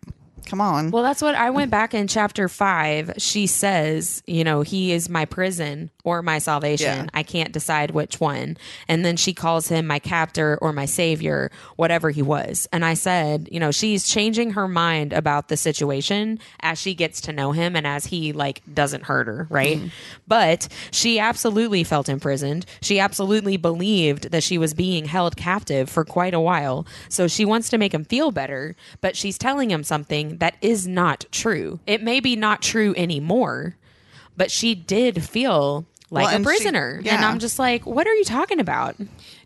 [0.45, 0.91] come on.
[0.91, 3.11] Well, that's what I went back in chapter five.
[3.17, 7.05] She says, you know, he is my prison or my salvation.
[7.05, 7.09] Yeah.
[7.13, 8.57] I can't decide which one.
[8.87, 12.67] And then she calls him my captor or my savior, whatever he was.
[12.71, 17.21] And I said, you know, she's changing her mind about the situation as she gets
[17.21, 19.77] to know him and as he like doesn't hurt her, right?
[19.77, 19.87] Mm-hmm.
[20.27, 22.65] But she absolutely felt imprisoned.
[22.81, 26.85] She absolutely believed that she was being held captive for quite a while.
[27.09, 30.87] So she wants to make him feel better, but she's telling him something that is
[30.87, 31.79] not true.
[31.87, 33.77] It may be not true anymore,
[34.35, 37.01] but she did feel like Well, a and she- prisoner.
[37.05, 37.25] And.
[37.25, 38.95] I'm just like, what are you talking about?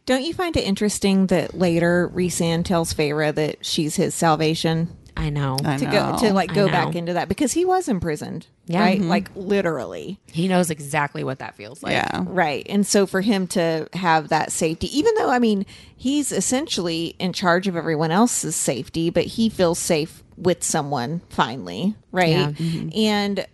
[0.06, 4.90] Don't you find it interesting that later Rhysand tells Feyre that she's his salvation?
[5.18, 5.58] I know.
[5.66, 8.82] I To go to like go back into that because he was imprisoned, Yeah.
[8.82, 9.02] right?
[9.02, 9.08] Mhm.
[9.08, 11.94] Like literally, He knows exactly what that feels like.
[11.94, 12.24] yeah.
[12.28, 12.64] right.
[12.70, 15.66] And so for him to have that safety, even though I mean
[15.96, 21.96] he's essentially in charge of everyone else's safety, but he feels safe with someone finally,
[22.12, 22.30] right?
[22.30, 22.52] Yeah.
[22.96, 23.48] And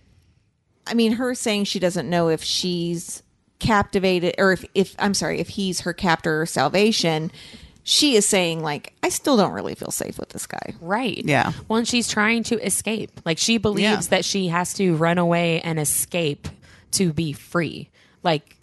[0.88, 3.23] I mean, her saying she doesn't know if she's
[3.60, 7.31] captivated or if, if I'm sorry, if he's her captor or salvation,
[7.84, 10.73] she is saying, like, I still don't really feel safe with this guy.
[10.81, 11.22] Right.
[11.26, 11.51] Yeah.
[11.68, 13.22] Well, and she's trying to escape.
[13.26, 14.01] Like she believes Yeah.
[14.10, 16.47] that she has to run away and escape
[16.91, 17.89] to be free.
[18.22, 18.57] Like,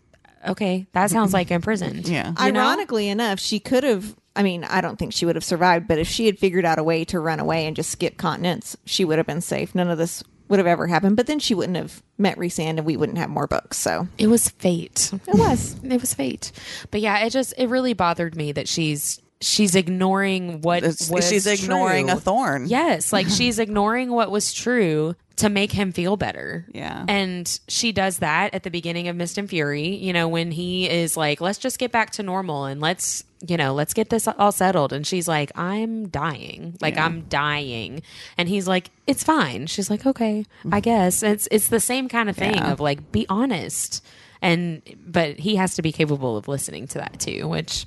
[0.46, 2.08] okay, that sounds like imprisoned.
[2.08, 2.28] Yeah.
[2.42, 2.60] You know?
[2.60, 4.14] Ironically enough, she could have.
[4.36, 6.78] I mean, I don't think she would have survived, but if she had figured out
[6.78, 9.74] a way to run away and just skip continents, she would have been safe.
[9.74, 11.16] None of this would have ever happened.
[11.16, 13.78] But then she wouldn't have met Rhysand, and we wouldn't have more books.
[13.78, 15.10] So It was fate.
[15.26, 15.76] it was.
[15.84, 16.52] It was fate.
[16.90, 21.46] But yeah, it just it really bothered me that she's she's ignoring what was she's
[21.46, 22.16] ignoring true.
[22.16, 22.66] a thorn.
[22.66, 26.66] Yes, like she's ignoring what was true to make him feel better.
[26.72, 27.04] Yeah.
[27.08, 30.88] And she does that at the beginning of Mist and Fury, you know, when he
[30.88, 34.28] is like, let's just get back to normal and let's, you know, let's get this
[34.28, 34.92] all settled.
[34.92, 36.76] And she's like, I'm dying.
[36.82, 37.06] Like, Yeah.
[37.06, 38.02] I'm dying.
[38.36, 39.66] And he's like, it's fine.
[39.66, 40.78] She's like, okay, I mm-hmm.
[40.80, 41.22] guess.
[41.22, 42.72] It's, it's the same kind of thing Yeah.
[42.72, 44.04] of like, be honest.
[44.42, 47.86] And, but he has to be capable of listening to that too, which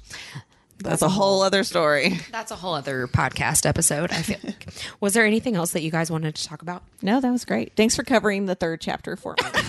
[0.83, 2.19] That's a whole other story.
[2.31, 4.67] that's a whole other podcast episode, I feel like.
[4.99, 6.83] Was there anything else that you guys wanted to talk about?
[7.01, 7.73] No, that was great.
[7.75, 9.49] Thanks for covering the third chapter for me.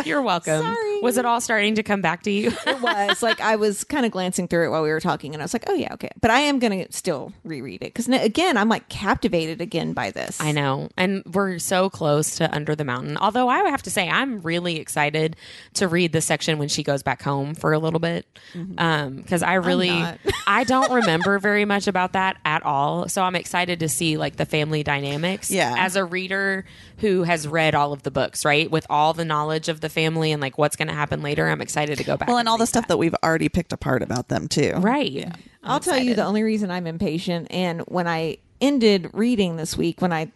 [0.04, 0.60] You're welcome.
[0.60, 1.00] Sorry.
[1.00, 2.52] Was it all starting to come back to you?
[2.66, 5.42] it was like I was kind of glancing through it while we were talking, and
[5.42, 8.08] I was like, "Oh yeah, okay." But I am going to still reread it because
[8.08, 10.40] again, I'm like captivated again by this.
[10.40, 10.88] I know.
[10.96, 13.16] And we're so close to Under the Mountain.
[13.16, 15.36] Although I have to say, I'm really excited
[15.74, 18.26] to read the section when she goes back home for a little bit.
[18.54, 18.78] Mm-hmm.
[18.78, 19.90] Um, because I really.
[20.48, 23.08] I don't remember very much about that at all.
[23.08, 25.50] So I'm excited to see like the family dynamics.
[25.50, 25.74] Yeah.
[25.76, 26.64] As a reader
[26.98, 28.70] who has read all of the books, right?
[28.70, 31.60] With all the knowledge of the family and like what's going to happen later, I'm
[31.60, 32.28] excited to go back.
[32.28, 32.96] Well, and all the stuff that.
[32.96, 34.72] we've already picked apart about them too.
[34.78, 35.32] Right.
[35.64, 40.00] I'll tell you the only reason I'm impatient, and when I ended reading this week,
[40.00, 40.30] when I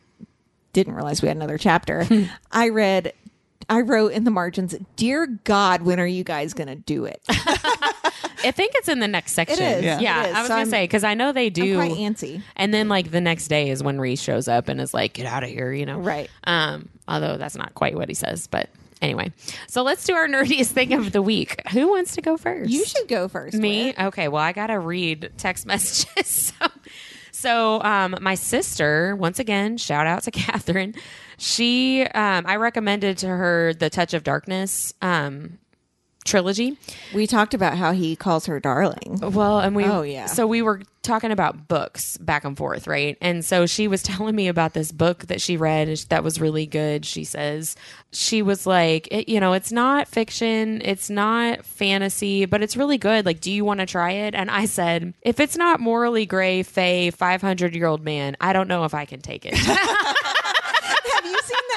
[0.73, 2.07] didn't realize we had another chapter,
[2.53, 3.13] I read.
[3.69, 7.23] I wrote in the margins, "Dear God, when are you guys going to do it?"
[8.45, 9.63] I think it's in the next section.
[9.65, 9.85] is.
[9.85, 10.25] Yeah, Yeah.
[10.25, 10.35] It is.
[10.35, 11.79] I was So gonna I'm- say because I know they do.
[11.81, 12.43] I'm quite antsy.
[12.57, 15.27] And then like the next day is when Rhys shows up and is like, "Get
[15.27, 15.99] out of here," you know.
[16.01, 16.29] Right.
[16.45, 16.89] Um.
[17.07, 18.69] Although that's not quite what he says, but
[19.03, 19.33] anyway.
[19.67, 21.61] So let's do our nerdiest thing of the week.
[21.73, 22.71] Who wants to go first?
[22.71, 23.57] You should go first.
[23.57, 23.87] Me?
[23.87, 23.99] Whit.
[23.99, 24.29] Okay.
[24.29, 26.27] Well, I gotta read text messages.
[26.27, 26.67] so,
[27.33, 30.95] so um, my sister, once again, shout out to Catherine.
[31.39, 35.59] She, um, I recommended to her the Touch of Darkness um,
[36.25, 36.79] trilogy.
[37.15, 39.19] We talked about how he calls her darling.
[39.21, 40.27] Well, and we Oh, yeah.
[40.27, 43.19] So we were talking about books back and forth, right?
[43.21, 46.67] And so she was telling me about this book that she read that was really
[46.67, 47.05] good.
[47.05, 47.75] She says
[48.13, 52.99] she was like, it, you know, it's not fiction, it's not fantasy, but it's really
[52.99, 53.27] good.
[53.27, 54.35] Like, do you want to try it?
[54.35, 58.53] And I said, if it's not morally gray, fey, five hundred year old man, I
[58.53, 59.55] don't know if I can take it.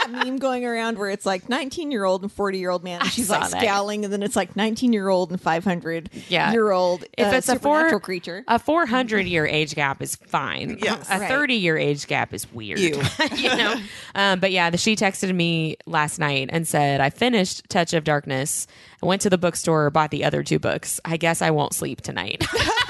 [0.05, 2.57] Have you seen that meme going around where it's like 19 year old and 40
[2.59, 3.01] year old man?
[3.01, 3.61] And she's like that.
[3.61, 6.51] scowling, and then it's like 19 year old and 500 Yeah.
[6.51, 7.05] year old.
[7.17, 8.43] if uh, it's a four supernatural creature.
[8.47, 10.77] a four hundred year age gap is fine.
[10.81, 11.07] Yes.
[11.09, 11.27] a Right.
[11.29, 12.79] thirty year age gap is weird.
[12.79, 13.01] Ew.
[13.37, 13.75] you know.
[14.13, 18.03] Um, but yeah, the, she texted me last night and said, "I finished Touch of
[18.03, 18.67] Darkness.
[19.01, 20.99] I went to the bookstore, bought the other two books.
[21.05, 22.45] I guess I won't sleep tonight."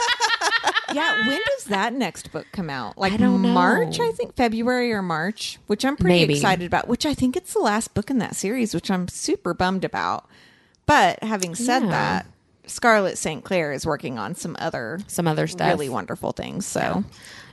[0.95, 2.97] yeah, when does that next book come out?
[2.97, 3.49] Like I don't know.
[3.49, 6.35] March, I think February or March, which I'm pretty Maybe.
[6.35, 6.87] excited about.
[6.87, 10.27] Which I think it's the last book in that series, which I'm super bummed about.
[10.85, 11.89] But having said Yeah.
[11.89, 12.25] that,
[12.67, 13.43] Scarlett St.
[13.43, 15.67] Clair is working on some other Some other stuff.
[15.69, 16.65] really wonderful things.
[16.65, 17.03] So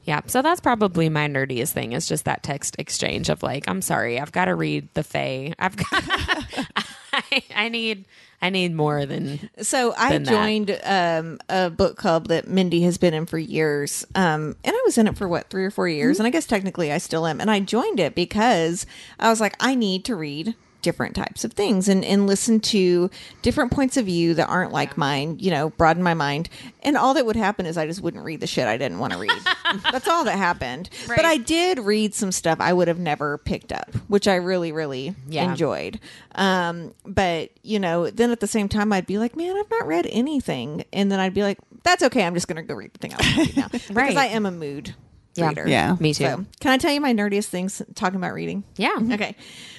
[0.04, 1.92] Yeah, so that's probably my nerdiest thing.
[1.92, 5.54] Is just that text exchange of like, I'm sorry, I've got to read the Fae.
[5.58, 5.86] I've got,
[7.12, 8.06] I, I need,
[8.40, 12.98] I need more than So I than joined um, a book club that Mindy has
[12.98, 15.88] been in for years, um, and I was in it for what three or four
[15.88, 17.40] years, and I guess technically I still am.
[17.40, 18.86] And I joined it because
[19.20, 23.10] I was like, I need to read different types of things and, and listen to
[23.40, 25.38] different points of view that aren't like mine.
[25.40, 26.48] You know, broaden my mind.
[26.82, 29.12] And all that would happen is I just wouldn't read the shit I didn't want
[29.12, 29.32] to read.
[29.92, 30.90] That's all that happened.
[31.06, 34.72] But I did read some stuff I would have never picked up, which I really,
[34.72, 35.48] really Yeah.
[35.50, 36.00] enjoyed.
[36.34, 39.86] Um, but you know, then at the same time, I'd be like, man, I've not
[39.86, 42.24] read anything, and then I'd be like, that's okay.
[42.24, 44.46] I'm just gonna go read the thing I want to read now because I am
[44.46, 44.94] a mood
[45.34, 45.48] Yeah.
[45.48, 45.68] reader.
[45.68, 45.96] Yeah.
[46.00, 46.24] me too.
[46.24, 48.64] So, can I tell you my nerdiest things talking about reading?
[48.76, 49.36] yeah, Okay.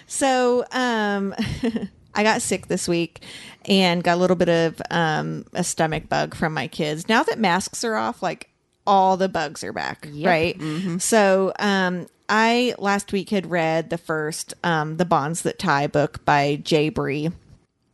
[0.08, 1.34] So, um,
[2.16, 3.22] I got sick this week
[3.66, 7.08] and got a little bit of um, a stomach bug from my kids.
[7.10, 8.50] Now that masks are off, like
[8.86, 10.28] all the bugs are back, Yep.
[10.28, 11.02] right?
[11.02, 16.24] So, um, I last week had read the first um, The Bonds That Tie book
[16.26, 16.90] by J.
[16.90, 17.30] Bree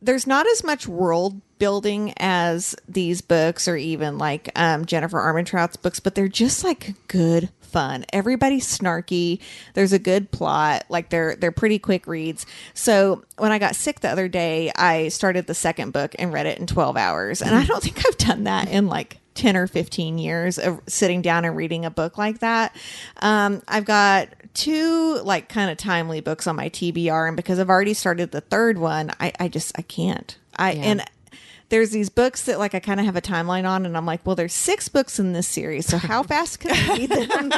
[0.02, 5.76] there's not as much world building as these books or even like um, Jennifer Armentrout's
[5.76, 8.04] books, but they're just like good fun.
[8.12, 9.38] Everybody's snarky.
[9.74, 10.84] There's a good plot.
[10.88, 12.44] Like they're they're pretty quick reads.
[12.74, 16.46] So when I got sick the other day, I started the second book and read
[16.46, 17.42] it in 12 hours.
[17.42, 21.22] And I don't think I've done that in like 10 or 15 years of sitting
[21.22, 22.74] down and reading a book like that.
[23.22, 27.70] Um, I've got two like kind of timely books on my TBR, and because I've
[27.70, 30.36] already started the third one, I, I just I can't.
[30.56, 30.82] I Yeah.
[30.82, 31.04] and
[31.70, 34.26] there's these books that like I kind of have a timeline on, and I'm like,
[34.26, 37.50] well, there's six books in this series, so how fast can I read them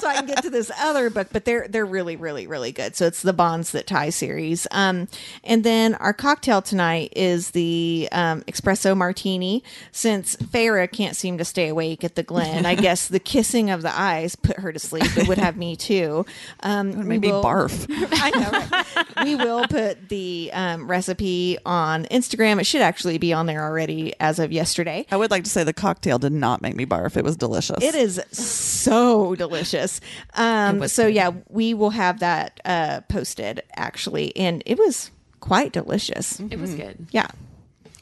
[0.00, 1.28] so I can get to this other book?
[1.32, 2.96] But they're they're really really really good.
[2.96, 4.66] So it's the Bonds That Tie series.
[4.70, 5.06] Um,
[5.44, 9.62] and then our cocktail tonight is the um, espresso martini.
[9.92, 13.82] Since Feyre can't seem to stay awake at the Glen, I guess the kissing of
[13.82, 15.16] the eyes put her to sleep.
[15.16, 16.24] It would have me too.
[16.60, 17.86] Um, Maybe will- barf.
[18.12, 19.04] I know.
[19.04, 19.24] Right?
[19.24, 22.60] we will put the um, recipe on Instagram.
[22.60, 25.06] It should actually be on there already as of yesterday.
[25.10, 27.16] I would like to say the cocktail did not make me barf.
[27.16, 27.82] It was delicious.
[27.82, 30.00] It is so delicious.
[30.34, 31.14] Um, so good.
[31.14, 35.10] yeah, we will have that uh, posted actually, and it was
[35.40, 36.40] quite delicious.
[36.40, 37.06] it was good.
[37.10, 37.28] Yeah.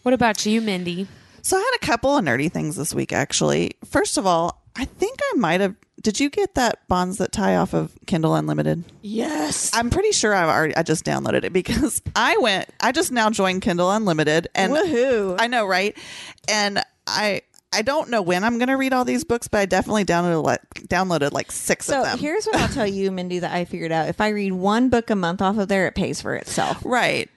[0.03, 1.09] What about you, Mindy?
[1.43, 3.73] So I had a couple of nerdy things this week, actually.
[3.85, 5.75] First of all, I think I might have.
[6.03, 8.85] Did you get that Bonds That Tie off of Kindle Unlimited?
[9.03, 9.71] Yes.
[9.75, 10.77] I'm pretty sure I've already.
[10.77, 12.69] I just downloaded it because I went.
[12.81, 15.37] I just now joined Kindle Unlimited, and Woohoo.
[15.39, 15.97] I know, right?
[16.49, 17.43] And I.
[17.73, 20.43] I don't know when I'm going to read all these books, but I definitely downloaded
[20.45, 22.19] like downloaded like six So of them.
[22.19, 24.09] here's what I'll tell you, Mindy, that I figured out.
[24.09, 26.81] If I read one book a month off of there, it pays for itself.
[26.87, 27.29] right.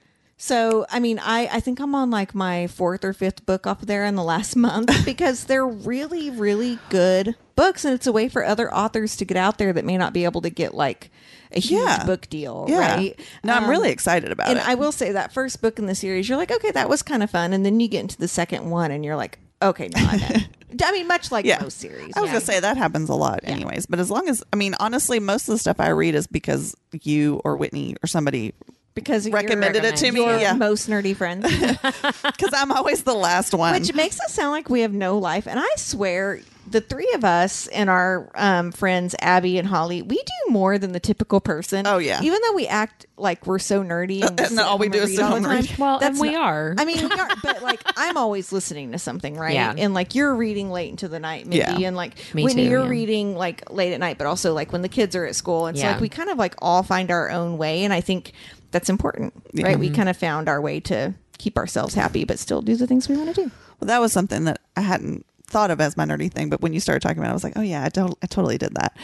[0.42, 3.82] So, I mean, I, I think I'm on like my fourth or fifth book up
[3.82, 7.84] there in the last month because they're really, really good books.
[7.84, 10.24] And it's a way for other authors to get out there that may not be
[10.24, 11.10] able to get like
[11.52, 12.06] a huge Yeah.
[12.06, 12.78] book deal, Yeah.
[12.96, 13.20] right?
[13.44, 14.62] No, I'm Um, really excited about And it.
[14.62, 17.02] And I will say that first book in the series, you're like, okay, that was
[17.02, 17.52] kind of fun.
[17.52, 20.20] And then you get into the second one and you're like, okay, no, I'm.
[20.82, 21.60] I mean, much like yeah.
[21.60, 22.16] most series.
[22.16, 22.34] I was yeah.
[22.34, 23.84] gonna say that happens a lot, anyways.
[23.84, 26.74] But as long as I mean, honestly, most of the stuff I read is because
[27.02, 28.54] you or Whitney or somebody
[28.94, 30.20] because you're- recommended it to me.
[30.20, 31.44] your Yeah, most nerdy friends.
[32.22, 33.74] because I'm always the last one.
[33.74, 35.46] Which makes us sound like we have no life.
[35.46, 40.16] And I swear, the three of us and our um, friends, Abby and Holly, we
[40.16, 41.84] do more than the typical person.
[41.86, 42.20] Oh, yeah.
[42.22, 44.98] Even though we act like we're so nerdy and, And sit then all we do
[44.98, 45.64] is read sit all the time.
[45.78, 46.74] Well, That's and we not- are.
[46.78, 49.54] I mean, we are, but like I'm always listening to something, right?
[49.54, 49.74] Yeah.
[49.76, 51.88] And like you're reading late into the night, maybe, Yeah.
[51.88, 52.88] and like Me Whitney, too, you're yeah.
[52.88, 55.66] reading like late at night, but also like when the kids are at school.
[55.66, 55.92] And so Yeah.
[55.92, 58.32] like we kind of like all find our own way, and I think
[58.70, 59.72] that's important, right?
[59.72, 59.80] Mm-hmm.
[59.80, 63.08] We kind of found our way to keep ourselves happy, but still do the things
[63.08, 63.50] we want to do.
[63.80, 66.72] Well, that was something that I hadn't thought of as my nerdy thing, but when
[66.72, 68.74] you started talking about it, I was like, oh yeah, I, to- I totally did
[68.74, 68.96] that.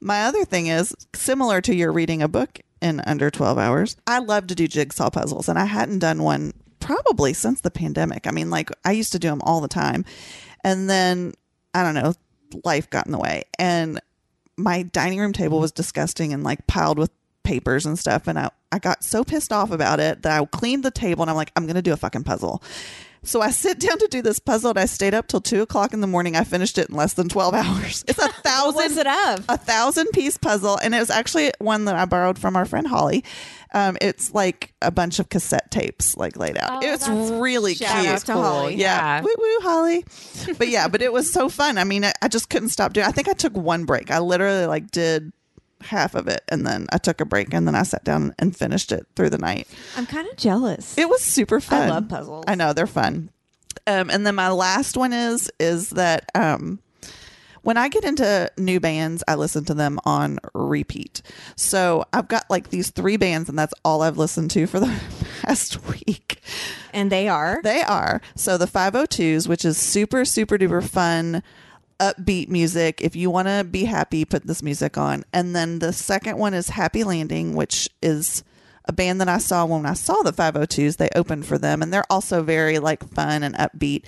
[0.00, 3.96] My other thing is similar to your reading a book in under 12 hours.
[4.06, 8.26] I love to do jigsaw puzzles, and I hadn't done one probably since the pandemic.
[8.26, 10.04] I mean, like I used to do them all the time.
[10.64, 11.34] And then,
[11.74, 12.14] I don't know,
[12.64, 13.44] life got in the way.
[13.58, 14.00] And
[14.56, 17.10] my dining room table was disgusting and like piled with
[17.42, 18.26] papers and stuff.
[18.26, 21.30] And I, I got so pissed off about it that I cleaned the table and
[21.30, 22.62] I'm like, I'm going to do a fucking puzzle.
[23.22, 25.92] So I sit down to do this puzzle and I stayed up till two o'clock
[25.92, 26.36] in the morning.
[26.36, 28.02] I finished it in less than 12 hours.
[28.08, 29.44] It's a What thousand was it of?
[29.50, 32.86] a thousand piece puzzle and it was actually one that i borrowed from our friend
[32.86, 33.22] holly
[33.72, 38.00] um, it's like a bunch of cassette tapes like laid out Oh, it's really Shout
[38.00, 38.74] cute out to Holly.
[38.76, 40.04] yeah, woo woo holly
[40.58, 43.06] but yeah but it was so fun i mean I, I just couldn't stop doing
[43.06, 45.32] i think i took one break i literally like did
[45.82, 48.56] half of it and then i took a break and then i sat down and
[48.56, 49.66] finished it through the night
[49.96, 50.96] I'm kind of jealous.
[50.98, 51.82] it was super fun.
[51.82, 52.44] I love puzzles.
[52.46, 53.30] I know they're fun.
[53.86, 56.80] Um, and then my last one is is that um,
[57.62, 61.20] when I get into new bands, I listen to them on repeat.
[61.56, 65.00] So I've got like these three bands, and that's all I've listened to for the
[65.42, 66.40] past week.
[66.94, 67.60] And they are.
[67.62, 68.22] They are.
[68.34, 71.42] So the 502s, which is super, super duper fun,
[72.00, 73.00] upbeat music.
[73.00, 75.24] If you want to be happy, put this music on.
[75.32, 78.42] And then the second one is Happy Landing, which is
[78.86, 80.96] a band that I saw when I saw the 502s.
[80.96, 84.04] They opened for them, and they're also very like fun and upbeat.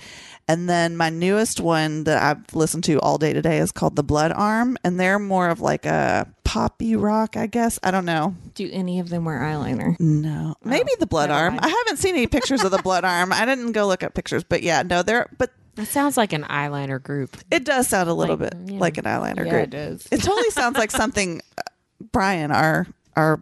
[0.47, 4.03] And then my newest one that I've listened to all day today is called The
[4.03, 7.79] Blood Arm, and they're more of like a poppy rock, I guess.
[7.81, 8.35] I don't know.
[8.55, 9.97] Do any of them wear eyeliner?
[9.99, 11.53] No, maybe oh, the Blood Arm.
[11.55, 11.65] mind.
[11.65, 13.31] I haven't seen any pictures of the Blood Arm.
[13.31, 16.43] I didn't go look at pictures, but yeah, no, they're but That sounds like an
[16.43, 17.35] eyeliner group.
[17.49, 18.79] it does sound a little Like, bit yeah.
[18.79, 19.63] like an eyeliner Yeah, group.
[19.63, 20.07] it does.
[20.11, 21.61] It totally sounds like something uh,
[22.11, 22.85] Brian, our
[23.15, 23.41] our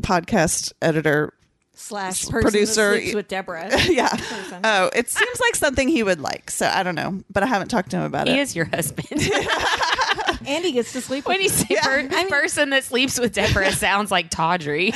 [0.00, 1.32] podcast editor,
[1.76, 3.70] Slash producer- producer sleeps with Deborah.
[3.88, 4.08] yeah.
[4.08, 4.60] Person.
[4.64, 6.50] Oh, it seems like something he would like.
[6.50, 8.34] So I don't know, but I haven't talked to him about it.
[8.34, 9.08] He is your husband.
[10.46, 14.10] Andy gets to sleep when with you say per- person that sleeps with Deborah sounds
[14.10, 14.92] like Tawdry.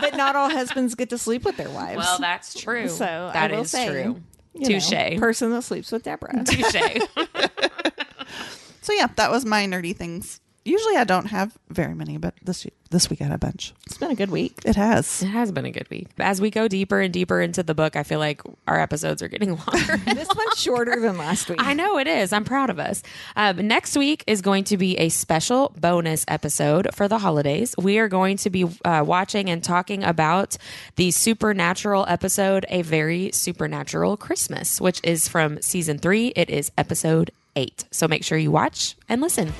[0.00, 1.96] but not all husbands get to sleep with their wives.
[1.98, 2.88] well, that's true.
[2.88, 4.20] so that I will is say, true.
[4.66, 5.18] Touche.
[5.18, 6.44] person that sleeps with Deborah.
[6.44, 7.06] Touche.
[8.82, 10.40] So yeah, that was my nerdy things.
[10.64, 13.72] Usually I don't have very many, but this this week I had a bunch.
[13.86, 14.58] it's been a good week.
[14.64, 15.22] It has.
[15.22, 16.08] It has been a good week.
[16.18, 19.28] As we go deeper and deeper into the book, I feel like our episodes are
[19.28, 19.96] getting longer.
[20.14, 21.58] This one's shorter than last week.
[21.62, 22.32] I know it is.
[22.32, 23.02] I'm proud of us.
[23.36, 27.74] Um, next week is going to be a special bonus episode for the holidays.
[27.78, 30.56] We are going to be uh, watching and talking about
[30.96, 36.28] the supernatural episode, A Very Supernatural Christmas, which is from season three.
[36.36, 37.84] It is episode eight.
[37.92, 39.52] So make sure you watch and listen.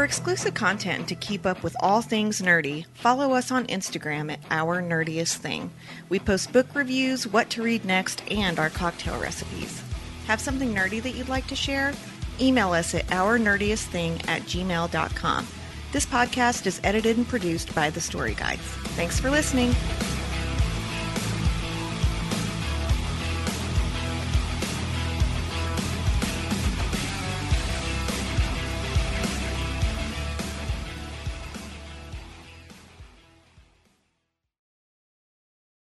[0.00, 4.40] For exclusive content to keep up with all things nerdy, follow us on Instagram at
[4.50, 5.70] Our Nerdiest Thing.
[6.08, 9.82] We post book reviews, what to read next, and our cocktail recipes.
[10.26, 11.92] Have something nerdy that you'd like to share?
[12.40, 15.46] Email us at ournerdiestthing at gmail.com.
[15.92, 18.62] This podcast is edited and produced by The Story Guides.
[18.96, 19.74] Thanks for listening.